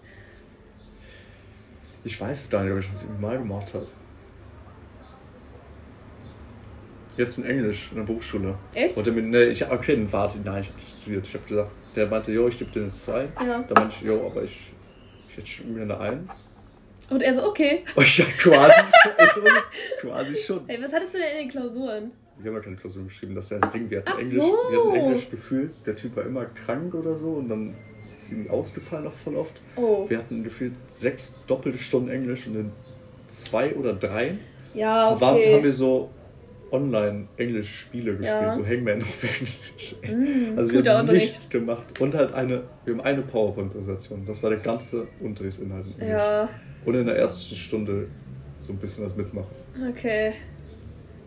Ich 2.05 2.21
weiß 2.21 2.45
es 2.45 2.51
gar 2.51 2.63
nicht, 2.63 2.73
ob 2.73 2.79
ich 2.79 2.89
das 2.89 3.05
mal 3.21 3.37
gemacht 3.39 3.75
habe. 3.75 3.87
Jetzt 7.17 7.39
in 7.39 7.47
Englisch, 7.47 7.89
in 7.91 7.97
der 7.97 8.05
Berufsschule. 8.05 8.57
Echt? 8.75 8.97
Und 8.97 9.13
mir, 9.13 9.23
ne, 9.23 9.45
ich, 9.47 9.69
okay, 9.69 10.07
warte, 10.09 10.39
nein, 10.39 10.63
ich 10.63 10.69
habe 10.69 10.79
studiert. 10.81 11.27
Ich 11.27 11.35
habe 11.35 11.45
gesagt, 11.45 11.71
der 11.97 12.07
meinte, 12.07 12.31
jo, 12.31 12.47
ich 12.47 12.57
gebe 12.57 12.71
dir 12.71 12.83
eine 12.83 12.93
2. 12.93 13.29
Ja. 13.45 13.65
Da 13.69 13.75
meinte 13.75 13.97
ich, 14.01 14.07
jo, 14.07 14.25
aber 14.25 14.45
ich, 14.45 14.71
ich 15.29 15.37
hätte 15.37 15.47
schon 15.49 15.75
mir 15.75 15.83
eine 15.83 15.99
1. 15.99 16.45
Und 17.11 17.23
er 17.23 17.35
so, 17.35 17.49
okay. 17.49 17.83
Oh, 17.97 18.03
ja, 18.03 18.25
quasi 18.39 18.73
schon. 19.35 19.43
quasi 20.01 20.37
schon. 20.37 20.69
Ey, 20.69 20.81
was 20.81 20.93
hattest 20.93 21.15
du 21.15 21.19
denn 21.19 21.33
in 21.33 21.39
den 21.39 21.49
Klausuren? 21.49 22.13
Wir 22.41 22.51
haben 22.51 22.57
ja 22.57 22.63
keine 22.63 22.77
Klausuren 22.77 23.09
geschrieben, 23.09 23.35
das 23.35 23.51
ist 23.51 23.63
das 23.63 23.73
Ding. 23.73 23.91
Wir 23.91 23.99
hatten, 23.99 24.11
Ach 24.13 24.19
Englisch, 24.19 24.37
so. 24.37 24.57
wir 24.71 24.79
hatten 24.79 24.95
Englisch 24.95 25.31
gefühlt, 25.31 25.73
der 25.87 25.97
Typ 25.97 26.17
war 26.17 26.25
immer 26.25 26.45
krank 26.47 26.95
oder 26.95 27.15
so 27.15 27.33
und 27.33 27.49
dann 27.49 27.75
ist 28.17 28.33
ihm 28.33 28.49
ausgefallen 28.51 29.05
noch 29.05 29.13
voll 29.13 29.37
oft. 29.37 29.61
Oh. 29.77 30.09
Wir 30.09 30.19
hatten 30.19 30.43
gefühlt 30.45 30.75
sechs 30.89 31.39
doppelte 31.47 31.79
Stunden 31.79 32.11
Englisch 32.11 32.47
und 32.47 32.57
in 32.57 32.73
zwei 33.29 33.75
oder 33.75 33.93
drei 33.93 34.35
ja, 34.75 35.13
okay. 35.13 35.21
waren, 35.21 35.55
haben 35.55 35.65
wir 35.65 35.73
so 35.73 36.11
Online-Englisch-Spiele 36.71 38.17
gespielt, 38.17 38.43
ja. 38.43 38.53
so 38.53 38.67
Hangman 38.67 39.01
auf 39.03 39.25
Englisch. 39.25 39.97
Mm, 40.03 40.59
also 40.59 40.73
wir 40.73 40.93
haben 40.93 41.09
nichts 41.09 41.49
gemacht. 41.49 41.99
Und 42.01 42.15
halt 42.15 42.35
eine, 42.35 42.65
wir 42.85 42.95
haben 42.95 43.01
eine 43.01 43.23
PowerPoint-Präsentation. 43.23 44.25
Das 44.27 44.43
war 44.43 44.51
der 44.51 44.59
ganze 44.59 45.07
Unterrichtsinhalt 45.21 45.87
in 45.87 45.93
Englisch. 45.93 46.09
Ja. 46.09 46.49
Und 46.85 46.95
in 46.95 47.07
der 47.07 47.17
ersten 47.17 47.57
Stunde 47.57 48.09
so 48.61 48.73
ein 48.73 48.79
bisschen 48.79 49.05
das 49.05 49.17
mitmachen. 49.17 49.49
Okay. 49.91 50.35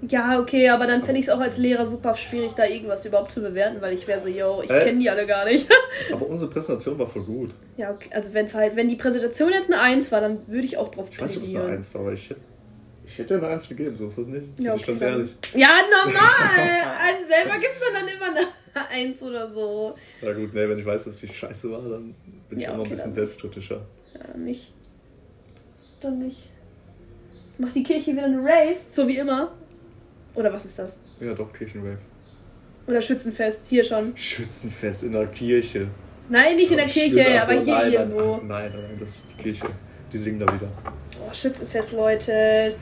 Ja, 0.07 0.39
okay, 0.39 0.69
aber 0.69 0.87
dann 0.87 1.03
fände 1.03 1.19
ich 1.19 1.27
es 1.27 1.31
auch 1.31 1.39
als 1.39 1.57
Lehrer 1.57 1.85
super 1.85 2.15
schwierig, 2.15 2.53
da 2.53 2.65
irgendwas 2.65 3.05
überhaupt 3.05 3.31
zu 3.31 3.41
bewerten, 3.41 3.81
weil 3.81 3.93
ich 3.93 4.07
wäre 4.07 4.19
so, 4.19 4.27
yo, 4.27 4.61
ich 4.63 4.71
äh? 4.71 4.79
kenne 4.79 4.99
die 4.99 5.09
alle 5.09 5.27
gar 5.27 5.45
nicht. 5.45 5.69
aber 6.11 6.27
unsere 6.27 6.49
Präsentation 6.49 6.97
war 6.97 7.07
voll 7.07 7.23
gut. 7.23 7.51
Ja, 7.77 7.91
okay. 7.91 8.09
also 8.11 8.33
wenn 8.33 8.47
es 8.47 8.55
halt, 8.55 8.75
wenn 8.75 8.89
die 8.89 8.95
Präsentation 8.95 9.51
jetzt 9.51 9.71
eine 9.71 9.79
1 9.79 10.11
war, 10.11 10.21
dann 10.21 10.39
würde 10.47 10.65
ich 10.65 10.77
auch 10.77 10.89
drauf 10.89 11.07
Ich 11.11 11.21
weiß 11.21 11.35
nicht, 11.35 11.43
ob 11.43 11.55
es 11.55 11.55
eine 11.55 11.73
1 11.75 11.93
war, 11.93 12.01
aber 12.01 12.13
ich 12.13 12.29
hätte 12.29 12.41
ich 13.11 13.17
hätte 13.17 13.35
eine 13.35 13.47
Eins 13.47 13.67
gegeben, 13.67 13.97
so 13.97 14.07
ist 14.07 14.17
das 14.17 14.27
nicht. 14.27 14.47
Ja, 14.57 14.71
okay, 14.71 14.81
ich 14.81 14.87
ganz 14.87 15.01
ehrlich. 15.01 15.31
Ja, 15.53 15.67
normal! 16.05 16.21
also 16.97 17.27
selber 17.27 17.59
gibt 17.59 17.75
man 17.81 17.93
dann 17.93 18.07
immer 18.07 18.39
eine 18.39 18.87
Eins 18.89 19.21
oder 19.21 19.51
so. 19.51 19.95
Na 20.21 20.31
gut, 20.31 20.53
nee, 20.53 20.69
wenn 20.69 20.79
ich 20.79 20.85
weiß, 20.85 21.05
dass 21.05 21.21
ich 21.21 21.37
scheiße 21.37 21.71
war, 21.71 21.81
dann 21.81 22.15
bin 22.49 22.59
ja, 22.59 22.69
ich 22.69 22.73
immer 22.73 22.83
okay, 22.83 22.91
ein 22.91 22.95
bisschen 22.95 23.13
selbstkritischer. 23.13 23.81
Ja, 24.13 24.27
dann 24.31 24.45
nicht. 24.45 24.73
Dann 25.99 26.19
nicht. 26.19 26.49
Macht 27.57 27.75
die 27.75 27.83
Kirche 27.83 28.13
wieder 28.13 28.25
eine 28.25 28.39
Rave, 28.39 28.77
so 28.89 29.05
wie 29.09 29.17
immer. 29.17 29.51
Oder 30.36 30.54
was 30.54 30.65
ist 30.65 30.80
das? 30.80 31.00
Ja, 31.20 31.34
doch, 31.34 31.52
Kirchenrave. 31.52 31.98
Oder 32.88 33.02
Schützenfest, 33.02 33.67
hier 33.67 33.84
schon. 33.84 34.15
Schützenfest 34.15 35.04
in 35.04 35.13
der 35.13 35.28
Kirche. 35.28 35.88
Nein, 36.30 36.56
nicht 36.56 36.72
in 36.72 36.78
der 36.78 36.88
Kirche, 36.88 37.41
aber 37.41 37.54
hier 37.54 37.74
nein, 37.74 37.94
irgendwo. 37.94 38.36
Nein, 38.38 38.72
nein, 38.74 38.98
das 39.00 39.10
ist 39.10 39.28
die 39.38 39.44
Kirche. 39.44 39.67
Die 40.12 40.17
singen 40.17 40.39
da 40.39 40.54
wieder. 40.54 40.67
Oh, 41.20 41.34
Schützenfest, 41.34 41.91
Leute. 41.94 42.76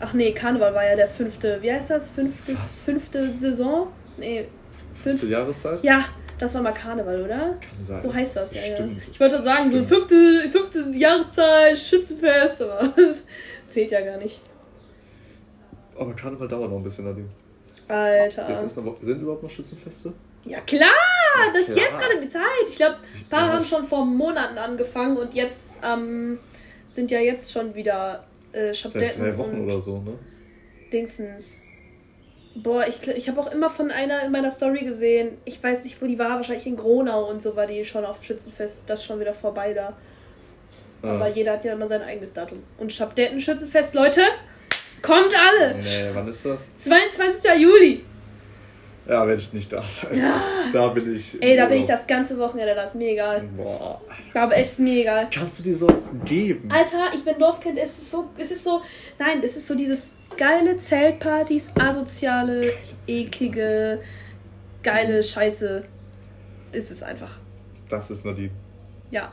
Ach 0.00 0.12
nee, 0.12 0.32
Karneval 0.32 0.74
war 0.74 0.84
ja 0.84 0.96
der 0.96 1.08
fünfte. 1.08 1.58
Wie 1.62 1.72
heißt 1.72 1.90
das? 1.90 2.08
Fünftes, 2.08 2.80
fünfte 2.80 3.30
Saison? 3.30 3.88
Nee, 4.16 4.46
fünfte 4.94 5.26
Jahreszeit? 5.26 5.82
Ja, 5.82 6.04
das 6.38 6.54
war 6.54 6.62
mal 6.62 6.72
Karneval, 6.72 7.22
oder? 7.22 7.38
Kann 7.38 7.82
sein. 7.82 8.00
So 8.00 8.12
heißt 8.12 8.36
das, 8.36 8.54
ja. 8.54 8.74
Stimmt. 8.74 9.02
Ja. 9.02 9.08
Ich 9.10 9.20
wollte 9.20 9.36
schon 9.36 9.44
sagen, 9.44 9.70
Stimmt. 9.70 9.88
so 9.88 9.94
fünfte, 9.94 10.48
fünfte 10.50 10.98
Jahreszeit, 10.98 11.78
Schützenfest, 11.78 12.62
aber 12.62 12.92
das 12.96 13.22
zählt 13.70 13.90
ja 13.90 14.00
gar 14.00 14.18
nicht. 14.18 14.40
Aber 15.98 16.14
Karneval 16.14 16.48
dauert 16.48 16.70
noch 16.70 16.78
ein 16.78 16.82
bisschen, 16.82 17.04
Nadine. 17.04 17.28
Alter. 17.88 18.48
Jetzt 18.48 18.62
erstmal, 18.62 18.94
sind 19.00 19.22
überhaupt 19.22 19.42
noch 19.42 19.50
Schützenfeste? 19.50 20.12
Ja 20.46 20.60
klar, 20.60 20.90
das 21.52 21.68
ist 21.68 21.76
jetzt 21.76 21.98
gerade 21.98 22.20
die 22.20 22.28
Zeit. 22.28 22.42
Ich 22.68 22.76
glaube, 22.76 22.96
ein 22.96 23.28
paar 23.28 23.52
haben 23.52 23.64
schon 23.64 23.84
vor 23.84 24.04
Monaten 24.04 24.58
angefangen 24.58 25.16
und 25.16 25.34
jetzt 25.34 25.80
ähm, 25.82 26.38
sind 26.88 27.10
ja 27.10 27.20
jetzt 27.20 27.52
schon 27.52 27.74
wieder 27.74 28.24
äh, 28.52 28.74
Seit 28.74 29.18
drei 29.18 29.36
Wochen 29.36 29.64
oder 29.64 29.80
so, 29.80 29.98
ne? 29.98 30.18
Dingsens. 30.92 31.58
Boah, 32.56 32.86
ich, 32.86 33.06
ich 33.08 33.28
habe 33.28 33.40
auch 33.40 33.50
immer 33.50 33.68
von 33.68 33.90
einer 33.90 34.22
in 34.22 34.30
meiner 34.30 34.50
Story 34.50 34.84
gesehen, 34.84 35.38
ich 35.44 35.60
weiß 35.60 35.84
nicht, 35.84 36.00
wo 36.00 36.06
die 36.06 36.18
war, 36.18 36.36
wahrscheinlich 36.36 36.66
in 36.66 36.76
Gronau 36.76 37.28
und 37.28 37.42
so 37.42 37.56
war 37.56 37.66
die 37.66 37.84
schon 37.84 38.04
auf 38.04 38.22
Schützenfest, 38.22 38.88
das 38.88 39.00
ist 39.00 39.06
schon 39.06 39.18
wieder 39.18 39.34
vorbei 39.34 39.74
da. 39.74 39.96
Ah. 41.02 41.14
Aber 41.14 41.28
jeder 41.28 41.54
hat 41.54 41.64
ja 41.64 41.72
immer 41.72 41.88
sein 41.88 42.02
eigenes 42.02 42.32
Datum. 42.32 42.62
Und 42.78 42.92
Schabdetten 42.92 43.40
Schützenfest, 43.40 43.94
Leute, 43.94 44.20
kommt 45.04 45.34
alle! 45.34 45.76
Nee, 45.76 46.10
wann 46.12 46.28
ist 46.28 46.44
das? 46.44 46.66
22. 46.76 47.60
Juli. 47.60 48.04
Ja, 49.06 49.26
werde 49.26 49.40
ich 49.40 49.52
nicht 49.52 49.70
da 49.70 49.86
sein. 49.86 50.18
Ja. 50.18 50.42
Da 50.72 50.88
bin 50.88 51.14
ich. 51.14 51.40
Ey, 51.42 51.56
da 51.56 51.66
bin 51.66 51.80
ich 51.80 51.86
das 51.86 52.06
ganze 52.06 52.38
Wochenende, 52.38 52.74
das 52.74 52.90
ist 52.90 52.96
mir 52.96 53.10
egal. 53.10 53.42
Boah. 53.56 54.00
Da 54.32 54.50
ist 54.50 54.78
mir 54.78 55.02
egal. 55.02 55.28
Kannst 55.30 55.58
du 55.58 55.62
dir 55.62 55.74
sowas 55.74 56.10
geben? 56.24 56.70
Alter, 56.70 57.10
ich 57.14 57.22
bin 57.22 57.38
Dorfkind, 57.38 57.78
es 57.78 57.98
ist 57.98 58.10
so, 58.10 58.30
es 58.38 58.50
ist 58.50 58.64
so, 58.64 58.80
nein, 59.18 59.42
es 59.44 59.56
ist 59.56 59.66
so 59.66 59.74
dieses 59.74 60.14
geile 60.38 60.78
Zeltpartys, 60.78 61.70
asoziale, 61.78 62.72
eklige, 63.06 64.00
geile 64.82 65.22
Scheiße. 65.22 65.84
Ist 66.72 66.90
es 66.90 67.02
einfach. 67.02 67.38
Das 67.88 68.10
ist 68.10 68.24
Nadine. 68.24 68.50
Ja. 69.10 69.30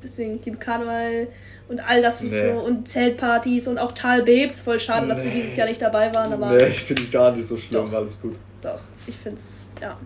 Deswegen, 0.00 0.40
liebe 0.44 0.58
Karneval 0.58 1.26
und 1.68 1.80
all 1.80 2.00
das, 2.02 2.22
was 2.24 2.30
Nee. 2.30 2.42
so. 2.52 2.58
Und 2.60 2.88
Zeltpartys 2.88 3.68
und 3.68 3.78
auch 3.78 3.92
Tal 3.92 4.22
bebt. 4.22 4.56
Voll 4.56 4.78
schade, 4.80 5.06
dass 5.06 5.22
wir 5.22 5.30
Nee. 5.30 5.42
dieses 5.42 5.56
Jahr 5.56 5.68
nicht 5.68 5.80
dabei 5.82 6.14
waren, 6.14 6.32
aber 6.32 6.52
Nee, 6.52 6.66
ich 6.68 6.82
finde 6.82 7.02
gar 7.04 7.32
nicht 7.32 7.46
so 7.46 7.56
schlimm, 7.56 7.84
Doch. 7.86 7.92
alles 7.92 8.20
gut. 8.20 8.36
doch, 8.62 8.80
ich 9.06 9.14
find's, 9.16 9.72
ja. 9.80 9.96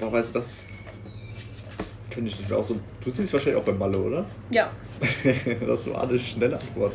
Aber 0.00 0.12
weißt 0.12 0.34
du, 0.34 0.38
das 0.38 0.64
könnte 2.10 2.30
ich 2.30 2.38
nicht 2.38 2.48
mehr 2.48 2.58
auch 2.58 2.64
so. 2.64 2.78
Du 3.04 3.10
siehst 3.10 3.32
wahrscheinlich 3.32 3.60
auch 3.60 3.64
bei 3.66 3.72
Malle, 3.72 3.98
oder? 3.98 4.24
Ja. 4.50 4.70
das 5.66 5.90
war 5.90 6.02
eine 6.08 6.18
schnelle 6.18 6.54
Antwort. 6.58 6.92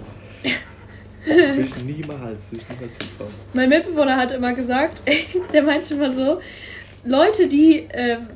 Will 1.26 1.66
ich 1.66 1.76
niemals, 1.84 2.52
will 2.52 2.60
ich 2.60 2.70
niemals 2.70 2.98
hinfahren. 2.98 3.34
Mein 3.54 3.70
Mitbewohner 3.70 4.16
hat 4.16 4.32
immer 4.32 4.54
gesagt, 4.54 5.02
der 5.54 5.64
meinte 5.64 5.96
immer 5.96 6.12
so, 6.12 6.40
Leute, 7.04 7.48
die, 7.48 7.88
ähm, 7.92 8.28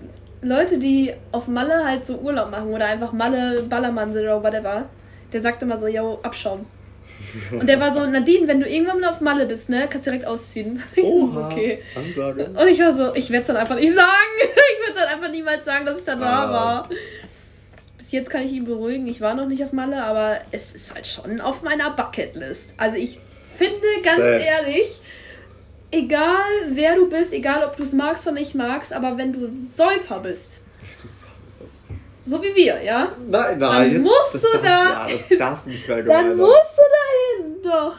Leute, 0.41 0.79
die 0.79 1.13
auf 1.31 1.47
Malle 1.47 1.83
halt 1.85 2.05
so 2.05 2.17
Urlaub 2.17 2.49
machen 2.49 2.67
oder 2.69 2.85
einfach 2.87 3.11
Malle 3.11 3.61
Ballermann 3.69 4.11
sind 4.13 4.23
oder 4.23 4.41
whatever, 4.43 4.85
der 5.33 5.41
sagt 5.41 5.61
immer 5.61 5.77
so, 5.77 5.87
yo, 5.87 6.19
Abschaum. 6.23 6.65
Und 7.51 7.67
der 7.67 7.79
war 7.79 7.91
so, 7.91 8.05
Nadine, 8.05 8.47
wenn 8.47 8.59
du 8.61 8.67
irgendwann 8.67 9.01
mal 9.01 9.09
auf 9.09 9.19
Malle 9.21 9.45
bist, 9.45 9.69
ne, 9.69 9.87
kannst 9.89 10.05
direkt 10.05 10.25
ausziehen. 10.25 10.81
Oha, 11.03 11.47
okay. 11.47 11.83
Ansage. 11.95 12.45
Und 12.45 12.67
ich 12.67 12.79
war 12.79 12.93
so, 12.93 13.13
ich 13.13 13.29
werde 13.29 13.41
es 13.41 13.47
dann 13.47 13.57
einfach 13.57 13.75
nicht 13.75 13.93
sagen. 13.93 14.07
Ich 14.81 14.87
werde 14.95 14.99
dann 15.01 15.17
einfach 15.19 15.31
niemals 15.31 15.65
sagen, 15.65 15.85
dass 15.85 15.99
ich 15.99 16.05
da 16.05 16.13
Ah. 16.13 16.51
war. 16.51 16.89
Bis 17.97 18.11
jetzt 18.13 18.29
kann 18.29 18.43
ich 18.43 18.51
ihn 18.53 18.63
beruhigen. 18.65 19.05
Ich 19.07 19.19
war 19.21 19.35
noch 19.35 19.45
nicht 19.47 19.63
auf 19.63 19.73
Malle, 19.73 20.03
aber 20.03 20.39
es 20.51 20.73
ist 20.73 20.95
halt 20.95 21.05
schon 21.05 21.41
auf 21.41 21.61
meiner 21.61 21.91
Bucketlist. 21.91 22.73
Also 22.77 22.95
ich 22.95 23.19
finde, 23.55 23.81
ganz 24.03 24.17
Same. 24.17 24.43
ehrlich, 24.43 25.01
egal 25.91 26.39
wer 26.69 26.95
du 26.95 27.09
bist, 27.09 27.33
egal 27.33 27.63
ob 27.65 27.75
du 27.77 27.83
es 27.83 27.93
magst 27.93 28.25
oder 28.25 28.35
nicht 28.39 28.55
magst, 28.55 28.93
aber 28.93 29.17
wenn 29.17 29.33
du 29.33 29.45
Säufer 29.47 30.19
bist, 30.19 30.61
Du 31.01 31.07
so 32.29 32.41
wie 32.43 32.55
wir, 32.55 32.81
ja, 32.83 33.11
Nein, 33.27 33.59
nein, 33.59 33.93
Dann 33.93 34.03
musst 34.03 34.35
das 34.35 34.41
du 34.43 34.47
darf, 34.57 34.61
da- 34.63 35.07
Ja, 35.07 35.13
das 35.13 35.37
darfst 35.37 35.65
du 35.65 35.69
nicht 35.71 35.87
mehr 35.87 36.03
dann 36.03 36.37
musst 36.37 36.51
du 36.77 36.81
dahin. 37.41 37.61
Doch, 37.63 37.97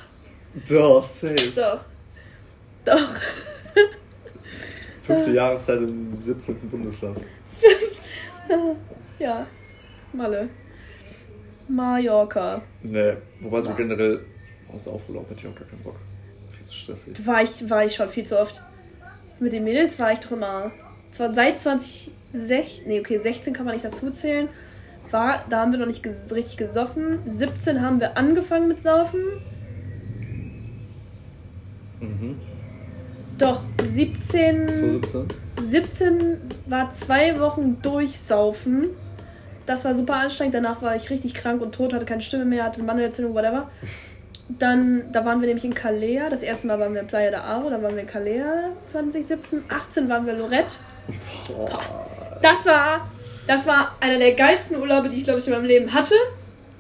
Doch, 0.69 1.05
safe. 1.05 1.35
doch, 1.55 1.81
doch. 2.85 3.09
Fünfte 5.03 5.31
Jahreszeit 5.33 5.79
im 5.79 6.21
17. 6.21 6.57
Bundesland. 6.71 7.19
Ja, 9.19 9.47
Malle. 10.13 10.49
Mallorca. 11.69 12.63
Nee, 12.83 13.15
wobei 13.41 13.61
so 13.61 13.73
generell, 13.75 14.25
oh, 14.73 14.79
Saufurlaub 14.79 15.29
hätte 15.31 15.41
ich 15.41 15.47
auch 15.47 15.55
gar 15.55 15.69
keinen 15.69 15.83
Bock. 15.83 15.97
Viel 16.57 16.65
zu 16.65 16.75
stressig. 16.75 17.27
War 17.27 17.43
ich, 17.43 17.69
war 17.71 17.85
ich 17.85 17.95
schon 17.95 18.09
viel 18.09 18.25
zu 18.25 18.41
oft. 18.41 18.61
Mit 19.39 19.53
den 19.53 19.63
Mädels 19.65 19.99
war 19.99 20.13
ich 20.13 20.19
doch 20.21 20.33
immer. 20.33 20.73
Zwar 21.11 21.35
seit 21.35 21.59
2016, 21.59 22.87
nee, 22.87 23.01
okay, 23.01 23.19
16 23.19 23.53
kann 23.53 23.65
man 23.65 23.75
nicht 23.75 23.85
dazu 23.85 24.11
zählen. 24.11 24.49
War, 25.11 25.45
da 25.49 25.61
haben 25.61 25.73
wir 25.73 25.79
noch 25.79 25.87
nicht 25.87 26.03
ges 26.03 26.33
richtig 26.35 26.57
gesoffen. 26.57 27.19
17 27.27 27.81
haben 27.81 28.01
wir 28.01 28.17
angefangen 28.17 28.69
mit 28.69 28.83
Saufen. 28.83 29.21
Mhm. 32.01 32.39
Doch, 33.39 33.63
17. 33.83 34.69
2017? 34.69 35.27
17 35.63 36.37
war 36.67 36.91
zwei 36.91 37.41
Wochen 37.41 37.81
durchsaufen. 37.83 38.91
Das 39.67 39.85
war 39.85 39.95
super 39.95 40.15
anstrengend. 40.15 40.55
Danach 40.55 40.83
war 40.83 40.97
ich 40.97 41.11
richtig 41.11 41.35
krank 41.35 41.61
und 41.63 41.75
tot, 41.75 41.93
hatte 41.93 42.05
keine 42.05 42.23
Stimme 42.23 42.45
mehr, 42.45 42.65
hatte 42.65 42.83
Mandelentzündung, 42.83 43.35
whatever. 43.35 43.71
Dann, 44.49 45.13
da 45.13 45.25
waren 45.25 45.41
wir 45.41 45.47
nämlich 45.47 45.65
in 45.65 45.75
Calea. 45.75 46.29
Das 46.29 46.43
erste 46.43 46.67
Mal 46.67 46.79
waren 46.81 46.93
wir 46.93 47.01
in 47.01 47.07
Playa 47.07 47.31
de 47.31 47.41
Aro, 47.41 47.71
dann 47.71 47.83
waren 47.83 47.95
wir 47.95 48.03
in 48.03 48.09
Calea 48.09 48.71
2017. 48.87 49.65
18 49.69 50.09
waren 50.09 50.27
wir 50.27 50.35
Lorette. 50.35 50.77
Das 52.43 52.67
war, 52.67 53.11
das 53.47 53.67
war 53.67 53.97
einer 54.01 54.19
der 54.19 54.33
geilsten 54.35 54.77
Urlaube, 54.77 55.09
die 55.09 55.19
ich, 55.19 55.25
glaube 55.25 55.41
ich, 55.41 55.47
in 55.47 55.53
meinem 55.53 55.65
Leben 55.67 55.93
hatte. 55.93 56.15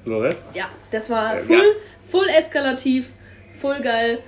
Lorette? 0.05 0.37
Ja, 0.55 0.67
das 0.91 1.11
war 1.11 1.37
Ja, 1.37 1.43
full, 1.43 1.57
ja. 1.57 1.63
full 2.09 2.27
eskalativ, 2.29 3.11
full 3.61 3.81
geil, 3.81 4.19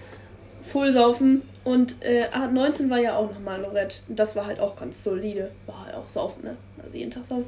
full 0.62 0.92
saufen. 0.92 1.42
Und 1.64 2.02
äh, 2.02 2.26
19 2.52 2.90
war 2.90 2.98
ja 2.98 3.16
auch 3.16 3.30
nochmal 3.32 3.60
Lorette. 3.60 3.98
Und 4.08 4.18
das 4.18 4.34
war 4.36 4.46
halt 4.46 4.58
auch 4.60 4.76
ganz 4.76 5.02
solide. 5.04 5.50
War 5.66 5.86
halt 5.86 5.94
auch 5.94 6.08
saufen, 6.08 6.42
ne? 6.44 6.56
Also 6.84 6.96
jeden 6.98 7.10
Tag 7.10 7.24
saufen. 7.26 7.46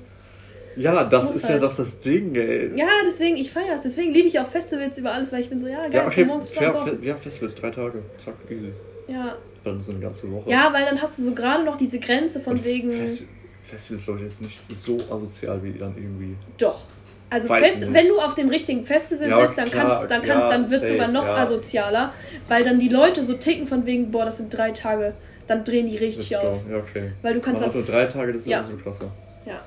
Ja, 0.77 1.05
das 1.05 1.27
Muss 1.27 1.37
ist 1.37 1.45
halt. 1.51 1.61
ja 1.63 1.69
doch 1.69 1.77
das 1.77 1.99
Ding, 1.99 2.35
ey. 2.35 2.71
Ja, 2.77 2.87
deswegen, 3.07 3.37
ich 3.37 3.51
feier's. 3.53 3.83
Deswegen 3.83 4.13
liebe 4.13 4.27
ich 4.29 4.39
auch 4.41 4.47
Festivals 4.47 4.97
über 4.99 5.13
alles, 5.13 5.33
weil 5.33 5.41
ich 5.41 5.49
bin 5.49 5.61
so, 5.61 5.67
ja, 5.67 5.83
geil, 5.83 5.95
Ja, 5.95 6.07
okay, 6.07 6.25
morgens 6.25 6.49
fe 6.49 6.71
saufen. 6.71 7.03
ja, 7.03 7.17
Festivals, 7.17 7.55
drei 7.57 7.71
Tage. 7.71 8.03
Zack, 8.19 8.35
easy. 8.49 8.73
Ja. 9.09 9.37
Dann 9.65 9.81
so 9.81 9.93
eine 9.93 10.01
ganze 10.01 10.31
Woche. 10.31 10.51
ja, 10.51 10.71
weil 10.73 10.85
dann 10.85 11.01
hast 11.01 11.19
du 11.19 11.23
so 11.25 11.35
gerade 11.35 11.65
noch 11.65 11.77
diese 11.77 11.99
Grenze 11.99 12.41
von 12.41 12.55
Und 12.59 12.65
wegen. 12.65 12.91
Festi 12.91 13.27
Festivals, 13.67 14.05
glaube 14.05 14.21
ich, 14.21 14.27
jetzt 14.27 14.43
nicht 14.43 14.61
so 14.71 14.97
asozial 15.11 15.63
wie 15.65 15.73
dann 15.79 15.97
irgendwie. 15.97 16.37
Doch. 16.59 16.83
Also 17.31 17.49
Fest, 17.49 17.93
wenn 17.93 18.07
du 18.09 18.21
auf 18.21 18.35
dem 18.35 18.49
richtigen 18.51 18.85
Festival 18.85 19.29
Ja, 19.29 19.41
bist, 19.41 19.57
dann 19.59 19.69
klar, 19.71 19.89
kannst, 19.89 20.11
dann 20.11 20.23
kann, 20.23 20.39
ja, 20.39 20.49
dann 20.51 20.71
wird 20.71 20.83
safe, 20.83 20.93
sogar 20.93 21.09
noch 21.09 21.25
ja. 21.25 21.37
asozialer, 21.39 22.13
weil 22.47 22.63
dann 22.63 22.79
die 22.79 22.91
Leute 22.91 23.25
so 23.25 23.35
ticken 23.35 23.67
von 23.67 23.87
wegen, 23.87 24.11
boah, 24.13 24.27
das 24.27 24.37
sind 24.37 24.57
drei 24.57 24.71
Tage, 24.71 25.15
dann 25.49 25.65
drehen 25.65 25.89
die 25.89 25.97
richtig 25.97 26.31
Let's 26.31 26.45
auf. 26.45 26.61
Ja, 26.71 26.77
okay. 26.77 27.11
Weil 27.23 27.35
du 27.35 27.41
kannst 27.41 27.61
Man 27.63 27.71
hat 27.71 27.75
dann 27.75 27.81
nur 27.85 27.91
drei 27.91 28.05
Tage, 28.05 28.33
das 28.35 28.43
ist 28.43 28.49
Ja. 28.49 28.65
so 28.65 28.77
krasser. 28.77 29.11
Ja. 29.47 29.61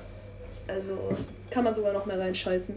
Also 0.68 1.16
kann 1.50 1.64
man 1.64 1.74
sogar 1.74 1.92
noch 1.92 2.06
mehr 2.06 2.18
reinscheißen. 2.18 2.76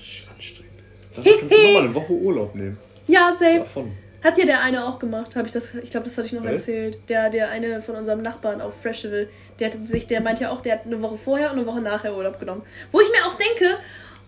Sch- 0.00 0.24
Anstrengend. 0.34 0.72
Dann 1.14 1.24
kannst 1.24 1.42
du 1.54 1.62
nochmal 1.62 1.82
eine 1.82 1.94
Woche 1.94 2.12
Urlaub 2.12 2.54
nehmen. 2.54 2.78
Ja, 3.06 3.30
safe. 3.30 3.58
Davon. 3.58 3.92
Hat 4.22 4.36
dir 4.36 4.46
der 4.46 4.60
eine 4.62 4.84
auch 4.86 4.98
gemacht? 4.98 5.34
Habe 5.34 5.46
ich 5.46 5.52
das? 5.52 5.74
Ich 5.74 5.90
glaube, 5.90 6.04
das 6.04 6.16
hatte 6.16 6.26
ich 6.28 6.32
noch 6.32 6.44
Hä? 6.44 6.52
erzählt. 6.52 6.98
Der, 7.08 7.28
der 7.30 7.50
eine 7.50 7.80
von 7.80 7.96
unserem 7.96 8.22
Nachbarn 8.22 8.60
auf 8.60 8.80
Festival, 8.80 9.28
der 9.58 9.72
hat 9.72 9.86
sich, 9.88 10.06
der 10.06 10.20
meint 10.20 10.38
ja 10.40 10.50
auch, 10.50 10.60
der 10.60 10.74
hat 10.74 10.86
eine 10.86 11.00
Woche 11.02 11.16
vorher 11.16 11.50
und 11.50 11.58
eine 11.58 11.66
Woche 11.66 11.80
nachher 11.80 12.16
Urlaub 12.16 12.38
genommen. 12.38 12.62
Wo 12.92 13.00
ich 13.00 13.08
mir 13.08 13.26
auch 13.26 13.34
denke, 13.34 13.76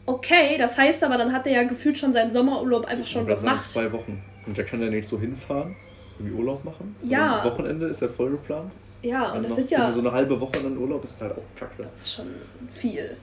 okay, 0.07 0.57
das 0.59 0.77
heißt 0.77 1.05
aber, 1.05 1.17
dann 1.17 1.33
hat 1.33 1.47
er 1.47 1.53
ja 1.53 1.63
gefühlt 1.63 1.97
schon 1.97 2.13
seinen 2.13 2.31
Sommerurlaub 2.31 2.87
einfach 2.87 3.07
schon 3.07 3.27
Das 3.27 3.41
sind 3.41 3.49
gemacht. 3.49 3.67
zwei 3.67 3.93
Wochen. 3.93 4.23
Und 4.47 4.57
der 4.57 4.65
kann 4.65 4.81
ja 4.83 4.89
nicht 4.91 5.09
so 5.09 5.19
hinfahren, 5.19 5.77
irgendwie 6.19 6.37
Urlaub 6.39 6.65
machen. 6.65 6.97
Ja. 7.03 7.41
Am 7.41 7.51
Wochenende 7.53 7.87
ist 7.87 8.03
ja 8.03 8.09
voll 8.09 8.33
geplant. 8.33 8.73
Ja, 9.03 9.27
und 9.29 9.35
Dann 9.35 9.43
das 9.45 9.55
sind 9.57 9.71
ja. 9.71 9.91
So 9.93 10.01
eine 10.01 10.13
halbe 10.13 10.41
Woche 10.41 10.53
dann 10.63 10.77
Urlaub 10.77 11.05
ist 11.05 11.21
halt 11.21 11.33
auch 11.33 11.59
kacke. 11.59 11.83
Das 11.83 12.01
ist 12.01 12.13
schon 12.15 12.27
viel. 12.73 13.17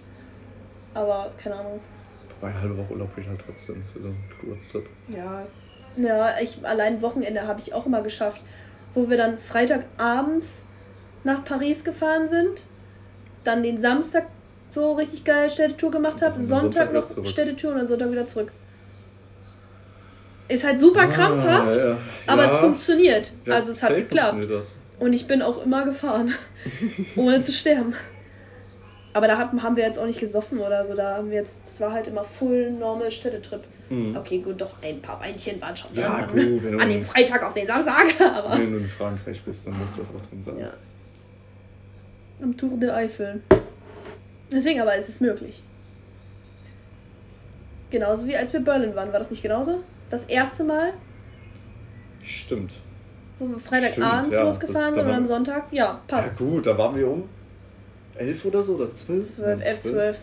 Aber 0.93 1.31
keine 1.37 1.55
Ahnung. 1.55 1.79
Bei 2.39 2.47
eine 2.47 2.61
halbe 2.61 2.77
Woche 2.77 2.91
Urlaub 2.93 3.15
geht 3.15 3.27
halt 3.27 3.41
trotzdem 3.45 3.83
für 3.91 3.99
so 4.01 4.07
einen 4.07 4.29
Kurztrip. 4.39 4.87
Ja. 5.09 5.43
Ja, 5.97 6.35
ich 6.41 6.59
allein 6.65 7.01
Wochenende 7.01 7.47
habe 7.47 7.59
ich 7.59 7.73
auch 7.73 7.85
immer 7.85 8.01
geschafft, 8.01 8.41
wo 8.93 9.09
wir 9.09 9.17
dann 9.17 9.37
Freitagabends 9.39 10.65
nach 11.23 11.43
Paris 11.45 11.83
gefahren 11.83 12.27
sind, 12.27 12.63
dann 13.43 13.63
den 13.63 13.77
Samstag 13.77 14.27
so 14.69 14.93
richtig 14.93 15.23
geil 15.25 15.49
Städtetour 15.49 15.91
gemacht 15.91 16.21
habe, 16.21 16.41
Sonntag, 16.41 16.91
Sonntag 16.93 17.17
noch. 17.17 17.25
Städtetour 17.25 17.71
und 17.73 17.77
dann 17.79 17.87
Sonntag 17.87 18.11
wieder 18.11 18.25
zurück. 18.25 18.51
Ist 20.47 20.65
halt 20.65 20.79
super 20.79 21.07
krampfhaft, 21.07 21.81
Ah, 21.81 21.87
ja. 21.89 21.97
aber 22.27 22.45
es 22.45 22.53
Ja. 22.53 22.57
funktioniert. 22.59 23.31
Ja, 23.45 23.55
also 23.55 23.71
es 23.71 23.83
hat 23.83 23.95
geklappt. 23.95 24.29
funktioniert. 24.31 24.65
Und 24.99 25.13
ich 25.13 25.27
bin 25.27 25.41
auch 25.41 25.63
immer 25.65 25.83
gefahren, 25.85 26.33
ohne 27.15 27.41
zu 27.41 27.51
sterben. 27.51 27.93
Aber 29.13 29.27
da 29.27 29.37
hatten- 29.37 29.61
haben 29.61 29.75
wir 29.75 29.83
jetzt 29.83 29.99
auch 29.99 30.05
nicht 30.05 30.19
gesoffen 30.19 30.59
oder 30.59 30.85
so. 30.85 30.95
Da 30.95 31.17
haben 31.17 31.29
wir 31.29 31.37
jetzt, 31.37 31.67
das 31.67 31.81
war 31.81 31.91
halt 31.91 32.07
immer 32.07 32.23
full 32.23 32.71
normal 32.71 33.11
Städtetrip. 33.11 33.61
Mhm. 33.89 34.15
Okay, 34.15 34.39
gut, 34.39 34.61
doch 34.61 34.71
ein 34.81 35.01
paar 35.01 35.19
Weinchen 35.19 35.59
waren 35.61 35.75
schon 35.75 35.93
Ja, 35.93 36.21
gut, 36.25 36.35
wenn 36.35 36.71
du- 36.71 36.79
An 36.79 36.89
dem 36.89 37.01
Freitag 37.03 37.43
auf 37.43 37.53
den 37.53 37.67
Samstag, 37.67 38.05
aber. 38.21 38.57
Wenn 38.57 38.71
du 38.71 38.77
in 38.79 38.87
Frankreich 38.87 39.41
bist, 39.43 39.67
dann 39.67 39.77
muss 39.79 39.97
das 39.97 40.09
auch 40.15 40.21
drin 40.21 40.41
sein. 40.41 40.59
Ja. 40.59 40.71
Am 42.41 42.55
Tour 42.55 42.77
de 42.77 42.89
Eifel. 42.89 43.41
Deswegen 44.51 44.81
aber 44.81 44.95
ist 44.95 45.09
es 45.09 45.19
möglich. 45.19 45.61
Genauso 47.89 48.25
wie 48.27 48.35
als 48.35 48.53
wir 48.53 48.61
Berlin 48.61 48.95
waren. 48.95 49.11
War 49.11 49.19
das 49.19 49.29
nicht 49.31 49.43
genauso? 49.43 49.83
Das 50.09 50.25
erste 50.25 50.63
Mal, 50.63 50.93
Stimmt. 52.23 52.71
wo 53.39 53.47
wir 53.49 53.59
Freitagabends 53.59 54.27
Stimmt, 54.27 54.33
ja. 54.33 54.43
losgefahren 54.43 54.93
sind 54.93 55.03
und 55.03 55.09
war- 55.09 55.17
am 55.17 55.25
Sonntag? 55.25 55.63
Ja, 55.71 55.99
passt. 56.07 56.39
Ja 56.39 56.45
gut, 56.45 56.65
da 56.65 56.77
waren 56.77 56.95
wir 56.95 57.07
um 57.07 57.23
elf 58.15 58.45
oder 58.45 58.63
so 58.63 58.75
oder 58.75 58.89
zwölf? 58.89 59.35
12, 59.35 59.59
Ja, 59.59 59.65
11, 59.65 59.79
12. 59.81 59.91
Zwölf. 59.93 60.17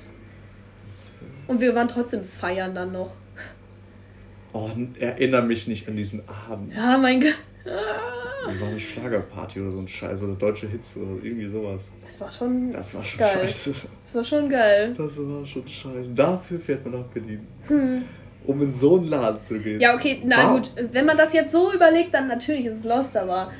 Und 1.47 1.61
wir 1.61 1.75
waren 1.75 1.89
trotzdem 1.89 2.23
feiern 2.25 2.75
dann 2.75 2.93
noch. 2.93 3.11
Oh, 4.53 4.71
erinnere 4.99 5.43
mich 5.43 5.69
nicht 5.69 5.89
an 5.89 5.97
diesen 5.97 6.23
Abend. 6.29 6.75
Ja, 6.75 6.97
mein 6.99 7.21
Gott. 7.21 7.35
Wir 7.65 8.61
waren 8.61 8.69
eine 8.71 8.79
Schlagerparty 8.79 9.61
oder 9.61 9.73
so 9.73 9.79
ein 9.79 9.89
Scheiß 9.89 10.23
oder 10.23 10.35
deutsche 10.35 10.67
Hits 10.69 10.97
oder 10.97 11.23
irgendwie 11.23 11.47
sowas. 11.49 11.91
Das 12.05 12.19
war 12.21 12.33
schon. 12.33 12.71
Das 12.73 12.95
war 12.95 13.05
schon 13.05 13.19
Geil. 13.21 13.39
scheiße. 13.43 13.75
Das 14.01 14.15
war 14.15 14.25
schon 14.25 14.49
geil. 14.49 14.95
Das 14.97 15.19
war 15.19 15.45
schon 15.45 15.69
scheiße. 15.69 16.15
Dafür 16.15 16.59
fährt 16.59 16.85
man 16.87 17.01
nach 17.01 17.07
Berlin. 17.09 17.47
Um 18.47 18.63
in 18.63 18.73
so 18.73 18.97
einen 18.97 19.09
Laden 19.09 19.41
zu 19.41 19.59
gehen. 19.59 19.75
Hm. 19.75 19.81
Ja, 19.81 19.95
okay, 19.95 20.23
na 20.25 20.51
Wow. 20.51 20.57
gut. 20.57 20.73
Wenn 20.93 21.05
man 21.05 21.19
das 21.19 21.35
jetzt 21.35 21.53
so 21.53 21.71
überlegt, 21.75 22.15
dann 22.15 22.29
natürlich 22.29 22.65
ist 22.67 22.79
es 22.79 22.85
lost, 22.85 23.15
aber 23.19 23.53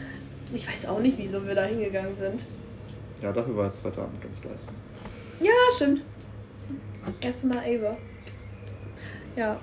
ich 0.55 0.67
weiß 0.67 0.87
auch 0.87 1.01
nicht, 1.01 1.19
wieso 1.19 1.47
wir 1.47 1.55
da 1.55 1.65
hingegangen 1.65 2.17
sind. 2.17 2.47
Ja, 3.23 3.33
dafür 3.33 3.57
war 3.57 3.65
der 3.65 3.73
zweite 3.73 4.01
Abend 4.03 4.21
ganz 4.23 4.41
geil. 4.41 4.59
Ja, 5.41 5.53
stimmt. 5.75 6.03
Erste 7.21 7.47
Mal 7.47 7.59
Ava. 7.59 7.97
Ja. 9.37 9.61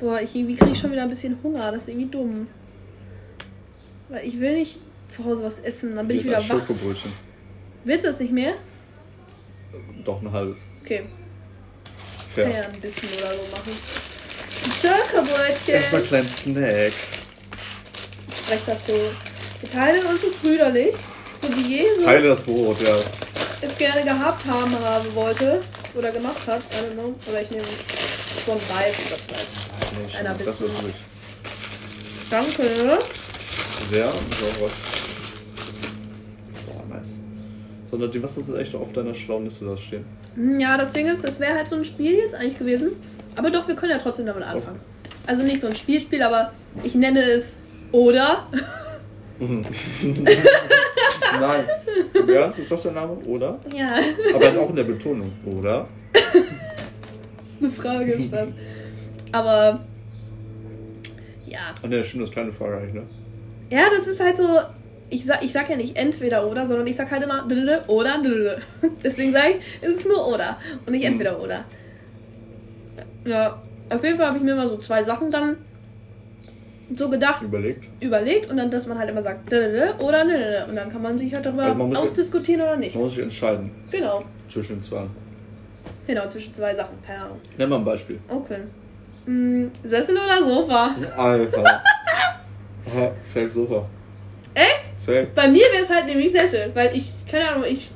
Boah, 0.00 0.20
ich 0.20 0.34
irgendwie 0.34 0.56
kriege 0.56 0.72
ich 0.72 0.78
schon 0.78 0.92
wieder 0.92 1.02
ein 1.02 1.08
bisschen 1.08 1.38
Hunger. 1.42 1.70
Das 1.72 1.82
ist 1.82 1.88
irgendwie 1.88 2.10
dumm. 2.10 2.46
Weil 4.08 4.26
ich 4.26 4.38
will 4.40 4.54
nicht 4.54 4.80
zu 5.08 5.24
Hause 5.24 5.44
was 5.44 5.58
essen, 5.60 5.94
dann 5.96 6.08
bin 6.08 6.16
ich 6.16 6.22
Hier 6.22 6.32
wieder 6.32 6.40
ist 6.40 6.50
ein 6.50 6.58
wach. 6.58 6.66
Schokobrötchen. 6.66 7.12
Willst 7.84 8.04
du 8.04 8.08
es 8.08 8.20
nicht 8.20 8.32
mehr? 8.32 8.54
Doch 10.04 10.20
ein 10.20 10.30
halbes. 10.32 10.66
Okay. 10.82 11.06
Fair. 12.34 12.44
Kann 12.44 12.54
ja 12.54 12.68
ein 12.68 12.80
bisschen 12.80 13.08
oder 13.18 13.30
so 13.30 13.48
machen. 13.50 13.72
Ein 14.64 14.72
Schökerbrötchen. 14.72 15.74
Erstmal 15.74 16.00
einen 16.00 16.08
kleinen 16.08 16.28
Snack. 16.28 16.92
Ich 18.28 18.36
spreche 18.36 18.62
das 18.66 18.86
so. 18.86 18.92
Wir 19.60 19.68
teilen 19.68 20.06
uns 20.06 20.22
das 20.22 20.34
brüderlich. 20.34 20.94
So 21.42 21.56
wie 21.56 21.74
Jesus 21.74 22.04
Teile 22.04 22.28
das 22.28 22.42
Brot, 22.42 22.80
ja. 22.82 22.96
es 23.60 23.76
gerne 23.76 24.02
gehabt 24.02 24.46
haben, 24.46 24.72
haben 24.78 25.14
wollte. 25.14 25.60
Oder 25.94 26.10
gemacht 26.10 26.46
hat. 26.46 26.60
I 26.60 26.90
don't 26.90 26.94
know. 26.94 27.14
Oder 27.30 27.42
ich 27.42 27.50
nehme 27.50 27.64
so 28.46 28.52
ein 28.52 28.58
Reis, 28.74 28.94
das 29.10 29.30
weiß. 29.30 29.56
Nee, 29.92 30.18
Einer 30.18 30.30
schon, 30.36 30.46
das 30.46 30.58
bisschen. 30.58 30.74
ist 30.74 30.82
ruhig. 30.84 30.94
Danke. 32.30 32.98
Sehr 33.90 34.06
sauber. 34.08 34.70
Boah, 36.66 36.96
nice. 36.96 37.20
Sondern 37.90 38.10
die, 38.10 38.22
was 38.22 38.36
ist 38.38 38.48
echt 38.54 38.74
auf 38.74 38.92
deiner 38.92 39.12
schlauen 39.14 39.44
Liste 39.44 39.66
da 39.66 39.76
stehen? 39.76 40.04
Hm, 40.34 40.58
Ja, 40.58 40.78
das 40.78 40.92
Ding 40.92 41.06
ist, 41.08 41.22
das 41.24 41.40
wäre 41.40 41.54
halt 41.56 41.68
so 41.68 41.76
ein 41.76 41.84
Spiel 41.84 42.14
jetzt 42.14 42.34
eigentlich 42.34 42.58
gewesen. 42.58 42.92
Aber 43.36 43.50
doch, 43.50 43.68
wir 43.68 43.74
können 43.76 43.92
ja 43.92 43.98
trotzdem 43.98 44.26
damit 44.26 44.44
anfangen. 44.44 44.80
Also 45.26 45.42
nicht 45.42 45.60
so 45.60 45.66
ein 45.66 45.76
Spielspiel, 45.76 46.22
aber 46.22 46.52
ich 46.82 46.94
nenne 46.94 47.20
es 47.22 47.58
oder. 47.92 48.46
Nein. 51.40 51.64
Im 52.14 52.28
Ernst, 52.28 52.58
ist 52.60 52.70
das 52.70 52.82
der 52.82 52.92
Name? 52.92 53.14
Oder? 53.26 53.58
Ja, 53.74 53.98
Aber 54.34 54.46
halt 54.46 54.58
auch 54.58 54.70
in 54.70 54.76
der 54.76 54.84
Betonung, 54.84 55.32
oder? 55.44 55.88
das 56.12 56.22
ist 57.54 57.62
eine 57.62 57.70
Frage, 57.70 58.20
Spaß. 58.20 58.48
Aber. 59.32 59.84
Ja. 61.46 61.58
Ach 61.76 61.88
ne, 61.88 62.04
stimmt, 62.04 62.22
das 62.22 62.30
ist 62.30 62.34
keine 62.34 62.52
Frage 62.52 62.92
ne? 62.92 63.02
Ja, 63.70 63.86
das 63.94 64.06
ist 64.06 64.20
halt 64.20 64.36
so. 64.36 64.60
Ich 65.10 65.26
sag, 65.26 65.42
ich 65.42 65.52
sag 65.52 65.68
ja 65.68 65.76
nicht 65.76 65.96
entweder 65.96 66.48
oder, 66.48 66.64
sondern 66.64 66.86
ich 66.86 66.96
sag 66.96 67.10
halt 67.10 67.22
immer 67.22 67.44
oder. 67.88 68.22
Deswegen 69.04 69.32
sage 69.32 69.56
ich, 69.58 69.64
es 69.82 69.96
ist 69.98 70.08
nur 70.08 70.26
oder 70.26 70.56
und 70.86 70.92
nicht 70.92 71.04
entweder 71.04 71.40
oder. 71.40 71.64
Ja, 73.24 73.60
auf 73.90 74.04
jeden 74.04 74.16
Fall 74.16 74.26
habe 74.26 74.38
ich 74.38 74.44
mir 74.44 74.54
mal 74.54 74.68
so 74.68 74.78
zwei 74.78 75.02
Sachen 75.02 75.30
dann 75.30 75.56
so 76.94 77.08
gedacht, 77.08 77.42
Überlegt. 77.42 77.84
überlegt 78.02 78.50
und 78.50 78.56
dann, 78.56 78.70
dass 78.70 78.86
man 78.86 78.98
halt 78.98 79.10
immer 79.10 79.22
sagt 79.22 79.52
oder 79.52 79.68
dödödö. 80.24 80.64
und 80.68 80.76
dann 80.76 80.90
kann 80.90 81.02
man 81.02 81.16
sich 81.18 81.32
halt 81.34 81.44
darüber 81.46 81.64
Also 81.64 81.82
ausdiskutieren 81.96 82.62
oder 82.62 82.76
nicht. 82.76 82.94
Man 82.94 83.04
muss 83.04 83.14
sich 83.14 83.22
entscheiden 83.22 83.70
Genau, 83.90 84.24
zwischen 84.48 84.76
den 84.76 84.82
zwei. 84.82 85.06
genau, 86.06 86.26
zwischen 86.28 86.52
zwei 86.52 86.74
Sachen, 86.74 86.96
keine 87.06 87.24
Ahnung. 87.24 87.38
Nenn 87.58 87.68
mal 87.68 87.76
ein 87.76 87.84
Beispiel. 87.84 88.18
Okay. 88.28 88.58
Hm, 89.26 89.70
Sessel 89.84 90.16
oder 90.16 90.46
Sofa? 90.46 90.94
Alter. 91.16 91.64
Aha, 92.86 93.10
safe 93.24 93.50
Sofa. 93.50 93.88
Echt? 94.54 94.82
Safe. 94.96 95.26
Bei 95.34 95.48
mir 95.48 95.62
wäre 95.72 95.82
es 95.82 95.90
halt 95.90 96.06
nämlich 96.06 96.32
Sessel, 96.32 96.70
weil 96.74 96.94
ich, 96.96 97.10
keine 97.30 97.48
Ahnung, 97.50 97.64
ich 97.68 97.90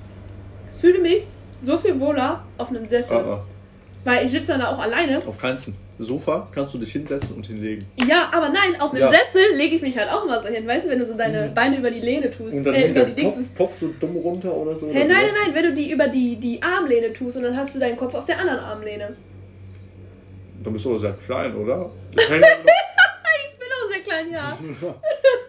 fühle 0.80 1.01
mich 1.01 1.22
so 1.64 1.76
viel 1.78 1.99
wohler 1.99 2.42
auf 2.59 2.68
einem 2.70 2.88
Sessel. 2.88 3.16
Ah, 3.16 3.34
ah. 3.34 3.44
Weil 4.05 4.26
ich 4.26 4.32
sitze 4.32 4.53
dann 4.53 4.61
da 4.61 4.68
auch 4.68 4.78
alleine. 4.78 5.18
Auf 5.26 5.38
keinen. 5.40 5.59
Sofa 5.99 6.49
kannst 6.55 6.74
du 6.74 6.78
dich 6.78 6.92
hinsetzen 6.92 7.36
und 7.36 7.47
hinlegen. 7.47 7.86
Ja, 8.07 8.30
aber 8.32 8.51
nein, 8.51 8.78
auf 8.80 8.92
einem 8.92 9.03
Ja. 9.03 9.11
Sessel 9.11 9.42
lege 9.57 9.76
ich 9.76 9.82
mich 9.82 9.97
halt 9.97 10.11
auch 10.11 10.24
immer 10.24 10.38
so 10.38 10.49
hin. 10.49 10.66
Weißt 10.66 10.86
du, 10.86 10.90
wenn 10.90 10.99
du 10.99 11.07
so 11.07 11.14
deine 11.14 11.49
Beine 11.55 11.78
über 11.78 11.90
die 11.90 12.01
Lehne 12.01 12.30
tust. 12.30 12.53
Mhm. 12.53 12.59
Und 12.59 12.64
dann 12.64 12.74
äh, 12.74 12.90
über 12.90 13.05
die 13.05 13.14
Dings. 13.14 13.55
Kopf, 13.57 13.70
Kopf 13.70 13.78
so 13.78 13.88
dumm 13.99 14.16
runter 14.16 14.55
oder 14.55 14.76
so. 14.76 14.88
Hey, 14.88 15.05
oder 15.05 15.14
nein, 15.14 15.24
nein, 15.24 15.34
nein, 15.47 15.55
wenn 15.55 15.62
du 15.64 15.72
die 15.72 15.90
über 15.90 16.09
die, 16.09 16.36
die 16.36 16.62
Armlehne 16.62 17.12
tust 17.12 17.36
und 17.36 17.44
dann 17.44 17.57
hast 17.57 17.74
du 17.74 17.78
deinen 17.78 17.97
Kopf 17.97 18.14
auf 18.14 18.26
der 18.26 18.38
anderen 18.38 18.61
Armlehne. 18.61 19.16
Dann 20.62 20.72
bist 20.72 20.84
du 20.84 20.90
aber 20.90 20.99
sehr 20.99 21.12
klein, 21.24 21.55
oder? 21.57 21.90
Ich 22.18 23.59
bin 23.59 23.68
auch 23.72 23.90
sehr 23.90 24.01
klein, 24.03 24.32
ja. 24.32 24.59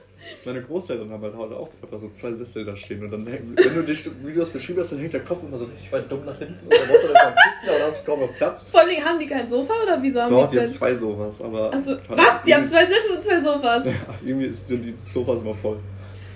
Meine 0.47 0.61
Großeltern 0.61 1.11
haben 1.11 1.21
halt 1.21 1.35
heute 1.35 1.57
auch 1.57 1.69
einfach 1.83 1.99
so 1.99 2.09
zwei 2.09 2.31
Sessel 2.31 2.63
da 2.63 2.73
stehen 2.73 3.03
und 3.03 3.11
dann, 3.11 3.25
wenn 3.25 3.75
du 3.75 3.83
dich, 3.83 4.09
wie 4.23 4.31
du 4.31 4.39
das 4.39 4.49
beschrieben 4.49 4.79
hast, 4.79 4.93
dann 4.93 4.99
hängt 4.99 5.11
der 5.11 5.23
Kopf 5.23 5.43
immer 5.43 5.57
so 5.57 5.65
richtig 5.65 5.91
weit 5.91 6.09
dumm 6.09 6.23
nach 6.23 6.37
hinten 6.37 6.63
und 6.63 6.73
dann 6.73 6.87
musst 6.87 7.03
du 7.03 7.07
das 7.09 7.21
am 7.21 7.33
Kissen, 7.35 7.75
aber 7.75 7.87
hast 7.87 8.01
du 8.01 8.05
kaum 8.05 8.19
noch 8.21 8.33
Platz. 8.33 8.67
Vor 8.71 8.79
allem 8.79 9.03
haben 9.03 9.19
die 9.19 9.27
kein 9.27 9.45
Sofa 9.45 9.73
oder 9.83 10.01
wieso 10.01 10.21
haben 10.21 10.31
Dort, 10.31 10.49
die 10.49 10.55
die 10.55 10.61
haben 10.61 10.67
zwei? 10.69 10.95
Sofas, 10.95 11.41
aber. 11.41 11.73
Achso, 11.73 11.97
was? 12.07 12.43
Die 12.45 12.55
haben 12.55 12.65
zwei 12.65 12.85
Sessel 12.85 13.11
und 13.17 13.23
zwei 13.23 13.41
Sofas. 13.41 13.85
Ja, 13.87 13.93
irgendwie 14.25 14.49
sind 14.49 14.85
die 14.85 14.93
Sofas 15.03 15.41
immer 15.41 15.53
voll. 15.53 15.79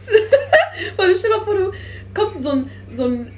Vor 0.96 1.06
allem, 1.06 1.16
stell 1.18 1.32
dir 1.32 1.38
mal 1.38 1.46
vor, 1.46 1.54
du 1.54 1.72
kommst 2.14 2.36
in 2.36 2.44
so 2.44 2.50
ein, 2.50 2.70
so 2.92 3.06
ein, 3.06 3.32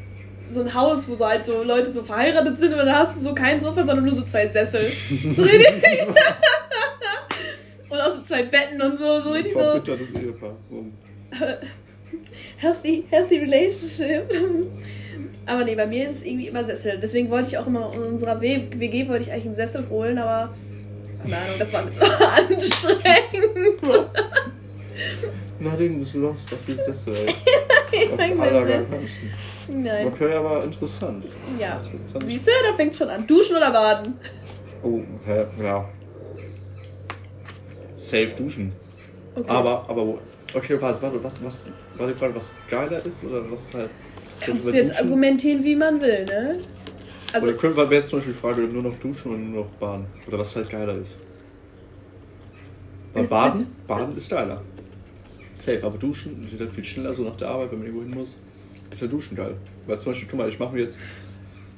so 0.49 0.61
ein 0.61 0.73
Haus, 0.73 1.07
wo 1.07 1.13
so 1.13 1.27
halt 1.27 1.45
so 1.45 1.61
Leute 1.61 1.91
so 1.91 2.01
verheiratet 2.01 2.57
sind 2.57 2.73
und 2.73 2.79
da 2.83 2.99
hast 2.99 3.17
du 3.17 3.21
so 3.21 3.35
kein 3.35 3.59
Sofa, 3.61 3.85
sondern 3.85 4.05
nur 4.05 4.13
so 4.13 4.23
zwei 4.23 4.47
Sessel. 4.47 4.91
So 5.35 5.43
richtig. 5.43 6.07
Und 7.93 8.01
auch 8.01 8.15
so 8.15 8.23
zwei 8.23 8.43
Betten 8.43 8.81
und 8.81 8.97
so, 8.97 9.21
so 9.21 9.29
richtig 9.31 9.53
so 9.53 9.59
Verbittertes 9.59 10.11
Ehepaar. 10.13 10.55
Healthy, 12.57 13.05
healthy 13.09 13.37
relationship. 13.39 14.23
Aber 15.45 15.63
nee, 15.63 15.75
bei 15.75 15.85
mir 15.85 16.07
ist 16.07 16.17
es 16.17 16.25
irgendwie 16.25 16.47
immer 16.47 16.63
Sessel. 16.63 16.97
Deswegen 16.99 17.29
wollte 17.29 17.49
ich 17.49 17.57
auch 17.57 17.67
immer 17.67 17.93
in 17.93 18.01
unserer 18.01 18.41
WG 18.41 19.07
wollte 19.07 19.23
ich 19.23 19.31
eigentlich 19.31 19.45
einen 19.45 19.55
Sessel 19.55 19.87
holen, 19.89 20.17
aber 20.17 20.53
keine 21.21 21.37
Ahnung, 21.37 21.55
das 21.59 21.71
war 21.73 21.83
mir 21.83 21.91
zu 21.91 22.01
anstrengend. 22.19 23.81
Bist 25.99 26.13
du 26.15 26.19
lost 26.19 26.51
auf 26.51 26.59
die 26.67 26.73
Sessel, 26.73 27.15
ey. 27.15 27.29
Auf 28.11 28.17
Nein, 28.17 28.39
allergeilsten. 28.39 29.29
Nein. 29.67 30.07
Okay, 30.07 30.33
aber 30.33 30.63
interessant. 30.63 31.25
Ja. 31.59 31.79
Siehst 32.27 32.47
du, 32.47 32.51
da 32.69 32.75
fängt 32.75 32.95
schon 32.95 33.09
an. 33.09 33.25
Duschen 33.27 33.55
oder 33.55 33.71
baden? 33.71 34.15
Oh, 34.81 34.99
hä, 35.25 35.45
ja. 35.61 35.87
Safe 38.03 38.27
duschen. 38.37 38.71
Okay. 39.35 39.49
Aber, 39.49 39.85
aber, 39.89 40.05
wo- 40.07 40.19
okay, 40.53 40.77
warte, 40.79 41.01
warte, 41.01 41.23
was, 41.23 41.33
was, 41.41 41.65
war 41.97 42.07
die 42.07 42.13
Frage, 42.13 42.35
was 42.35 42.51
geiler 42.69 43.03
ist 43.05 43.23
oder 43.23 43.49
was 43.49 43.73
halt. 43.73 43.89
Kannst 44.39 44.67
du 44.67 44.71
jetzt 44.71 44.91
Duschen? 44.91 45.05
argumentieren, 45.05 45.63
wie 45.63 45.75
man 45.75 46.01
will, 46.01 46.25
ne? 46.25 46.59
Also, 47.31 47.47
oder 47.47 47.57
können 47.57 47.75
wir 47.77 47.91
jetzt 47.91 48.09
zum 48.09 48.19
Beispiel 48.19 48.33
die 48.33 48.39
Frage, 48.39 48.61
nur 48.61 48.83
noch 48.83 48.95
duschen 48.99 49.31
oder 49.31 49.39
nur 49.39 49.63
noch 49.63 49.69
baden? 49.79 50.05
Oder 50.27 50.37
was 50.39 50.55
halt 50.55 50.69
geiler 50.69 50.95
ist? 50.95 51.15
Weil 53.13 53.23
baden, 53.25 53.61
als- 53.61 53.87
baden 53.87 54.17
ist 54.17 54.29
geiler. 54.29 54.61
Safe, 55.55 55.79
aber 55.83 55.97
duschen 55.97 56.47
geht 56.49 56.59
halt 56.59 56.73
viel 56.73 56.83
schneller 56.83 57.13
so 57.13 57.23
nach 57.23 57.35
der 57.35 57.47
Arbeit, 57.49 57.71
wenn 57.71 57.79
man 57.79 57.87
irgendwo 57.87 58.05
hin 58.05 58.13
muss. 58.15 58.37
Ist 58.91 59.01
ja 59.01 59.07
duschen 59.07 59.35
geil. 59.37 59.55
Weil 59.87 59.97
zum 59.97 60.11
Beispiel, 60.11 60.27
guck 60.29 60.39
mal, 60.39 60.49
ich 60.49 60.59
mache 60.59 60.73
mir 60.75 60.81
jetzt. 60.81 60.99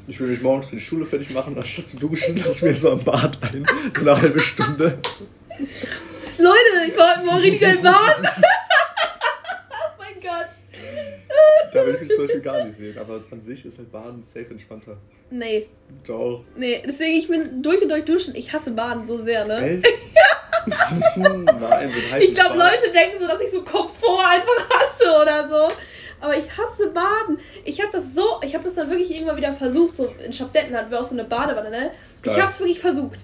Ich 0.08 0.20
will 0.20 0.28
mich 0.28 0.42
morgens 0.42 0.68
für 0.68 0.76
die 0.76 0.82
Schule 0.82 1.04
fertig 1.06 1.32
machen, 1.32 1.58
anstatt 1.58 1.88
zu 1.88 1.98
duschen, 1.98 2.36
lass 2.46 2.62
mir 2.62 2.70
erstmal 2.70 2.94
im 2.94 3.04
Bad 3.04 3.38
ein. 3.44 3.66
So 3.96 4.02
eine 4.02 4.22
halbe 4.22 4.40
Stunde. 4.40 4.98
Leute, 6.38 6.92
ich 6.92 6.98
war 6.98 7.16
heute 7.16 7.26
Morgen 7.26 7.40
richtig 7.40 7.62
geil 7.62 7.78
baden. 7.78 8.28
oh 9.72 9.92
mein 9.98 10.22
Gott. 10.22 10.50
Da 11.74 11.86
will 11.86 11.96
ich 11.96 12.02
mich 12.02 12.10
zum 12.10 12.26
Beispiel 12.26 12.42
gar 12.42 12.64
nicht 12.64 12.78
sehen. 12.78 12.98
Aber 12.98 13.20
an 13.32 13.42
sich 13.42 13.66
ist 13.66 13.78
halt 13.78 13.92
Baden 13.92 14.24
safe 14.24 14.48
entspannter. 14.50 14.98
Nee, 15.30 15.68
Doch. 16.06 16.44
nee, 16.56 16.82
deswegen, 16.86 17.18
ich 17.18 17.28
bin 17.28 17.62
durch 17.62 17.82
und 17.82 17.90
durch 17.90 18.06
duschen. 18.06 18.36
Ich 18.36 18.54
hasse 18.54 18.72
Baden 18.72 19.06
so 19.06 19.18
sehr, 19.18 19.46
ne? 19.46 19.78
Echt? 19.78 19.88
Nein, 21.16 21.92
so 21.92 22.16
ein 22.16 22.22
Ich 22.22 22.34
glaube. 22.34 22.58
Leute 22.58 22.92
denken 22.92 23.20
so, 23.20 23.28
dass 23.28 23.40
ich 23.42 23.52
so 23.52 23.64
Komfort 23.64 24.26
einfach 24.26 24.70
hasse 24.70 25.22
oder 25.22 25.48
so. 25.48 25.76
Aber 26.22 26.36
ich 26.38 26.46
hasse 26.58 26.88
Baden. 26.90 27.40
Ich 27.66 27.82
habe 27.82 27.92
das 27.92 28.16
so, 28.16 28.40
ich 28.44 28.56
habe 28.56 28.64
das 28.64 28.76
dann 28.76 28.90
wirklich 28.90 29.12
irgendwann 29.12 29.38
wieder 29.38 29.54
versucht. 29.54 29.96
So 29.96 30.14
in 30.26 30.34
Schabdetten 30.34 30.76
hatten 30.76 30.90
wir 30.90 31.00
auch 31.00 31.04
so 31.04 31.14
eine 31.14 31.24
Badewanne, 31.24 31.70
ne? 31.70 31.92
Ich 32.24 32.40
habe 32.40 32.50
es 32.50 32.60
wirklich 32.60 32.80
versucht. 32.80 33.20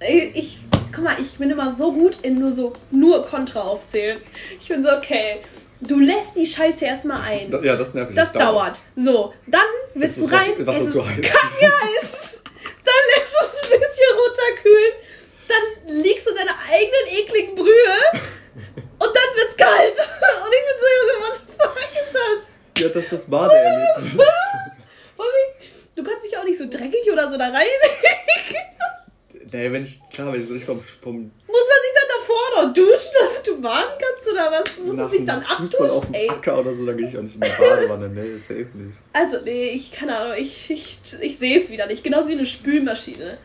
Ich, 0.00 0.34
ich, 0.34 0.58
guck 0.94 1.04
mal, 1.04 1.16
ich 1.20 1.32
bin 1.38 1.50
immer 1.50 1.72
so 1.72 1.92
gut 1.92 2.18
in 2.22 2.38
nur 2.38 2.52
so, 2.52 2.72
nur 2.90 3.24
Kontra 3.26 3.60
aufzählen. 3.62 4.18
Ich 4.60 4.68
bin 4.68 4.82
so, 4.82 4.90
okay, 4.90 5.40
du 5.80 5.98
lässt 6.00 6.36
die 6.36 6.46
Scheiße 6.46 6.84
erstmal 6.84 7.20
ein. 7.22 7.50
Ja, 7.62 7.76
das 7.76 7.94
nervt 7.94 8.10
mich. 8.10 8.16
Das 8.16 8.32
dauert. 8.32 8.80
So, 8.96 9.32
dann 9.46 9.62
willst 9.94 10.18
du 10.18 10.24
ist 10.24 10.32
was- 10.32 10.40
rein. 10.42 10.52
was 10.58 10.76
es 10.78 10.84
ist 10.86 10.92
so 10.92 11.00
ist 11.00 11.06
heiß. 11.08 11.32
kackheiß. 11.32 12.38
Dann 12.84 13.02
lässt 13.14 13.32
du 13.34 13.38
es 13.44 13.72
ein 13.72 13.78
bisschen 13.80 14.10
runterkühlen. 14.18 14.92
Dann 15.48 15.94
liegst 16.02 16.26
du 16.26 16.30
in 16.30 16.36
deiner 16.36 16.56
eigenen 16.72 17.06
ekligen 17.24 17.54
Brühe. 17.54 17.94
Und 18.14 19.08
dann 19.14 19.36
wird's 19.36 19.56
kalt. 19.56 19.94
Und 19.98 20.52
ich 20.52 20.64
bin 20.66 20.76
so, 20.80 20.86
Junge, 20.98 21.28
was 21.28 21.38
fuck 21.56 21.76
ist 21.76 22.14
das? 22.14 22.82
Ja, 22.82 22.88
das 22.88 23.04
ist 23.04 23.12
das 23.12 23.26
Badeerlebnis. 23.26 24.26
Du 25.94 26.02
kannst 26.04 26.26
dich 26.26 26.36
auch 26.38 26.44
nicht 26.44 26.58
so 26.58 26.68
dreckig 26.68 27.10
oder 27.12 27.30
so 27.30 27.36
da 27.38 27.44
reinlegen. 27.44 27.68
Nee, 29.52 29.72
wenn 29.72 29.84
ich, 29.84 29.98
klar, 30.12 30.32
wenn 30.32 30.40
ich 30.40 30.48
so 30.48 30.54
nicht 30.54 30.66
vom, 30.66 30.80
vom 30.80 31.14
Muss 31.46 31.66
man 31.68 31.78
sich 31.82 31.94
dann 31.94 32.08
davor 32.18 32.64
noch 32.66 32.74
duschen, 32.74 33.12
damit 33.20 33.46
du 33.46 33.60
baden 33.60 33.90
kannst 33.98 34.32
oder 34.32 34.50
was? 34.52 34.78
Muss 34.84 34.96
man 34.96 35.10
sich 35.10 35.24
dann 35.24 35.40
dem 35.40 35.46
Fußball 35.46 35.90
auf 35.90 35.96
abduschen? 35.98 36.12
dem 36.12 36.20
Ey. 36.22 36.30
Acker 36.30 36.58
oder 36.60 36.74
so, 36.74 36.86
dann 36.86 36.96
gehe 36.96 37.08
ich 37.08 37.16
auch 37.18 37.22
nicht 37.22 37.34
in 37.34 37.40
die 37.40 37.48
Badewanne. 37.58 38.08
Nee, 38.08 38.38
safe 38.38 38.66
nicht. 38.74 38.96
Also, 39.12 39.38
nee, 39.44 39.70
ich 39.70 39.92
keine 39.92 40.16
Ahnung, 40.16 40.34
ich, 40.38 40.70
ich, 40.70 40.98
ich 41.20 41.38
sehe 41.38 41.58
es 41.58 41.70
wieder 41.70 41.86
nicht. 41.86 42.02
Genauso 42.04 42.28
wie 42.28 42.32
eine 42.32 42.46
Spülmaschine. 42.46 43.38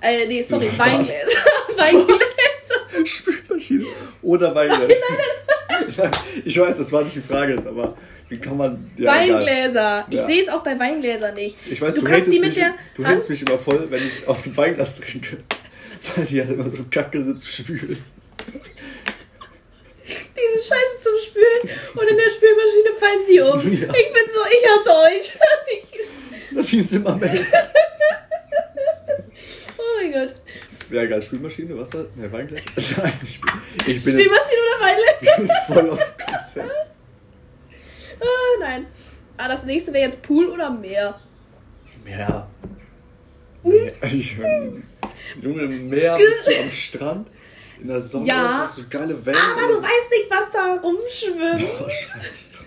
Äh, 0.00 0.26
nee, 0.26 0.42
sorry, 0.42 0.68
Was? 0.76 0.78
Weingläser. 0.78 1.38
Weingläser. 1.76 3.04
Spülmaschine 3.06 3.84
oder 4.22 4.54
Weingläser. 4.54 6.10
ich 6.44 6.58
weiß, 6.58 6.76
das 6.78 6.92
war 6.92 7.02
nicht 7.02 7.16
die 7.16 7.20
Frage 7.20 7.54
jetzt, 7.54 7.66
aber 7.66 7.96
wie 8.32 8.38
kann 8.38 8.56
man. 8.56 8.90
Ja, 8.96 9.22
egal. 9.22 9.36
Weingläser. 9.40 10.06
Ich 10.08 10.16
Ja. 10.16 10.26
sehe 10.26 10.42
es 10.42 10.48
auch 10.48 10.62
bei 10.62 10.78
Weingläsern 10.78 11.34
nicht. 11.34 11.56
Ich 11.70 11.80
weiß, 11.80 11.94
du, 11.94 12.00
du, 12.00 12.06
kannst 12.06 12.28
die 12.28 12.40
mich, 12.40 12.48
mit 12.48 12.56
der 12.56 12.74
du 12.94 13.04
hältst 13.04 13.28
mich 13.28 13.42
immer 13.42 13.58
voll, 13.58 13.86
wenn 13.90 14.02
ich 14.06 14.26
aus 14.26 14.42
dem 14.44 14.56
Weinglas 14.56 14.98
trinke. 14.98 15.36
Weil 16.16 16.24
die 16.24 16.40
halt 16.40 16.50
immer 16.50 16.68
so 16.68 16.78
kacke 16.90 17.22
sind 17.22 17.38
zu 17.38 17.46
spülen. 17.46 18.02
diese 20.06 20.64
Scheiße 20.64 20.98
zum 20.98 21.12
Spülen 21.26 21.78
und 21.94 22.08
in 22.08 22.16
der 22.16 22.30
Spülmaschine 22.30 22.90
fallen 22.98 23.22
sie 23.26 23.40
um. 23.40 23.60
Ja. 23.82 23.88
Ich 23.94 24.12
bin 24.12 24.26
so, 24.34 24.40
ich 24.50 24.64
hasse 24.66 24.90
euch. 25.06 25.38
Ich, 25.70 26.56
Nadine 26.56 26.86
Zimmermann. 26.86 27.46
good. 30.12 30.34
Ja, 30.90 31.06
geil. 31.06 31.22
Spülmaschine, 31.22 31.78
Wasser, 31.78 32.06
mehr 32.14 32.32
Weingläser. 32.32 32.64
Nein, 33.02 33.12
ich 33.24 33.40
bin, 33.40 33.50
ich 33.78 33.86
bin 33.86 34.00
Spülmaschine 34.00 34.60
oder 34.66 34.86
Weingläser? 34.86 35.12
Jetzt, 35.20 35.30
ich 35.30 35.36
bin 35.36 35.46
jetzt 35.46 35.66
voll 35.66 35.90
aus 35.90 36.00
dem 36.16 36.26
Konzept. 36.26 36.91
Nein. 38.62 38.86
Ah, 39.36 39.48
das 39.48 39.64
nächste 39.64 39.92
wäre 39.92 40.04
jetzt 40.04 40.22
Pool 40.22 40.46
oder 40.48 40.70
Meer. 40.70 41.18
Meer. 42.04 42.46
Meer. 43.64 43.92
Ich, 44.12 44.36
Junge, 45.40 45.66
Meer 45.66 46.16
bist 46.16 46.46
du 46.46 46.62
am 46.62 46.70
Strand. 46.70 47.28
In 47.80 47.88
der 47.88 48.00
Sonne 48.00 48.26
Ja. 48.28 48.60
hast 48.60 48.78
du 48.78 48.88
geile 48.88 49.24
Wellen. 49.26 49.36
Aber 49.38 49.66
du 49.72 49.82
weißt 49.82 50.10
nicht, 50.10 50.30
was 50.30 50.50
da 50.52 50.74
rumschwimmt. 50.82 51.78
Boah, 51.78 51.90
scheiß 51.90 52.52
drauf. 52.52 52.66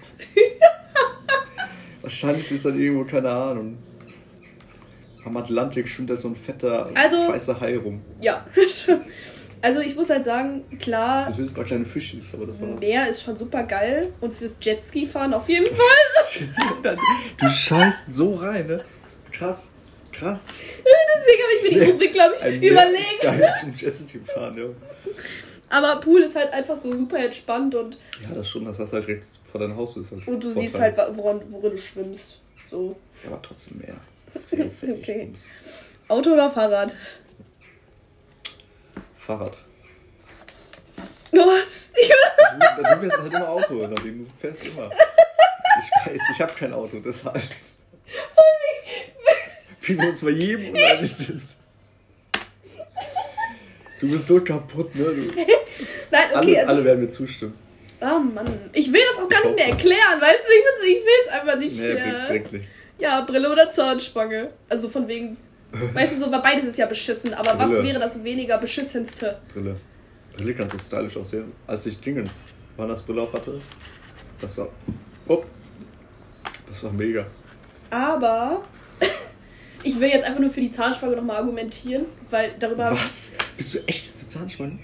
Wahrscheinlich 2.02 2.52
ist 2.52 2.66
dann 2.66 2.80
irgendwo, 2.80 3.06
keine 3.06 3.30
Ahnung. 3.30 3.78
Am 5.26 5.38
Atlantik 5.38 5.88
schwimmt 5.88 6.10
da 6.10 6.16
so 6.18 6.28
ein 6.28 6.36
fetter 6.36 6.90
Also- 6.94 7.28
weißer 7.30 7.60
Hai 7.60 7.78
rum. 7.78 8.02
Ja. 8.22 8.46
Also 9.66 9.80
ich 9.80 9.96
muss 9.96 10.12
halt 10.12 10.24
sagen, 10.24 10.64
Das 10.70 10.80
klar, 10.80 11.24
sind 11.24 11.38
höchstens 11.38 11.50
ein 11.50 11.54
paar 11.56 11.64
kleine 11.64 11.86
Fischis, 11.86 12.34
aber 12.36 12.46
das 12.46 12.62
war's. 12.62 12.80
Meer 12.80 13.10
ist 13.10 13.24
schon 13.24 13.36
super 13.36 13.64
geil 13.64 14.14
und 14.22 14.32
fürs 14.32 14.58
Jetski 14.62 15.08
fahren 15.08 15.34
auf 15.34 15.50
jeden 15.50 15.66
Fall. 15.66 16.96
Du 17.40 17.50
scheißt 17.50 18.14
so 18.14 18.36
rein, 18.36 18.68
ne? 18.68 18.84
Krass, 19.32 19.72
krass. 20.12 20.50
Deswegen 21.18 21.42
habe 21.44 21.54
ich 21.58 21.64
mir 21.64 21.80
die 21.80 21.92
Rubrik, 21.92 22.14
glaube 22.14 22.36
ich, 22.38 22.44
Ein 22.44 22.62
überlegt. 22.62 23.22
Geil 23.24 23.54
zum 23.60 23.74
Jetski 23.74 24.20
fahren, 24.20 24.56
ja. 24.56 24.66
Aber 25.70 26.00
Pool 26.00 26.22
ist 26.22 26.36
halt 26.36 26.54
einfach 26.54 26.78
so 26.78 26.96
super 26.96 27.18
entspannt 27.18 27.74
und, 27.74 27.98
Ja, 28.22 28.36
das 28.36 28.48
schon, 28.48 28.66
dass 28.66 28.78
das 28.78 28.94
halt 28.94 29.08
direkt 29.08 29.28
vor 29.52 29.60
deinem 29.62 29.76
Haus 29.76 29.98
ist. 29.98 30.12
Halt 30.12 30.28
und 30.28 30.44
du 30.44 30.54
siehst 30.54 30.80
halt, 30.80 30.96
woran, 31.14 31.42
worin 31.50 31.72
du 31.72 31.78
schwimmst. 31.80 32.40
So. 32.68 32.96
Ja, 33.24 33.32
aber 33.32 33.42
trotzdem 33.42 33.80
mehr. 33.80 33.96
Okay. 35.00 35.32
Auto 36.08 36.34
oder 36.34 36.52
Fahrrad? 36.52 36.94
Fahrrad. 39.26 39.58
Was? 41.32 41.90
Du, 41.96 42.84
du 42.84 43.00
fährst 43.00 43.18
halt 43.22 43.34
immer 43.34 43.50
Auto. 43.50 43.88
Du 43.88 44.26
fährst 44.40 44.66
immer. 44.66 44.90
Ich 44.90 46.12
weiß, 46.12 46.22
ich 46.34 46.42
habe 46.42 46.54
kein 46.54 46.74
Auto, 46.74 47.00
deshalb. 47.00 47.42
Wie 49.82 50.00
wir 50.00 50.10
uns 50.10 50.22
bei 50.22 50.30
jedem 50.30 50.70
uneinig 50.70 51.12
sind. 51.14 51.44
Du 54.00 54.10
bist 54.12 54.28
so 54.28 54.40
kaputt, 54.42 54.94
ne? 54.96 55.06
Du, 55.06 55.22
Nein, 56.12 56.30
okay. 56.34 56.36
alle, 56.36 56.60
also 56.60 56.68
alle 56.72 56.86
werden 56.86 57.02
mir 57.02 57.10
zustimmen. 57.10 57.58
Ah 58.00 58.20
Mann, 58.20 58.70
ich 58.74 58.92
will 58.92 59.02
das 59.08 59.18
auch 59.18 59.30
gar 59.30 59.40
Ich 59.42 59.46
nicht 59.48 59.56
mehr 59.56 59.68
erklären, 59.70 60.22
weißt 60.22 60.40
du? 60.46 60.88
Ich 60.88 60.96
will 60.98 61.06
will's 61.06 61.30
einfach 61.30 61.58
nicht 61.58 61.80
Nee, 61.80 61.94
mehr. 61.94 62.04
bringt, 62.04 62.28
bringt 62.28 62.54
nichts. 62.54 62.72
Ja, 63.00 63.22
Brille 63.22 63.52
oder 63.52 63.72
Zahnspange. 63.72 64.52
Also 64.70 64.90
von 64.90 65.08
wegen, 65.08 65.38
weißt 65.94 66.16
du, 66.16 66.20
so, 66.20 66.32
weil 66.32 66.42
beides 66.42 66.66
ist 66.66 66.78
ja 66.78 66.86
beschissen, 66.86 67.34
aber 67.34 67.58
was 67.58 67.72
Brille. 67.72 67.84
wäre 67.84 68.00
das 68.00 68.24
weniger 68.24 68.58
beschissenste? 68.58 69.40
Brille. 69.54 69.76
Brille 70.36 70.54
kann 70.54 70.70
so 70.70 70.78
stylisch 70.78 71.18
aussehen. 71.18 71.52
Als 71.68 71.86
ich 71.86 72.00
Dingens 72.00 72.44
Wander's 72.78 73.02
Brille 73.02 73.22
auf 73.22 73.34
hatte, 73.34 73.60
das 74.40 74.58
war. 74.58 74.70
Oh, 75.28 75.44
das 76.68 76.84
war 76.84 76.92
mega. 76.92 77.26
Aber 77.90 78.64
ich 79.84 80.00
will 80.00 80.10
jetzt 80.10 80.26
einfach 80.26 80.40
nur 80.42 80.50
für 80.50 80.62
die 80.62 80.72
Zahnspange 80.72 81.16
nochmal 81.16 81.38
argumentieren, 81.38 82.06
weil 82.30 82.54
darüber 82.60 82.92
Was? 82.92 83.34
Bist 83.56 83.76
du 83.76 83.80
echt 83.88 84.18
zu 84.18 84.28
Zahnspange? 84.28 84.80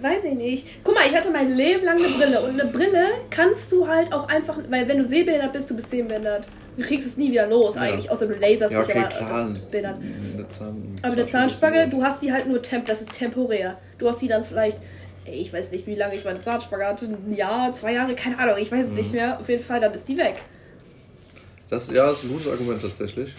weiß 0.00 0.24
ich 0.24 0.34
nicht. 0.34 0.84
Guck 0.84 0.94
mal, 0.94 1.06
ich 1.06 1.14
hatte 1.14 1.30
mein 1.30 1.50
Leben 1.52 1.84
lang 1.84 1.96
eine 1.96 2.08
Brille 2.08 2.42
und 2.42 2.60
eine 2.60 2.70
Brille 2.70 3.06
kannst 3.30 3.72
du 3.72 3.88
halt 3.88 4.12
auch 4.12 4.28
einfach, 4.28 4.58
weil 4.68 4.86
wenn 4.88 4.98
du 4.98 5.04
sehbehindert 5.04 5.52
bist, 5.52 5.70
du 5.70 5.76
bist 5.76 5.90
sehbehindert. 5.90 6.46
Du 6.76 6.82
kriegst 6.82 7.06
es 7.06 7.16
nie 7.18 7.30
wieder 7.30 7.46
los 7.48 7.74
Ja. 7.74 7.82
eigentlich, 7.82 8.10
außer 8.10 8.26
du 8.26 8.34
laserst 8.34 8.72
Ja, 8.72 8.80
dich, 8.82 8.90
okay, 8.90 8.98
aber 9.00 9.08
klar. 9.08 9.48
das 9.54 9.68
Zahn, 10.58 10.98
Aber 11.02 11.12
eine 11.12 11.26
Zahnspange, 11.26 11.88
du 11.88 12.02
hast 12.02 12.22
die 12.22 12.32
halt 12.32 12.46
nur 12.48 12.62
temp, 12.62 12.86
das 12.86 13.02
ist 13.02 13.12
temporär. 13.12 13.78
Du 13.98 14.08
hast 14.08 14.22
die 14.22 14.28
dann 14.28 14.42
vielleicht, 14.42 14.78
ey, 15.26 15.34
ich 15.34 15.52
weiß 15.52 15.70
nicht, 15.72 15.86
wie 15.86 15.94
lange 15.96 16.14
ich 16.14 16.24
meine 16.24 16.40
Zahnspange 16.40 16.86
hatte, 16.86 17.04
ein 17.06 17.34
Jahr, 17.34 17.72
zwei 17.74 17.92
Jahre, 17.92 18.14
keine 18.14 18.38
Ahnung, 18.38 18.56
ich 18.58 18.72
weiß 18.72 18.86
es 18.86 18.90
Mhm. 18.92 18.96
nicht 18.96 19.12
mehr. 19.12 19.38
Auf 19.38 19.48
jeden 19.50 19.62
Fall, 19.62 19.80
dann 19.80 19.92
ist 19.92 20.08
die 20.08 20.16
weg. 20.16 20.36
Das, 21.68 21.90
ja, 21.90 22.06
das 22.06 22.18
ist 22.18 22.24
ein 22.24 22.32
gutes 22.32 22.48
Argument 22.48 22.80
tatsächlich. 22.80 23.32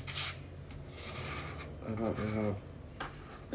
Aber 1.85 2.07
ja. 2.07 2.55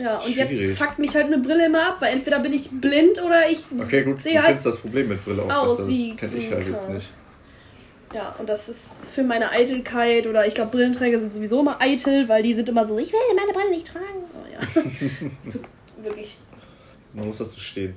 Ja, 0.03 0.17
und 0.19 0.23
Schwierig. 0.33 0.61
jetzt 0.61 0.79
fuckt 0.79 0.99
mich 1.01 1.15
halt 1.17 1.27
eine 1.27 1.39
Brille 1.39 1.67
immer 1.67 1.89
ab, 1.89 1.97
weil 2.01 2.13
entweder 2.15 2.39
bin 2.39 2.53
ich 2.53 2.71
blind 2.71 3.21
oder 3.21 3.51
ich 3.51 3.65
Okay, 3.81 4.05
gut, 4.05 4.25
du 4.25 4.31
halt. 4.35 4.47
kennst 4.47 4.67
das 4.67 4.77
Problem 4.77 5.09
mit 5.09 5.25
Brille 5.25 5.43
auch 5.43 5.51
aus 5.67 5.89
wie- 5.89 6.11
Das 6.11 6.19
kenne 6.19 6.37
ich 6.37 6.53
halt 6.53 6.69
jetzt 6.69 6.89
nicht. 6.91 7.09
Ja, 8.15 8.35
und 8.39 8.49
das 8.49 8.69
ist 8.69 9.11
für 9.11 9.23
meine 9.23 9.51
Eitelkeit 9.51 10.27
oder 10.27 10.47
ich 10.47 10.55
glaube, 10.55 10.71
Brillenträger 10.71 11.21
sind 11.21 11.33
sowieso 11.33 11.61
immer 11.61 11.81
eitel, 11.81 12.29
weil 12.29 12.43
die 12.43 12.55
sind 12.55 12.69
immer 12.69 12.87
so, 12.87 12.99
ich 12.99 13.13
will 13.13 13.21
meine 13.37 13.53
Brille 13.53 13.71
nicht 13.71 13.87
tragen. 13.87 14.25
Oh, 14.35 14.47
ja. 14.51 14.61
so, 15.51 15.59
wirklich. 16.03 16.39
Man 17.13 17.27
muss 17.27 17.39
dazu 17.39 17.61
stehen. 17.61 17.95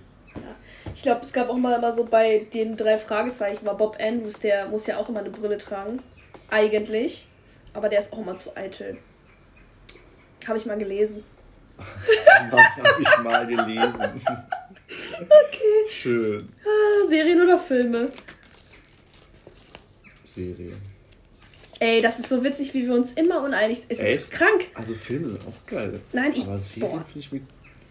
Ich 0.95 1.03
glaube, 1.03 1.21
es 1.23 1.31
gab 1.31 1.49
auch 1.49 1.57
mal 1.57 1.77
immer 1.77 1.93
so 1.93 2.03
bei 2.03 2.47
den 2.53 2.75
drei 2.75 2.97
Fragezeichen, 2.97 3.65
war 3.65 3.77
Bob 3.77 3.97
Andrews, 4.01 4.39
der 4.39 4.67
muss 4.67 4.87
ja 4.87 4.97
auch 4.97 5.07
immer 5.07 5.19
eine 5.19 5.29
Brille 5.29 5.57
tragen. 5.57 5.99
Eigentlich. 6.49 7.27
Aber 7.73 7.87
der 7.87 7.99
ist 7.99 8.11
auch 8.11 8.19
immer 8.19 8.35
zu 8.35 8.55
eitel. 8.57 8.97
Habe 10.45 10.57
ich 10.57 10.65
mal 10.65 10.77
gelesen. 10.77 11.23
Habe 12.51 13.01
ich 13.01 13.23
mal 13.23 13.47
gelesen. 13.47 14.21
Okay. 15.21 15.87
Schön. 15.89 16.49
Ah, 16.65 17.07
Serien 17.07 17.41
oder 17.41 17.57
Filme? 17.57 18.11
Serie. 20.33 20.73
Ey, 21.79 22.01
das 22.01 22.19
ist 22.19 22.29
so 22.29 22.43
witzig, 22.43 22.73
wie 22.75 22.85
wir 22.85 22.93
uns 22.93 23.13
immer 23.13 23.43
uneinig 23.43 23.79
sind. 23.79 23.91
Es 23.91 23.99
ist 23.99 24.05
Echt? 24.05 24.31
krank. 24.31 24.67
Also 24.75 24.93
Filme 24.93 25.27
sind 25.29 25.41
auch 25.47 25.65
geil. 25.65 25.99
Nein, 26.13 26.31
ich- 26.35 26.43
Aber 26.43 26.59
Serien 26.59 27.03
finde 27.05 27.19
ich 27.19 27.31
mir 27.31 27.41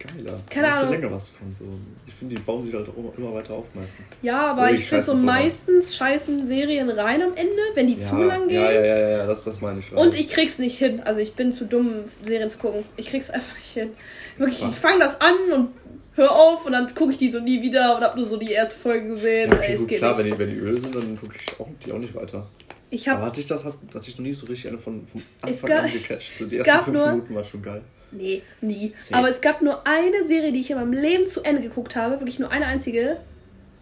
geiler. 0.07 0.39
Keine 0.49 0.67
hast 0.71 0.81
du 0.81 0.87
Ahnung. 0.87 1.01
länger 1.01 1.11
was 1.15 1.29
von 1.29 1.53
so. 1.53 1.65
Ich 2.07 2.13
finde, 2.13 2.35
die 2.35 2.41
bauen 2.41 2.65
sich 2.65 2.73
halt 2.73 2.87
auch 2.89 3.17
immer, 3.17 3.33
weiter 3.33 3.53
auf 3.53 3.65
meistens. 3.73 4.09
Ja, 4.21 4.47
aber 4.51 4.63
Oder 4.63 4.71
ich 4.73 4.81
ich 4.81 4.87
finde 4.87 5.03
so 5.03 5.11
aber- 5.13 5.21
meistens 5.21 5.95
scheißen 5.95 6.47
Serien 6.47 6.89
rein 6.89 7.21
am 7.21 7.35
Ende, 7.35 7.55
wenn 7.75 7.87
die 7.87 7.97
zu 7.99 8.15
lang 8.17 8.47
gehen. 8.47 8.61
Ja, 8.61 8.71
ja, 8.71 8.85
ja, 8.85 9.09
ja, 9.17 9.27
das, 9.27 9.43
das 9.43 9.61
meine 9.61 9.79
ich. 9.79 9.91
Und 9.91 10.13
ich 10.15 10.29
krieg's 10.29 10.59
nicht 10.59 10.77
hin. 10.77 11.01
Also 11.03 11.19
ich 11.19 11.33
bin 11.35 11.51
zu 11.53 11.65
dumm, 11.65 12.05
Serien 12.23 12.49
zu 12.49 12.57
gucken. 12.57 12.83
Ich 12.97 13.07
krieg's 13.07 13.29
einfach 13.29 13.55
nicht 13.57 13.71
hin. 13.73 13.91
Wirklich, 14.37 14.59
ich 14.61 14.67
Was? 14.71 14.79
fange 14.79 14.99
das 14.99 15.19
an 15.21 15.33
und 15.55 15.69
hör 16.15 16.31
auf 16.31 16.65
und 16.65 16.73
dann 16.73 16.93
gucke 16.93 17.11
ich 17.11 17.17
die 17.17 17.29
so 17.29 17.39
nie 17.39 17.61
wieder 17.61 17.95
und 17.97 18.03
hab 18.03 18.15
nur 18.17 18.25
so 18.25 18.37
die 18.37 18.51
erste 18.51 18.77
Folge 18.77 19.07
gesehen. 19.09 19.49
Ja, 19.49 19.57
Ey, 19.57 19.61
okay, 19.63 19.73
es 19.73 19.79
gut, 19.81 19.87
geht 19.89 19.97
klar, 19.99 20.11
nicht. 20.17 20.19
wenn 20.25 20.31
die, 20.31 20.39
wenn 20.39 20.49
die 20.49 20.57
Öl 20.57 20.79
sind, 20.81 20.93
dann 20.95 21.17
gucke 21.19 21.33
ich 21.35 21.59
auch, 21.59 21.67
die 21.85 21.91
auch 21.91 21.97
nicht 21.97 22.13
weiter. 22.15 22.47
Ich 22.93 23.09
Aber 23.09 23.21
hab. 23.21 23.27
hatte 23.27 23.39
ich 23.39 23.47
das, 23.47 23.63
hatte 23.63 23.77
ich 24.05 24.17
noch 24.17 24.25
nie 24.25 24.33
so 24.33 24.45
richtig 24.47 24.69
eine 24.69 24.77
von 24.77 25.07
vom 25.07 25.21
Es 25.43 25.63
Anfang 25.63 25.69
gab- 25.69 25.83
an 25.85 25.91
gecatcht. 25.93 26.31
So 26.37 26.45
die 26.45 26.57
es 26.57 26.67
ersten 26.67 26.71
gab 26.73 26.83
fünf 26.85 26.97
nur- 26.97 27.07
Minuten 27.11 27.35
war 27.35 27.43
schon 27.45 27.61
geil. 27.61 27.81
Nee, 28.11 28.43
nie. 28.61 28.93
Safe. 28.95 29.15
Aber 29.17 29.29
es 29.29 29.39
gab 29.41 29.61
nur 29.61 29.85
eine 29.87 30.23
Serie, 30.25 30.51
die 30.51 30.59
ich 30.61 30.71
in 30.71 30.77
meinem 30.77 30.93
Leben 30.93 31.27
zu 31.27 31.43
Ende 31.43 31.61
geguckt 31.61 31.95
habe. 31.95 32.19
Wirklich 32.19 32.39
nur 32.39 32.51
eine 32.51 32.65
einzige. 32.65 33.17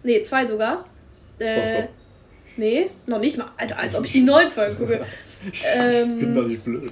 Nee, 0.03 0.21
zwei 0.21 0.45
sogar. 0.45 0.85
Äh, 1.39 1.85
nee, 2.57 2.89
noch 3.07 3.19
nicht 3.19 3.37
mal. 3.37 3.51
Alter, 3.57 3.79
als 3.79 3.95
ob 3.95 4.05
ich 4.05 4.11
die 4.11 4.21
neuen 4.23 4.49
Folgen 4.49 4.77
gucke. 4.77 5.05
Ich, 5.51 5.63
Ähm, 5.73 6.19
bin 6.19 6.35
doch 6.35 6.47
nicht 6.47 6.63
blöd. 6.63 6.91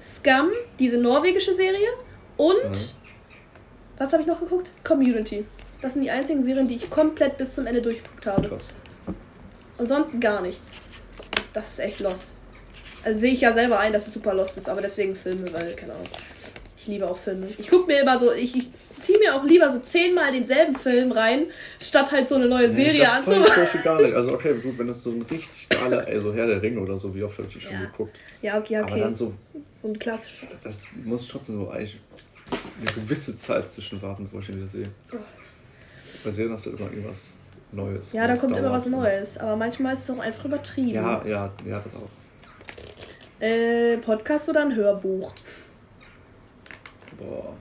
Scum, 0.00 0.50
diese 0.78 0.98
norwegische 0.98 1.54
Serie. 1.54 1.88
Und. 2.36 2.62
Mhm. 2.62 2.74
Was 3.98 4.12
habe 4.12 4.22
ich 4.22 4.28
noch 4.28 4.40
geguckt? 4.40 4.70
Community. 4.84 5.44
Das 5.80 5.94
sind 5.94 6.02
die 6.02 6.10
einzigen 6.10 6.42
Serien, 6.42 6.66
die 6.66 6.74
ich 6.76 6.90
komplett 6.90 7.36
bis 7.36 7.54
zum 7.54 7.66
Ende 7.66 7.80
durchgeguckt 7.82 8.26
habe. 8.26 8.48
Krass. 8.48 8.70
Und 9.78 9.88
sonst 9.88 10.20
gar 10.20 10.40
nichts. 10.40 10.72
Das 11.52 11.72
ist 11.72 11.78
echt 11.80 12.00
lost. 12.00 12.34
Also 13.04 13.20
sehe 13.20 13.32
ich 13.32 13.40
ja 13.42 13.52
selber 13.52 13.78
ein, 13.78 13.92
dass 13.92 14.06
es 14.06 14.14
super 14.14 14.34
lost 14.34 14.56
ist, 14.56 14.68
aber 14.68 14.80
deswegen 14.80 15.14
Filme, 15.14 15.52
weil, 15.52 15.74
keine 15.74 15.92
Ahnung. 15.92 16.06
Ich 16.84 16.88
liebe 16.88 17.08
auch 17.08 17.16
Filme. 17.16 17.46
Ich 17.56 17.68
gucke 17.70 17.86
mir 17.86 18.02
immer 18.02 18.18
so, 18.18 18.30
ich, 18.34 18.54
ich 18.54 18.68
ziehe 19.00 19.18
mir 19.18 19.34
auch 19.34 19.42
lieber 19.42 19.70
so 19.70 19.78
zehnmal 19.78 20.30
denselben 20.32 20.74
Film 20.76 21.12
rein, 21.12 21.46
statt 21.80 22.12
halt 22.12 22.28
so 22.28 22.34
eine 22.34 22.44
neue 22.46 22.68
Serie 22.68 23.00
das 23.00 23.08
fand 23.10 23.28
ich 23.28 23.32
anzumachen. 23.36 23.52
zum 23.54 23.62
Beispiel 23.62 23.80
gar 23.80 24.02
nicht. 24.02 24.14
Also 24.16 24.34
okay, 24.34 24.54
gut, 24.62 24.78
wenn 24.78 24.88
das 24.88 25.02
so 25.02 25.10
ein 25.12 25.22
richtig 25.22 25.66
geiler, 25.70 26.06
ey, 26.06 26.20
so 26.20 26.34
Herr 26.34 26.46
der 26.46 26.60
Ringe 26.60 26.80
oder 26.80 26.98
so, 26.98 27.14
wie 27.14 27.22
oft 27.22 27.38
habe 27.38 27.48
ich 27.48 27.54
die 27.54 27.60
schon 27.62 27.72
Ja. 27.72 27.80
geguckt. 27.86 28.18
Ja, 28.42 28.58
okay, 28.58 28.76
Aber 28.76 28.90
okay. 28.92 29.00
dann 29.00 29.14
so, 29.14 29.32
so 29.80 29.88
ein 29.88 29.98
klassischer. 29.98 30.46
das 30.62 30.82
muss 31.04 31.26
trotzdem 31.26 31.56
so 31.56 31.70
eigentlich 31.70 31.98
eine 32.82 32.92
gewisse 32.92 33.34
Zeit 33.34 33.70
zwischen 33.70 34.02
warten, 34.02 34.24
bevor 34.24 34.40
ich 34.40 34.50
ihn 34.50 34.56
wieder 34.56 34.68
sehe. 34.68 34.88
Bei 36.22 36.30
Serien 36.30 36.52
hast 36.52 36.66
du 36.66 36.70
immer 36.72 36.90
irgendwas 36.90 37.28
Neues. 37.72 38.12
Ja, 38.12 38.26
da 38.26 38.34
Das 38.34 38.40
kommt 38.42 38.58
immer 38.58 38.70
was 38.70 38.84
Neues. 38.86 39.38
Aber 39.38 39.56
manchmal 39.56 39.94
ist 39.94 40.02
es 40.02 40.10
auch 40.10 40.18
einfach 40.20 40.44
übertrieben. 40.44 40.90
Ja, 40.94 41.22
ja, 41.26 41.50
ja, 41.66 41.80
das 41.80 41.92
auch. 41.94 42.10
Äh, 43.42 43.96
Podcast 43.98 44.48
oder 44.50 44.60
ein 44.60 44.76
Hörbuch? 44.76 45.34
Boah. 47.18 47.56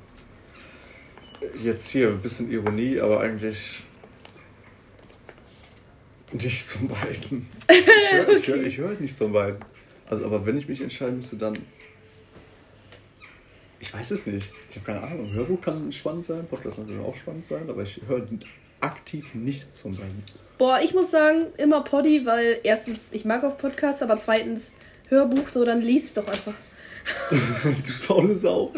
Jetzt 1.61 1.89
hier 1.89 2.09
ein 2.09 2.21
bisschen 2.21 2.51
Ironie, 2.51 2.99
aber 2.99 3.19
eigentlich 3.19 3.83
nicht 6.31 6.67
zum 6.67 6.87
beiden. 6.87 7.49
Ich 7.69 7.87
höre 7.87 8.37
ich 8.37 8.47
hör, 8.47 8.63
ich 8.63 8.77
hör 8.77 8.89
nicht 8.99 9.15
zum 9.15 9.33
beiden. 9.33 9.59
Also, 10.09 10.25
aber 10.25 10.45
wenn 10.45 10.57
ich 10.57 10.67
mich 10.67 10.81
entscheiden 10.81 11.17
müsste, 11.17 11.37
dann. 11.37 11.53
Ich 13.79 13.93
weiß 13.93 14.11
es 14.11 14.25
nicht. 14.25 14.49
Ich 14.69 14.77
habe 14.77 14.85
keine 14.85 15.03
Ahnung. 15.03 15.31
Hörbuch 15.33 15.59
kann 15.59 15.91
spannend 15.91 16.25
sein, 16.25 16.47
Podcast 16.47 16.79
natürlich 16.79 17.01
auch 17.01 17.15
spannend 17.15 17.45
sein, 17.45 17.69
aber 17.69 17.83
ich 17.83 17.99
höre 18.07 18.25
aktiv 18.79 19.33
nicht 19.33 19.73
zum 19.73 19.95
beiden. 19.95 20.23
Boah, 20.57 20.79
ich 20.83 20.93
muss 20.93 21.11
sagen, 21.11 21.47
immer 21.57 21.83
Poddy, 21.83 22.25
weil 22.25 22.59
erstens, 22.63 23.09
ich 23.11 23.25
mag 23.25 23.43
auch 23.43 23.57
Podcasts, 23.57 24.01
aber 24.01 24.17
zweitens 24.17 24.77
Hörbuch, 25.09 25.49
so 25.49 25.65
dann 25.65 25.81
liest 25.81 26.07
es 26.07 26.13
doch 26.13 26.27
einfach. 26.27 26.53
du 27.63 27.91
faule 27.91 28.35
Sau. 28.35 28.71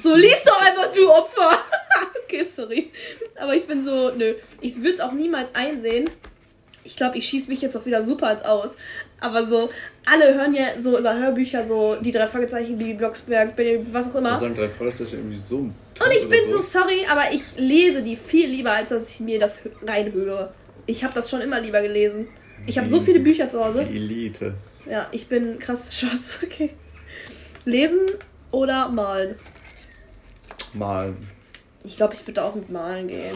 So, 0.00 0.14
lies 0.14 0.44
doch 0.44 0.60
einfach, 0.60 0.92
du 0.92 1.10
Opfer. 1.10 1.58
okay, 2.24 2.44
sorry. 2.44 2.90
Aber 3.36 3.54
ich 3.54 3.64
bin 3.66 3.84
so, 3.84 4.10
nö. 4.10 4.34
Ich 4.60 4.76
würde 4.76 4.92
es 4.92 5.00
auch 5.00 5.12
niemals 5.12 5.54
einsehen. 5.54 6.08
Ich 6.84 6.96
glaube, 6.96 7.16
ich 7.18 7.26
schieße 7.26 7.48
mich 7.48 7.60
jetzt 7.62 7.76
auch 7.76 7.86
wieder 7.86 8.02
super 8.02 8.28
als 8.28 8.44
aus. 8.44 8.76
Aber 9.20 9.46
so, 9.46 9.70
alle 10.04 10.34
hören 10.34 10.52
ja 10.52 10.78
so 10.78 10.98
über 10.98 11.16
Hörbücher, 11.16 11.64
so 11.64 11.96
die 12.00 12.10
drei 12.10 12.26
Fragezeichen, 12.26 12.76
Bibi 12.76 12.94
Blocksberg, 12.94 13.54
was 13.92 14.10
auch 14.10 14.16
immer. 14.16 14.36
Sagen 14.36 14.56
drei 14.56 14.68
Fragezeichen 14.68 15.18
irgendwie 15.18 15.38
so 15.38 15.58
Und 15.58 15.72
ich 16.16 16.28
bin 16.28 16.40
so. 16.48 16.56
so 16.56 16.80
sorry, 16.80 17.06
aber 17.08 17.32
ich 17.32 17.56
lese 17.56 18.02
die 18.02 18.16
viel 18.16 18.48
lieber, 18.48 18.72
als 18.72 18.88
dass 18.88 19.14
ich 19.14 19.20
mir 19.20 19.38
das 19.38 19.60
reinhöre. 19.86 20.52
Ich 20.86 21.04
habe 21.04 21.14
das 21.14 21.30
schon 21.30 21.40
immer 21.40 21.60
lieber 21.60 21.82
gelesen. 21.82 22.26
Ich 22.66 22.78
habe 22.78 22.88
so 22.88 23.00
viele 23.00 23.20
Bücher 23.20 23.48
zu 23.48 23.64
Hause. 23.64 23.84
Die 23.84 23.96
Elite. 23.96 24.54
Ja, 24.90 25.08
ich 25.12 25.28
bin 25.28 25.60
krass 25.60 25.86
Schatz. 25.96 26.40
Okay. 26.42 26.70
Lesen 27.64 28.00
oder 28.50 28.88
malen? 28.88 29.36
Malen. 30.72 31.28
Ich 31.84 31.96
glaube, 31.96 32.14
ich 32.14 32.24
würde 32.26 32.44
auch 32.44 32.54
mit 32.54 32.70
Malen 32.70 33.08
gehen. 33.08 33.34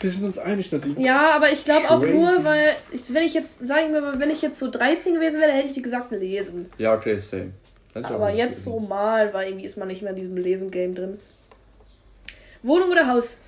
wir 0.00 0.10
sind 0.10 0.24
uns 0.24 0.38
einig, 0.38 0.72
Nadine. 0.72 1.00
Ja, 1.00 1.36
aber 1.36 1.52
ich 1.52 1.64
glaube 1.64 1.88
auch 1.88 2.00
nur, 2.00 2.44
weil, 2.44 2.74
ich, 2.90 3.14
wenn 3.14 3.22
ich 3.22 3.34
jetzt, 3.34 3.64
sagen 3.64 3.92
wir 3.92 4.00
mal, 4.00 4.18
wenn 4.18 4.30
ich 4.30 4.42
jetzt 4.42 4.58
so 4.58 4.68
13 4.68 5.14
gewesen 5.14 5.40
wäre, 5.40 5.52
hätte 5.52 5.68
ich 5.68 5.82
gesagt 5.82 6.10
lesen. 6.10 6.70
Ja, 6.78 6.94
okay, 6.94 7.16
same. 7.18 7.52
aber 7.94 8.30
jetzt 8.30 8.58
lesen. 8.58 8.64
so 8.64 8.80
malen, 8.80 9.32
weil 9.32 9.48
irgendwie 9.48 9.66
ist 9.66 9.76
man 9.76 9.86
nicht 9.88 10.02
mehr 10.02 10.10
in 10.10 10.16
diesem 10.16 10.36
Lesen-Game 10.36 10.94
drin. 10.94 11.20
Wohnung 12.62 12.90
oder 12.90 13.06
Haus? 13.06 13.38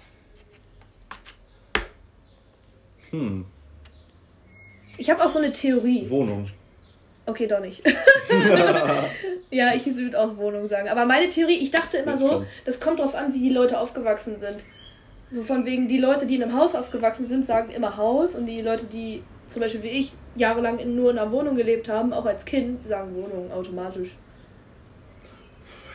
Hm. 3.10 3.44
Ich 4.96 5.10
habe 5.10 5.24
auch 5.24 5.32
so 5.32 5.38
eine 5.38 5.50
Theorie. 5.50 6.08
Wohnung. 6.08 6.46
Okay, 7.30 7.46
doch 7.46 7.60
nicht. 7.60 7.82
ja, 9.50 9.72
ich 9.74 9.86
würde 9.86 10.18
auch 10.18 10.36
Wohnung 10.36 10.66
sagen. 10.66 10.88
Aber 10.88 11.06
meine 11.06 11.30
Theorie, 11.30 11.58
ich 11.58 11.70
dachte 11.70 11.98
immer 11.98 12.12
das 12.12 12.20
so, 12.20 12.28
kommt's. 12.28 12.56
das 12.64 12.80
kommt 12.80 12.98
drauf 12.98 13.14
an, 13.14 13.32
wie 13.32 13.38
die 13.38 13.50
Leute 13.50 13.78
aufgewachsen 13.78 14.36
sind. 14.36 14.64
So 15.30 15.42
von 15.42 15.64
wegen, 15.64 15.86
die 15.86 15.98
Leute, 15.98 16.26
die 16.26 16.34
in 16.34 16.42
einem 16.42 16.56
Haus 16.56 16.74
aufgewachsen 16.74 17.26
sind, 17.26 17.46
sagen 17.46 17.70
immer 17.70 17.96
Haus. 17.96 18.34
Und 18.34 18.46
die 18.46 18.62
Leute, 18.62 18.86
die 18.86 19.22
zum 19.46 19.62
Beispiel 19.62 19.84
wie 19.84 19.88
ich 19.90 20.12
jahrelang 20.34 20.78
in, 20.78 20.96
nur 20.96 21.12
in 21.12 21.18
einer 21.18 21.30
Wohnung 21.30 21.54
gelebt 21.54 21.88
haben, 21.88 22.12
auch 22.12 22.26
als 22.26 22.44
Kind, 22.44 22.86
sagen 22.86 23.14
Wohnung 23.14 23.52
automatisch. 23.52 24.16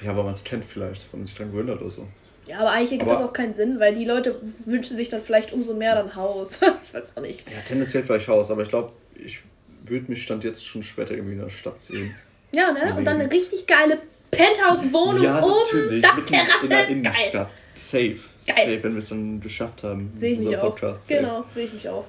Ja, 0.04 0.12
aber 0.12 0.24
man 0.24 0.34
es 0.34 0.44
kennt 0.44 0.64
vielleicht, 0.64 1.12
wenn 1.12 1.22
man 1.22 1.28
sich 1.28 1.36
dran 1.36 1.52
gewöhnt 1.52 1.70
oder 1.70 1.90
so. 1.90 2.08
Ja, 2.48 2.60
aber 2.60 2.72
eigentlich 2.72 2.94
ergibt 2.94 3.10
aber 3.10 3.20
das 3.20 3.28
auch 3.28 3.34
keinen 3.34 3.54
Sinn, 3.54 3.80
weil 3.80 3.94
die 3.96 4.06
Leute 4.06 4.40
wünschen 4.66 4.96
sich 4.96 5.10
dann 5.10 5.20
vielleicht 5.20 5.52
umso 5.52 5.74
mehr 5.74 5.96
dann 5.96 6.16
Haus. 6.16 6.60
ich 6.86 6.94
weiß 6.94 7.18
auch 7.18 7.22
nicht. 7.22 7.50
Ja, 7.50 7.58
tendenziell 7.68 8.04
vielleicht 8.04 8.28
Haus, 8.28 8.52
aber 8.52 8.62
ich 8.62 8.70
glaube, 8.70 8.94
ich 9.16 9.42
würde 9.90 10.06
mich 10.10 10.24
Stand 10.24 10.44
jetzt 10.44 10.66
schon 10.66 10.84
später 10.84 11.14
irgendwie 11.14 11.34
in 11.34 11.42
der 11.42 11.50
Stadt 11.50 11.82
sehen. 11.82 12.16
Ja, 12.54 12.72
ne? 12.72 12.96
Und 12.96 13.06
dann 13.06 13.20
eine 13.20 13.32
richtig 13.32 13.68
geile 13.68 14.00
Penthouse-Wohnung 14.32 15.24
ja, 15.24 15.42
oben, 15.42 16.02
Dachterrasse. 16.02 16.64
In 16.64 16.70
der 16.70 16.88
Innenstadt. 16.88 17.34
Geil. 17.34 17.48
Safe. 17.74 18.18
Geil. 18.48 18.56
Safe, 18.58 18.84
wenn 18.84 18.92
wir 18.94 19.00
es 19.00 19.10
dann 19.10 19.42
geschafft 19.42 19.84
haben. 19.84 20.12
Sehe 20.16 20.34
ich 20.34 20.40
mich 20.40 20.58
Podcast. 20.60 21.06
auch. 21.06 21.16
Genau, 21.16 21.46
sehe 21.52 21.66
ich 21.66 21.74
mich 21.74 21.90
auch. 21.90 22.06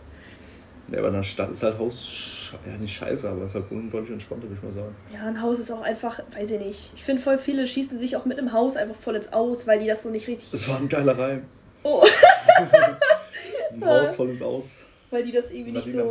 Ja, 0.92 0.98
aber 1.00 1.08
in 1.08 1.14
der 1.14 1.22
Stadt 1.24 1.50
ist 1.50 1.64
halt 1.64 1.78
Haus, 1.78 2.52
ja 2.64 2.76
nicht 2.78 2.94
scheiße, 2.94 3.28
aber 3.28 3.42
es 3.42 3.50
ist 3.50 3.54
halt 3.56 3.64
unglaublich 3.70 4.12
entspannter, 4.12 4.44
würde 4.44 4.54
ich 4.54 4.62
mal 4.62 4.72
sagen. 4.72 4.94
Ja, 5.12 5.26
ein 5.26 5.42
Haus 5.42 5.58
ist 5.58 5.70
auch 5.72 5.82
einfach, 5.82 6.20
weiß 6.36 6.52
ich 6.52 6.60
nicht. 6.60 6.92
Ich 6.94 7.02
finde 7.02 7.20
voll 7.20 7.38
viele 7.38 7.66
schießen 7.66 7.98
sich 7.98 8.16
auch 8.16 8.24
mit 8.24 8.38
einem 8.38 8.52
Haus 8.52 8.76
einfach 8.76 8.94
voll 8.94 9.16
ins 9.16 9.32
Aus, 9.32 9.66
weil 9.66 9.80
die 9.80 9.86
das 9.88 10.04
so 10.04 10.10
nicht 10.10 10.28
richtig. 10.28 10.48
Das 10.52 10.68
war 10.68 10.78
ein 10.78 10.88
geiler 10.88 11.18
Reim. 11.18 11.42
Oh. 11.82 12.04
ein 13.72 13.84
Haus 13.84 14.14
voll 14.14 14.30
ins 14.30 14.42
Aus. 14.42 14.86
Weil 15.10 15.22
die 15.22 15.32
das 15.32 15.50
irgendwie 15.50 15.72
nicht 15.72 15.92
so. 15.92 16.04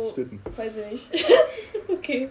Weiß 0.56 0.72
ich 0.76 0.90
nicht. 1.10 1.26
okay. 1.88 2.28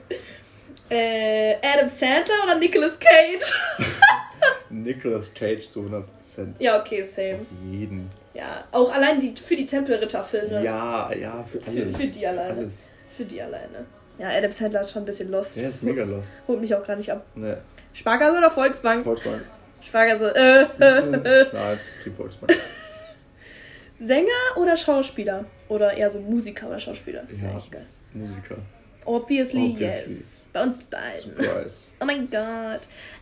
Äh, 0.89 1.55
Adam 1.61 1.89
Sandler 1.89 2.43
oder 2.43 2.57
Nicolas 2.59 2.99
Cage? 2.99 3.59
Nicolas 4.69 5.33
Cage 5.33 5.67
zu 5.67 5.81
100%. 5.81 6.53
Ja, 6.59 6.79
okay, 6.79 7.01
same. 7.01 7.41
Auf 7.41 7.71
jeden. 7.71 8.11
Ja, 8.33 8.65
auch 8.71 8.91
allein 8.93 9.19
die, 9.19 9.33
für 9.35 9.55
die 9.55 9.65
Tempelritter-Filme. 9.65 10.63
Ja, 10.63 11.11
ja, 11.13 11.45
für 11.49 11.59
alles. 11.65 11.95
Für, 11.95 12.03
für 12.03 12.07
die 12.07 12.27
alleine. 12.27 12.59
Alles. 12.59 12.87
Für 13.09 13.25
die 13.25 13.41
alleine. 13.41 13.85
Ja, 14.17 14.29
Adam 14.29 14.51
Sandler 14.51 14.81
ist 14.81 14.91
schon 14.91 15.03
ein 15.03 15.05
bisschen 15.05 15.31
lost. 15.31 15.57
Ja, 15.57 15.69
ist 15.69 15.83
mega 15.83 16.03
lost. 16.03 16.41
Holt 16.47 16.61
mich 16.61 16.73
auch 16.75 16.85
gar 16.85 16.95
nicht 16.95 17.11
ab. 17.11 17.25
Nee. 17.35 17.55
Sparkasse 17.93 18.37
oder 18.37 18.51
Volksbank? 18.51 19.03
Volksbank. 19.03 19.43
Sparkasse. 19.81 20.35
Äh, 20.35 20.63
äh, 20.83 21.45
Nein, 21.53 21.79
die 22.05 22.09
Volksbank. 22.09 22.53
Sänger 23.99 24.57
oder 24.57 24.75
Schauspieler? 24.75 25.45
Oder 25.67 25.93
eher 25.93 26.09
so 26.09 26.19
Musiker 26.19 26.67
oder 26.67 26.79
Schauspieler? 26.79 27.23
Ist 27.29 27.41
ja, 27.41 27.49
eigentlich 27.49 27.71
geil. 27.71 27.85
Musiker. 28.13 28.57
Obviously, 29.05 29.71
Obviously, 29.71 30.13
yes. 30.13 30.47
Bei 30.51 30.63
uns 30.63 30.81
beiden. 30.83 31.19
Surprise. 31.19 31.91
Oh 31.99 32.05
mein 32.05 32.29
Gott. 32.29 32.81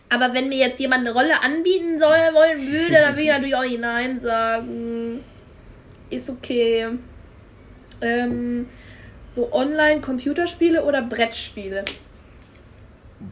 Aber 0.10 0.34
wenn 0.34 0.50
mir 0.50 0.58
jetzt 0.58 0.80
jemand 0.80 1.02
eine 1.02 1.14
Rolle 1.14 1.42
anbieten 1.42 2.00
soll, 2.00 2.18
wollen 2.34 2.72
würde, 2.72 2.94
dann 2.94 3.14
würde 3.14 3.22
ich 3.24 3.30
natürlich 3.30 3.56
auch 3.56 3.80
Nein 3.80 4.20
sagen. 4.20 5.24
Ist 6.10 6.30
okay. 6.30 6.88
Ähm, 8.02 8.68
so 9.32 9.52
Online-Computerspiele 9.52 10.84
oder 10.84 11.02
Brettspiele? 11.02 11.84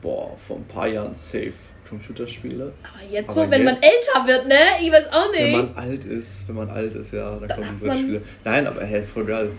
Boah, 0.02 0.36
vor 0.38 0.58
ein 0.58 0.66
paar 0.66 0.88
Jahren 0.88 1.14
safe. 1.14 1.54
Computerspiele. 1.92 2.74
Aber 2.82 3.12
jetzt 3.12 3.30
Aber 3.30 3.46
so, 3.46 3.52
wenn 3.52 3.66
jetzt, 3.66 3.82
man 3.82 3.92
älter 3.92 4.28
wird, 4.28 4.48
ne? 4.48 4.56
Ich 4.82 4.92
weiß 4.92 5.12
auch 5.12 5.32
nicht. 5.32 5.44
Wenn 5.44 5.52
man 5.52 5.76
alt 5.76 6.06
ist, 6.06 6.48
wenn 6.48 6.56
man 6.56 6.70
alt 6.70 6.96
ist, 6.96 7.14
ja, 7.14 7.36
dann, 7.36 7.48
dann 7.48 7.62
kommen 7.62 7.80
Brettspiele. 7.80 8.22
Nein, 8.44 8.66
aber 8.66 8.84
hey, 8.84 9.02
ist 9.02 9.12
voll 9.12 9.26
geil. 9.26 9.52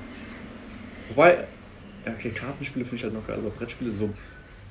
Wobei, 1.11 1.45
okay, 2.07 2.30
Kartenspiele 2.30 2.85
finde 2.85 2.97
ich 2.97 3.05
halt 3.05 3.14
noch 3.14 3.26
geil, 3.26 3.37
aber 3.39 3.51
Brettspiele 3.51 3.93
so 3.93 4.09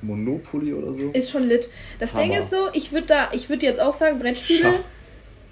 Monopoly 0.02 0.74
oder 0.74 0.94
so. 0.94 1.12
Ist 1.12 1.30
schon 1.30 1.48
lit. 1.48 1.70
Das 2.00 2.14
Hammer. 2.14 2.24
Ding 2.24 2.34
ist 2.34 2.50
so, 2.50 2.70
ich 2.74 2.92
würde 2.92 3.08
da, 3.08 3.30
ich 3.32 3.48
würde 3.48 3.66
jetzt 3.66 3.80
auch 3.80 3.94
sagen, 3.94 4.18
Brettspiele. 4.20 4.60
Schach. 4.60 4.80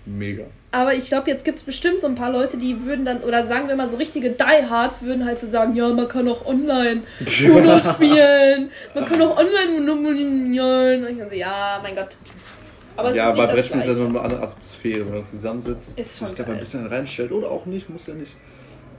Mega. 0.10 0.46
Aber 0.72 0.94
ich 0.94 1.08
glaube, 1.08 1.30
jetzt 1.30 1.46
gibt 1.46 1.60
es 1.60 1.64
bestimmt 1.64 2.02
so 2.02 2.08
ein 2.08 2.16
paar 2.16 2.32
Leute, 2.32 2.58
die 2.58 2.84
würden 2.84 3.06
dann, 3.06 3.22
oder 3.22 3.46
sagen 3.46 3.68
wir 3.68 3.76
mal 3.76 3.88
so 3.88 3.98
richtige 3.98 4.32
Diehards, 4.32 5.04
würden 5.04 5.26
halt 5.26 5.40
so 5.40 5.48
sagen, 5.48 5.76
ja, 5.76 5.90
man 5.90 6.08
kann 6.08 6.28
auch 6.28 6.46
online 6.46 7.04
Uno 7.50 7.80
spielen, 7.80 8.72
man 8.94 9.06
kann 9.06 9.22
auch 9.22 9.38
online 9.38 9.80
monopolieren. 9.80 11.06
Und 11.06 11.12
ich 11.12 11.18
dann 11.18 11.30
so, 11.30 11.36
ja, 11.36 11.80
mein 11.82 11.96
Gott. 11.96 12.10
Aber 12.96 13.16
ja, 13.16 13.32
bei 13.32 13.48
Brettspielen 13.48 13.82
ist 13.82 13.88
ja 13.88 13.94
so 13.94 14.06
eine 14.06 14.20
andere 14.20 14.42
Atmosphäre, 14.44 15.06
wenn 15.06 15.14
man 15.14 15.24
zusammensitzt, 15.24 15.98
ist 15.98 16.18
sich 16.18 16.34
da 16.34 16.44
mal 16.44 16.54
ein 16.54 16.60
bisschen 16.60 16.86
reinstellt 16.86 17.32
oder 17.32 17.50
auch 17.50 17.66
nicht, 17.66 17.90
muss 17.90 18.08
ja 18.08 18.14
nicht. 18.14 18.36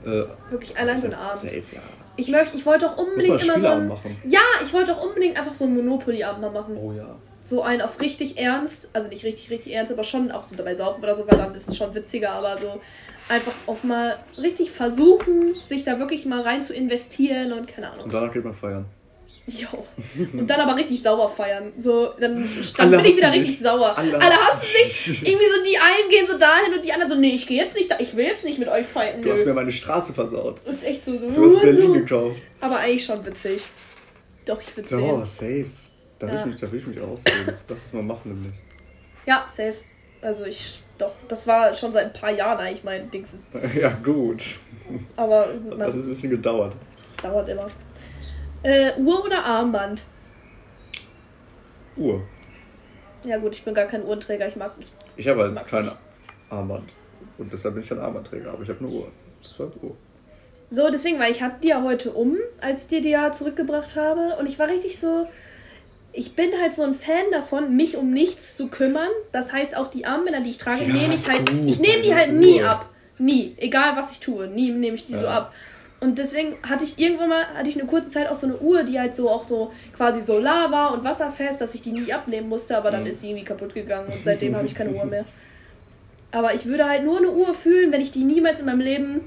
Äh, 0.03 0.23
Wirklich 0.49 0.77
allein 0.77 0.97
so 0.97 1.07
ein 1.07 1.13
Abend. 1.13 1.39
Safe, 1.39 1.63
ja. 1.73 1.81
Ich 2.17 2.29
möchte, 2.29 2.57
ich 2.57 2.65
wollte 2.65 2.85
doch 2.85 2.97
unbedingt 2.97 3.41
immer 3.43 3.59
so 3.59 3.67
ein. 3.67 3.91
Ja, 4.23 4.39
ich 4.63 4.73
wollte 4.73 4.91
doch 4.91 5.03
unbedingt 5.03 5.37
einfach 5.37 5.53
so 5.53 5.65
einen 5.65 5.75
Monopoly-Abend 5.75 6.41
mal 6.41 6.51
machen. 6.51 6.77
Oh 6.77 6.91
ja. 6.91 7.15
So 7.43 7.63
einen 7.63 7.81
auf 7.81 7.99
richtig 7.99 8.37
ernst, 8.37 8.89
also 8.93 9.09
nicht 9.09 9.23
richtig, 9.23 9.49
richtig 9.49 9.73
ernst, 9.73 9.91
aber 9.91 10.03
schon 10.03 10.31
auch 10.31 10.43
so 10.43 10.55
dabei 10.55 10.75
saufen 10.75 11.03
oder 11.03 11.15
so, 11.15 11.27
weil 11.27 11.37
dann 11.37 11.55
ist 11.55 11.67
es 11.67 11.77
schon 11.77 11.93
witziger, 11.95 12.31
aber 12.31 12.57
so 12.57 12.79
einfach 13.29 13.53
auf 13.65 13.83
mal 13.83 14.19
richtig 14.37 14.71
versuchen, 14.71 15.55
sich 15.63 15.83
da 15.83 15.99
wirklich 15.99 16.25
mal 16.25 16.41
rein 16.41 16.63
zu 16.63 16.73
investieren 16.73 17.53
und 17.53 17.67
keine 17.67 17.91
Ahnung. 17.91 18.05
Und 18.05 18.13
danach 18.13 18.31
geht 18.31 18.43
man 18.43 18.53
feiern. 18.53 18.85
Jo. 19.47 19.85
Und 20.33 20.47
dann 20.49 20.59
aber 20.59 20.77
richtig 20.77 21.01
sauer 21.01 21.27
feiern. 21.27 21.73
So, 21.77 22.11
dann, 22.19 22.47
dann 22.77 22.91
bin 22.91 23.05
ich 23.05 23.17
wieder 23.17 23.31
richtig 23.31 23.59
sauer. 23.59 23.97
Alle, 23.97 24.13
Alle 24.13 24.35
hassen 24.35 24.61
sich. 24.61 25.27
Irgendwie 25.27 25.45
so 25.45 25.63
die 25.63 25.77
einen 25.77 26.09
gehen 26.09 26.27
so 26.27 26.37
dahin 26.37 26.73
und 26.75 26.85
die 26.85 26.93
anderen 26.93 27.11
so, 27.11 27.17
nee, 27.17 27.33
ich 27.35 27.47
gehe 27.47 27.57
jetzt 27.57 27.75
nicht 27.75 27.89
da, 27.89 27.95
ich 27.99 28.15
will 28.15 28.25
jetzt 28.25 28.45
nicht 28.45 28.59
mit 28.59 28.69
euch 28.69 28.85
fighten. 28.85 29.21
Du 29.21 29.31
hast 29.31 29.45
mir 29.45 29.53
meine 29.53 29.71
Straße 29.71 30.13
versaut. 30.13 30.61
Das 30.65 30.75
ist 30.75 30.83
echt 30.83 31.03
so. 31.03 31.17
Du 31.17 31.49
hast 31.49 31.61
Berlin 31.61 31.87
so. 31.87 31.93
gekauft. 31.93 32.41
Aber 32.59 32.77
eigentlich 32.77 33.03
schon 33.03 33.25
witzig. 33.25 33.63
Doch, 34.45 34.61
ich 34.61 34.75
würde 34.75 34.89
sehen. 34.89 35.01
Oh, 35.01 35.25
safe. 35.25 35.65
Da 36.21 36.31
will, 36.31 36.39
ich 36.39 36.45
mich, 36.45 36.55
da 36.57 36.71
will 36.71 36.79
ich 36.79 36.87
mich 36.87 37.01
auch 37.01 37.17
sehen. 37.17 37.53
Lass 37.67 37.85
es 37.85 37.93
mal 37.93 38.03
machen 38.03 38.29
demnächst. 38.29 38.65
Ja, 39.25 39.45
safe. 39.49 39.75
Also 40.21 40.45
ich, 40.45 40.79
doch, 40.99 41.13
das 41.27 41.47
war 41.47 41.73
schon 41.73 41.91
seit 41.91 42.05
ein 42.05 42.13
paar 42.13 42.31
Jahren 42.31 42.59
eigentlich 42.59 42.83
mein 42.83 43.09
Dings. 43.09 43.33
Ist. 43.33 43.51
Ja, 43.75 43.89
gut. 44.03 44.43
Aber. 45.15 45.53
Man, 45.53 45.79
das 45.79 45.95
ist 45.95 46.05
ein 46.05 46.09
bisschen 46.09 46.29
gedauert. 46.29 46.75
Dauert 47.23 47.47
immer. 47.47 47.67
Äh, 48.61 48.91
Uhr 48.99 49.25
oder 49.25 49.43
Armband? 49.43 50.03
Uhr. 51.97 52.21
Ja 53.23 53.37
gut, 53.37 53.55
ich 53.55 53.65
bin 53.65 53.73
gar 53.73 53.85
kein 53.85 54.03
Uhrenträger, 54.03 54.47
ich 54.47 54.55
mag 54.55 54.77
nicht. 54.77 54.91
Ich 55.15 55.27
habe 55.27 55.41
halt 55.41 55.67
kein 55.67 55.83
nicht. 55.83 55.97
Armband. 56.49 56.91
Und 57.37 57.51
deshalb 57.51 57.75
bin 57.75 57.83
ich 57.83 57.91
ein 57.91 57.99
Armbandträger, 57.99 58.51
aber 58.51 58.61
ich 58.61 58.69
habe 58.69 58.79
eine 58.79 58.89
Uhr. 58.89 59.07
Deshalb 59.43 59.81
Uhr. 59.81 59.95
So, 60.69 60.89
deswegen, 60.89 61.19
weil 61.19 61.31
ich 61.31 61.41
hatte 61.41 61.57
die 61.63 61.69
ja 61.69 61.83
heute 61.83 62.11
um, 62.11 62.37
als 62.61 62.83
ich 62.83 62.87
dir 62.89 63.01
die 63.01 63.09
ja 63.09 63.31
zurückgebracht 63.31 63.95
habe. 63.95 64.37
Und 64.39 64.47
ich 64.47 64.59
war 64.59 64.67
richtig 64.67 64.99
so. 64.99 65.27
Ich 66.13 66.35
bin 66.35 66.49
halt 66.59 66.73
so 66.73 66.83
ein 66.83 66.93
Fan 66.93 67.31
davon, 67.31 67.75
mich 67.75 67.95
um 67.97 68.11
nichts 68.11 68.57
zu 68.57 68.67
kümmern. 68.67 69.09
Das 69.31 69.53
heißt, 69.53 69.77
auch 69.77 69.87
die 69.87 70.05
Armbänder, 70.05 70.41
die 70.41 70.49
ich 70.49 70.57
trage, 70.57 70.83
ja, 70.83 70.93
nehme 70.93 71.15
ich 71.15 71.27
halt. 71.27 71.49
Gut, 71.49 71.65
ich 71.65 71.79
nehme 71.79 72.01
die 72.01 72.13
halt 72.13 72.33
nie 72.33 72.61
ab. 72.61 72.89
Nie. 73.17 73.55
Egal 73.57 73.95
was 73.95 74.11
ich 74.11 74.19
tue. 74.19 74.47
Nie 74.47 74.71
nehme 74.71 74.95
ich 74.95 75.05
die 75.05 75.13
ja. 75.13 75.19
so 75.19 75.27
ab. 75.27 75.53
Und 76.01 76.17
deswegen 76.17 76.57
hatte 76.67 76.83
ich 76.83 76.97
irgendwann 76.97 77.29
mal, 77.29 77.45
hatte 77.53 77.69
ich 77.69 77.79
eine 77.79 77.87
kurze 77.87 78.09
Zeit 78.09 78.27
auch 78.27 78.35
so 78.35 78.47
eine 78.47 78.57
Uhr, 78.57 78.83
die 78.83 78.99
halt 78.99 79.13
so 79.13 79.29
auch 79.29 79.43
so 79.43 79.71
quasi 79.95 80.19
Solar 80.19 80.71
war 80.71 80.93
und 80.93 81.03
wasserfest, 81.03 81.61
dass 81.61 81.75
ich 81.75 81.83
die 81.83 81.91
nie 81.91 82.11
abnehmen 82.11 82.49
musste, 82.49 82.75
aber 82.75 82.89
dann 82.89 83.01
mhm. 83.01 83.11
ist 83.11 83.21
sie 83.21 83.29
irgendwie 83.29 83.45
kaputt 83.45 83.75
gegangen 83.75 84.11
und 84.11 84.23
seitdem 84.23 84.55
habe 84.55 84.65
ich 84.65 84.73
keine 84.73 84.93
Uhr 84.93 85.05
mehr. 85.05 85.25
Aber 86.31 86.55
ich 86.55 86.65
würde 86.65 86.89
halt 86.89 87.03
nur 87.03 87.19
eine 87.19 87.29
Uhr 87.29 87.53
fühlen, 87.53 87.91
wenn 87.91 88.01
ich 88.01 88.09
die 88.09 88.23
niemals 88.23 88.59
in 88.59 88.65
meinem 88.65 88.81
Leben. 88.81 89.21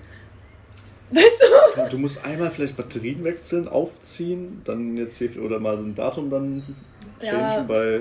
Weißt 1.11 1.42
du? 1.76 1.90
Du 1.90 1.98
musst 1.98 2.24
einmal 2.24 2.50
vielleicht 2.50 2.76
Batterien 2.76 3.22
wechseln, 3.24 3.68
aufziehen, 3.68 4.62
dann 4.64 4.96
jetzt 4.96 5.18
hier 5.18 5.30
oder 5.42 5.61
mal 5.61 5.76
so 5.76 5.84
ein 5.84 5.94
Datum 5.94 6.30
dann 6.30 6.62
changen 7.20 7.40
ja. 7.40 7.62
bei 7.62 8.00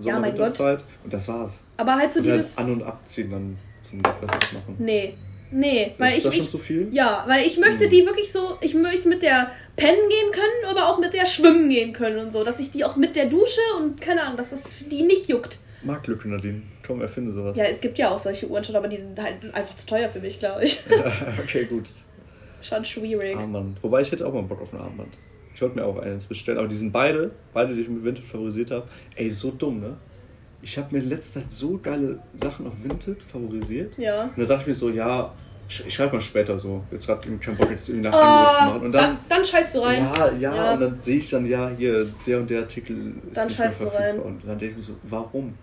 Ja, 0.00 0.18
mein 0.18 0.36
Gott. 0.36 0.54
Sommer-Winterzeit 0.54 0.84
und 1.04 1.12
das 1.12 1.28
war's. 1.28 1.60
Aber 1.76 1.96
halt 1.96 2.10
so 2.10 2.20
Und 2.20 2.26
halt 2.28 2.38
dieses. 2.38 2.58
an- 2.58 2.72
und 2.72 2.82
abziehen 2.82 3.30
dann 3.30 3.58
zum 3.80 4.00
etwas 4.00 4.30
machen. 4.52 4.76
Nee. 4.78 5.14
Nee, 5.50 5.94
weil 5.96 6.10
ist 6.10 6.18
ich. 6.18 6.22
das 6.24 6.34
schon 6.36 6.44
ich 6.44 6.50
zu 6.50 6.58
viel? 6.58 6.88
ja, 6.92 7.24
weil 7.26 7.46
ich 7.46 7.56
möchte 7.58 7.84
Hm. 7.84 7.90
die 7.90 8.04
wirklich 8.04 8.30
so, 8.30 8.58
ich 8.60 8.74
möchte 8.74 9.08
mit 9.08 9.22
der 9.22 9.50
pennen 9.76 10.08
gehen 10.10 10.30
können, 10.30 10.70
aber 10.76 10.88
auch 10.88 10.98
mit 10.98 11.14
der 11.14 11.24
schwimmen 11.24 11.70
gehen 11.70 11.94
können 11.94 12.18
und 12.18 12.34
so. 12.34 12.44
Dass 12.44 12.60
ich 12.60 12.70
die 12.70 12.84
auch 12.84 12.96
mit 12.96 13.16
der 13.16 13.26
Dusche 13.26 13.60
und 13.78 13.98
keine 13.98 14.22
Ahnung, 14.24 14.36
dass 14.36 14.52
es 14.52 14.74
die 14.90 15.02
nicht 15.02 15.26
juckt. 15.28 15.58
Marktlücke, 15.82 16.28
Nadine. 16.28 16.60
Komm, 16.88 17.00
erfinde 17.02 17.30
sowas. 17.30 17.56
Ja, 17.56 17.64
es 17.66 17.80
gibt 17.80 17.98
ja 17.98 18.08
auch 18.08 18.18
solche 18.18 18.48
Uhren 18.48 18.64
schon, 18.64 18.74
aber 18.74 18.88
die 18.88 18.96
sind 18.96 19.20
halt 19.22 19.36
einfach 19.54 19.76
zu 19.76 19.86
teuer 19.86 20.08
für 20.08 20.18
mich, 20.20 20.38
glaube 20.40 20.64
ich. 20.64 20.82
okay, 21.38 21.66
gut. 21.66 21.88
schon 22.62 22.84
schwierig. 22.84 23.36
Armband. 23.36 23.80
Wobei 23.82 24.00
ich 24.00 24.10
hätte 24.10 24.26
auch 24.26 24.32
mal 24.32 24.42
Bock 24.42 24.60
auf 24.62 24.72
ein 24.72 24.80
Armband. 24.80 25.14
Ich 25.54 25.62
wollte 25.62 25.76
mir 25.76 25.84
auch 25.84 25.98
eins 25.98 26.26
bestellen, 26.26 26.58
aber 26.58 26.68
die 26.68 26.76
sind 26.76 26.90
beide, 26.92 27.30
beide, 27.52 27.74
die 27.74 27.82
ich 27.82 27.88
mit 27.88 28.02
Vinted 28.04 28.24
favorisiert 28.24 28.70
habe. 28.70 28.88
Ey, 29.16 29.28
so 29.30 29.50
dumm, 29.50 29.80
ne? 29.80 29.96
Ich 30.62 30.76
habe 30.78 30.88
mir 30.96 31.02
in 31.02 31.08
letzter 31.08 31.40
Zeit 31.40 31.50
so 31.50 31.78
geile 31.78 32.20
Sachen 32.34 32.66
auf 32.66 32.72
Vinted 32.82 33.22
favorisiert. 33.22 33.96
Ja. 33.98 34.24
Und 34.24 34.38
da 34.38 34.44
dachte 34.44 34.62
ich 34.62 34.66
mir 34.68 34.74
so, 34.74 34.88
ja, 34.90 35.32
ich, 35.68 35.94
schreibe 35.94 36.14
mal 36.14 36.20
später 36.20 36.58
so. 36.58 36.82
Jetzt 36.90 37.06
gerade 37.06 37.28
keinen 37.38 37.56
Bock, 37.56 37.70
jetzt 37.70 37.88
irgendwie 37.88 38.08
nach 38.08 38.14
Angebot 38.14 38.56
zu 38.56 38.64
machen. 38.64 38.80
Oh, 38.80 38.84
Und 38.86 38.92
dann, 38.92 39.04
das, 39.10 39.20
dann 39.28 39.44
scheißt 39.44 39.74
du 39.74 39.80
rein. 39.80 39.98
ja, 40.02 40.32
ja, 40.32 40.54
Ja. 40.54 40.72
und 40.74 40.80
dann 40.80 40.98
sehe 40.98 41.18
ich 41.18 41.28
dann, 41.28 41.44
ja, 41.46 41.70
hier, 41.76 42.06
der 42.26 42.38
und 42.38 42.48
der 42.48 42.60
Artikel 42.60 43.14
ist 43.28 43.36
Dann 43.36 43.46
nicht 43.48 43.56
scheißt 43.56 43.82
du 43.82 43.86
rein. 43.86 44.18
Und 44.18 44.40
dann 44.46 44.58
denke 44.58 44.72
ich 44.72 44.76
mir 44.78 44.82
so, 44.82 44.92
warum? 45.02 45.54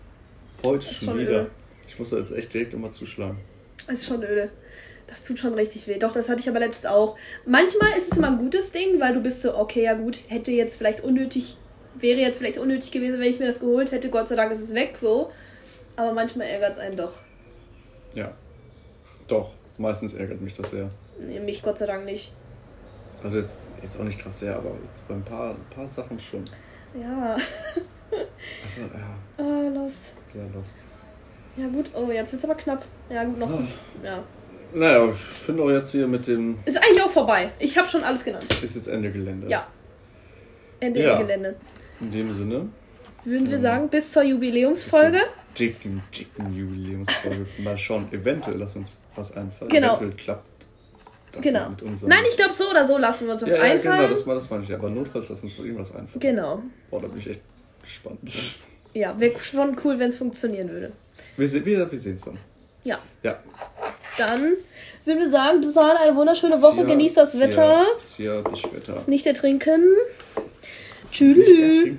Heute 0.66 0.94
schon 0.94 1.08
schon 1.10 1.20
wieder. 1.20 1.42
öde. 1.42 1.52
Ich 1.88 2.00
muss 2.00 2.10
da 2.10 2.18
jetzt 2.18 2.32
echt 2.32 2.54
direkt 2.54 2.74
immer 2.74 2.92
zuschlagen. 2.92 3.38
Das 3.88 4.02
ist 4.02 4.08
schon 4.08 4.24
öde. 4.24 4.50
Das 5.08 5.24
tut 5.24 5.38
schon 5.38 5.54
richtig 5.54 5.88
weh. 5.88 6.00
Doch, 6.00 6.14
das 6.14 6.30
hatte 6.30 6.42
ich 6.42 6.50
aber 6.50 6.60
letztens 6.60 6.88
auch. 6.88 7.18
Manchmal 7.46 7.96
ist 7.98 8.12
es 8.12 8.18
immer 8.18 8.28
ein 8.28 8.38
gutes 8.38 8.72
Ding, 8.72 9.00
weil 9.00 9.14
du 9.14 9.22
bist 9.22 9.42
so, 9.42 9.56
okay, 9.56 9.84
ja 9.84 9.94
gut, 9.94 10.20
hätte 10.28 10.52
jetzt 10.52 10.78
vielleicht 10.78 11.02
unnötig, 11.04 11.58
wäre 11.94 12.20
jetzt 12.20 12.40
vielleicht 12.40 12.58
unnötig 12.58 12.92
gewesen, 12.92 13.20
wenn 13.20 13.30
ich 13.30 13.40
mir 13.40 13.46
das 13.46 13.60
geholt 13.60 13.92
hätte. 13.92 14.10
Gott 14.10 14.28
sei 14.28 14.36
Dank 14.36 14.52
ist 14.52 14.62
es 14.62 14.74
weg 14.74 14.98
so. 14.98 15.32
Aber 15.96 16.14
manchmal 16.14 16.48
ärgert 16.48 16.74
es 16.74 16.80
einen 16.80 16.98
doch. 16.98 17.14
Ja. 18.16 18.34
Doch, 19.28 19.52
meistens 19.78 20.14
ärgert 20.14 20.42
mich 20.42 20.54
das 20.54 20.72
sehr. 20.72 20.90
Nee, 21.20 21.40
mich 21.40 21.62
Gott 21.62 21.78
sei 21.78 21.86
Dank 21.86 22.06
nicht. 22.06 22.34
Also 23.24 23.38
jetzt, 23.38 23.72
jetzt 23.82 24.00
auch 24.00 24.04
nicht 24.04 24.20
krass 24.20 24.40
sehr, 24.40 24.56
aber 24.56 24.72
jetzt 24.86 25.08
bei 25.08 25.14
ein 25.14 25.24
paar, 25.24 25.52
ein 25.52 25.70
paar 25.70 25.88
Sachen 25.88 26.20
schon. 26.20 26.44
Ja. 27.00 27.38
Einfach, 28.12 28.98
ja, 29.00 29.44
Ah, 29.46 29.68
lost. 29.74 30.16
sehr 30.28 30.44
lost. 30.54 30.76
Ja 31.58 31.68
gut, 31.68 31.90
oh, 31.94 32.12
jetzt 32.12 32.32
wird's 32.32 32.46
aber 32.46 32.56
knapp. 32.56 32.84
Ja 33.10 33.24
gut, 33.24 33.38
noch 33.40 33.50
Ah. 33.52 33.58
fünf. 33.58 33.78
Ja. 34.04 34.24
Naja, 34.74 35.10
ich 35.12 35.18
finde 35.20 35.64
auch 35.64 35.70
jetzt 35.70 35.92
hier 35.92 36.06
mit 36.08 36.28
dem, 36.28 36.58
Ist 36.66 36.78
eigentlich 36.78 37.02
auch 37.02 37.10
vorbei. 37.10 37.50
Ich 37.60 37.78
habe 37.78 37.88
schon 37.88 38.04
alles 38.04 38.24
genannt. 38.24 38.46
ist 38.62 38.76
jetzt 38.76 38.88
Ende 38.88 39.12
Gelände. 39.12 39.48
Ja. 39.50 39.68
Ende 40.80 41.02
Ja. 41.02 41.22
Gelände. 41.22 41.56
In 42.02 42.12
dem 42.12 42.34
Sinne, 42.34 42.70
Würden 43.24 43.50
wir 43.50 43.58
sagen, 43.58 43.90
bis 43.90 44.12
zur 44.12 44.24
Jubiläumsfolge. 44.24 45.20
dicken, 45.58 46.02
dicken 46.16 46.54
Jubiläumsfolge. 46.54 47.46
Mal 47.64 47.78
schauen, 47.78 48.08
eventuell 48.12 48.58
lass 48.58 48.76
uns 48.76 49.00
was 49.16 49.36
einfallen. 49.36 49.70
Genau. 49.72 49.96
Eventuell 49.98 50.12
klappt 50.12 50.66
das 51.32 51.42
Genau. 51.42 51.70
mit 51.70 51.82
unserem... 51.82 52.10
Nein, 52.10 52.24
ich 52.30 52.38
glaube 52.38 52.54
so 52.54 52.70
oder 52.70 52.84
so 52.84 52.98
lassen 52.98 53.26
wir 53.26 53.32
uns 53.34 53.42
was 53.42 53.50
ja, 53.50 53.56
ja, 53.58 53.62
einfallen. 53.64 53.98
genau, 53.98 54.10
das, 54.10 54.26
das 54.26 54.50
meine 54.50 54.64
ich. 54.64 54.74
Aber 54.74 54.90
notfalls 54.90 55.30
lass 55.30 55.42
uns 55.42 55.56
doch 55.58 55.64
irgendwas 55.64 55.96
einfallen. 55.96 56.20
Genau. 56.20 56.62
Boah, 56.92 57.02
da 57.02 57.08
bin 57.08 57.18
ich 57.20 57.30
echt 57.30 57.42
gespannt. 57.86 58.32
Ja, 58.94 59.18
wäre 59.20 59.38
schon 59.40 59.76
cool, 59.84 59.98
wenn 60.00 60.10
es 60.10 60.18
funktionieren 60.18 60.70
würde. 60.70 60.92
Wir, 61.38 61.48
se- 61.48 61.66
wir, 61.66 61.90
wir 61.92 61.98
sehen 62.00 62.16
es 62.16 62.22
dann. 62.22 62.38
Ja. 62.84 63.00
Ja. 63.24 63.40
Dann 64.18 64.54
würden 65.06 65.20
wir 65.20 65.30
sagen, 65.30 65.60
bis 65.62 65.74
dahin 65.74 65.98
eine 65.98 66.16
wunderschöne 66.16 66.62
Woche. 66.62 66.76
Sia, 66.76 66.84
Genießt 66.86 67.18
das 67.18 67.32
Sia, 67.34 67.42
Wetter. 67.42 67.86
Sia, 68.00 68.42
bis 68.42 68.60
später. 68.60 69.04
Nicht 69.08 69.26
ertrinken. 69.26 69.84
Tschüss. 71.12 71.90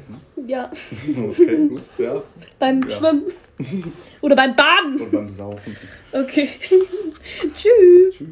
Ja, 0.47 0.71
Okay, 1.31 1.57
gut. 1.69 1.83
Ja. 1.99 2.23
beim 2.59 2.87
Ja. 2.89 2.97
Schwimmen. 2.97 3.23
Oder 4.21 4.37
beim 4.37 4.55
Baden. 4.55 5.01
Und 5.01 5.11
beim 5.13 5.31
Saufen. 5.31 5.77
Okay. 6.13 6.49
Tschüss. 7.55 8.17
Tschüss. 8.17 8.29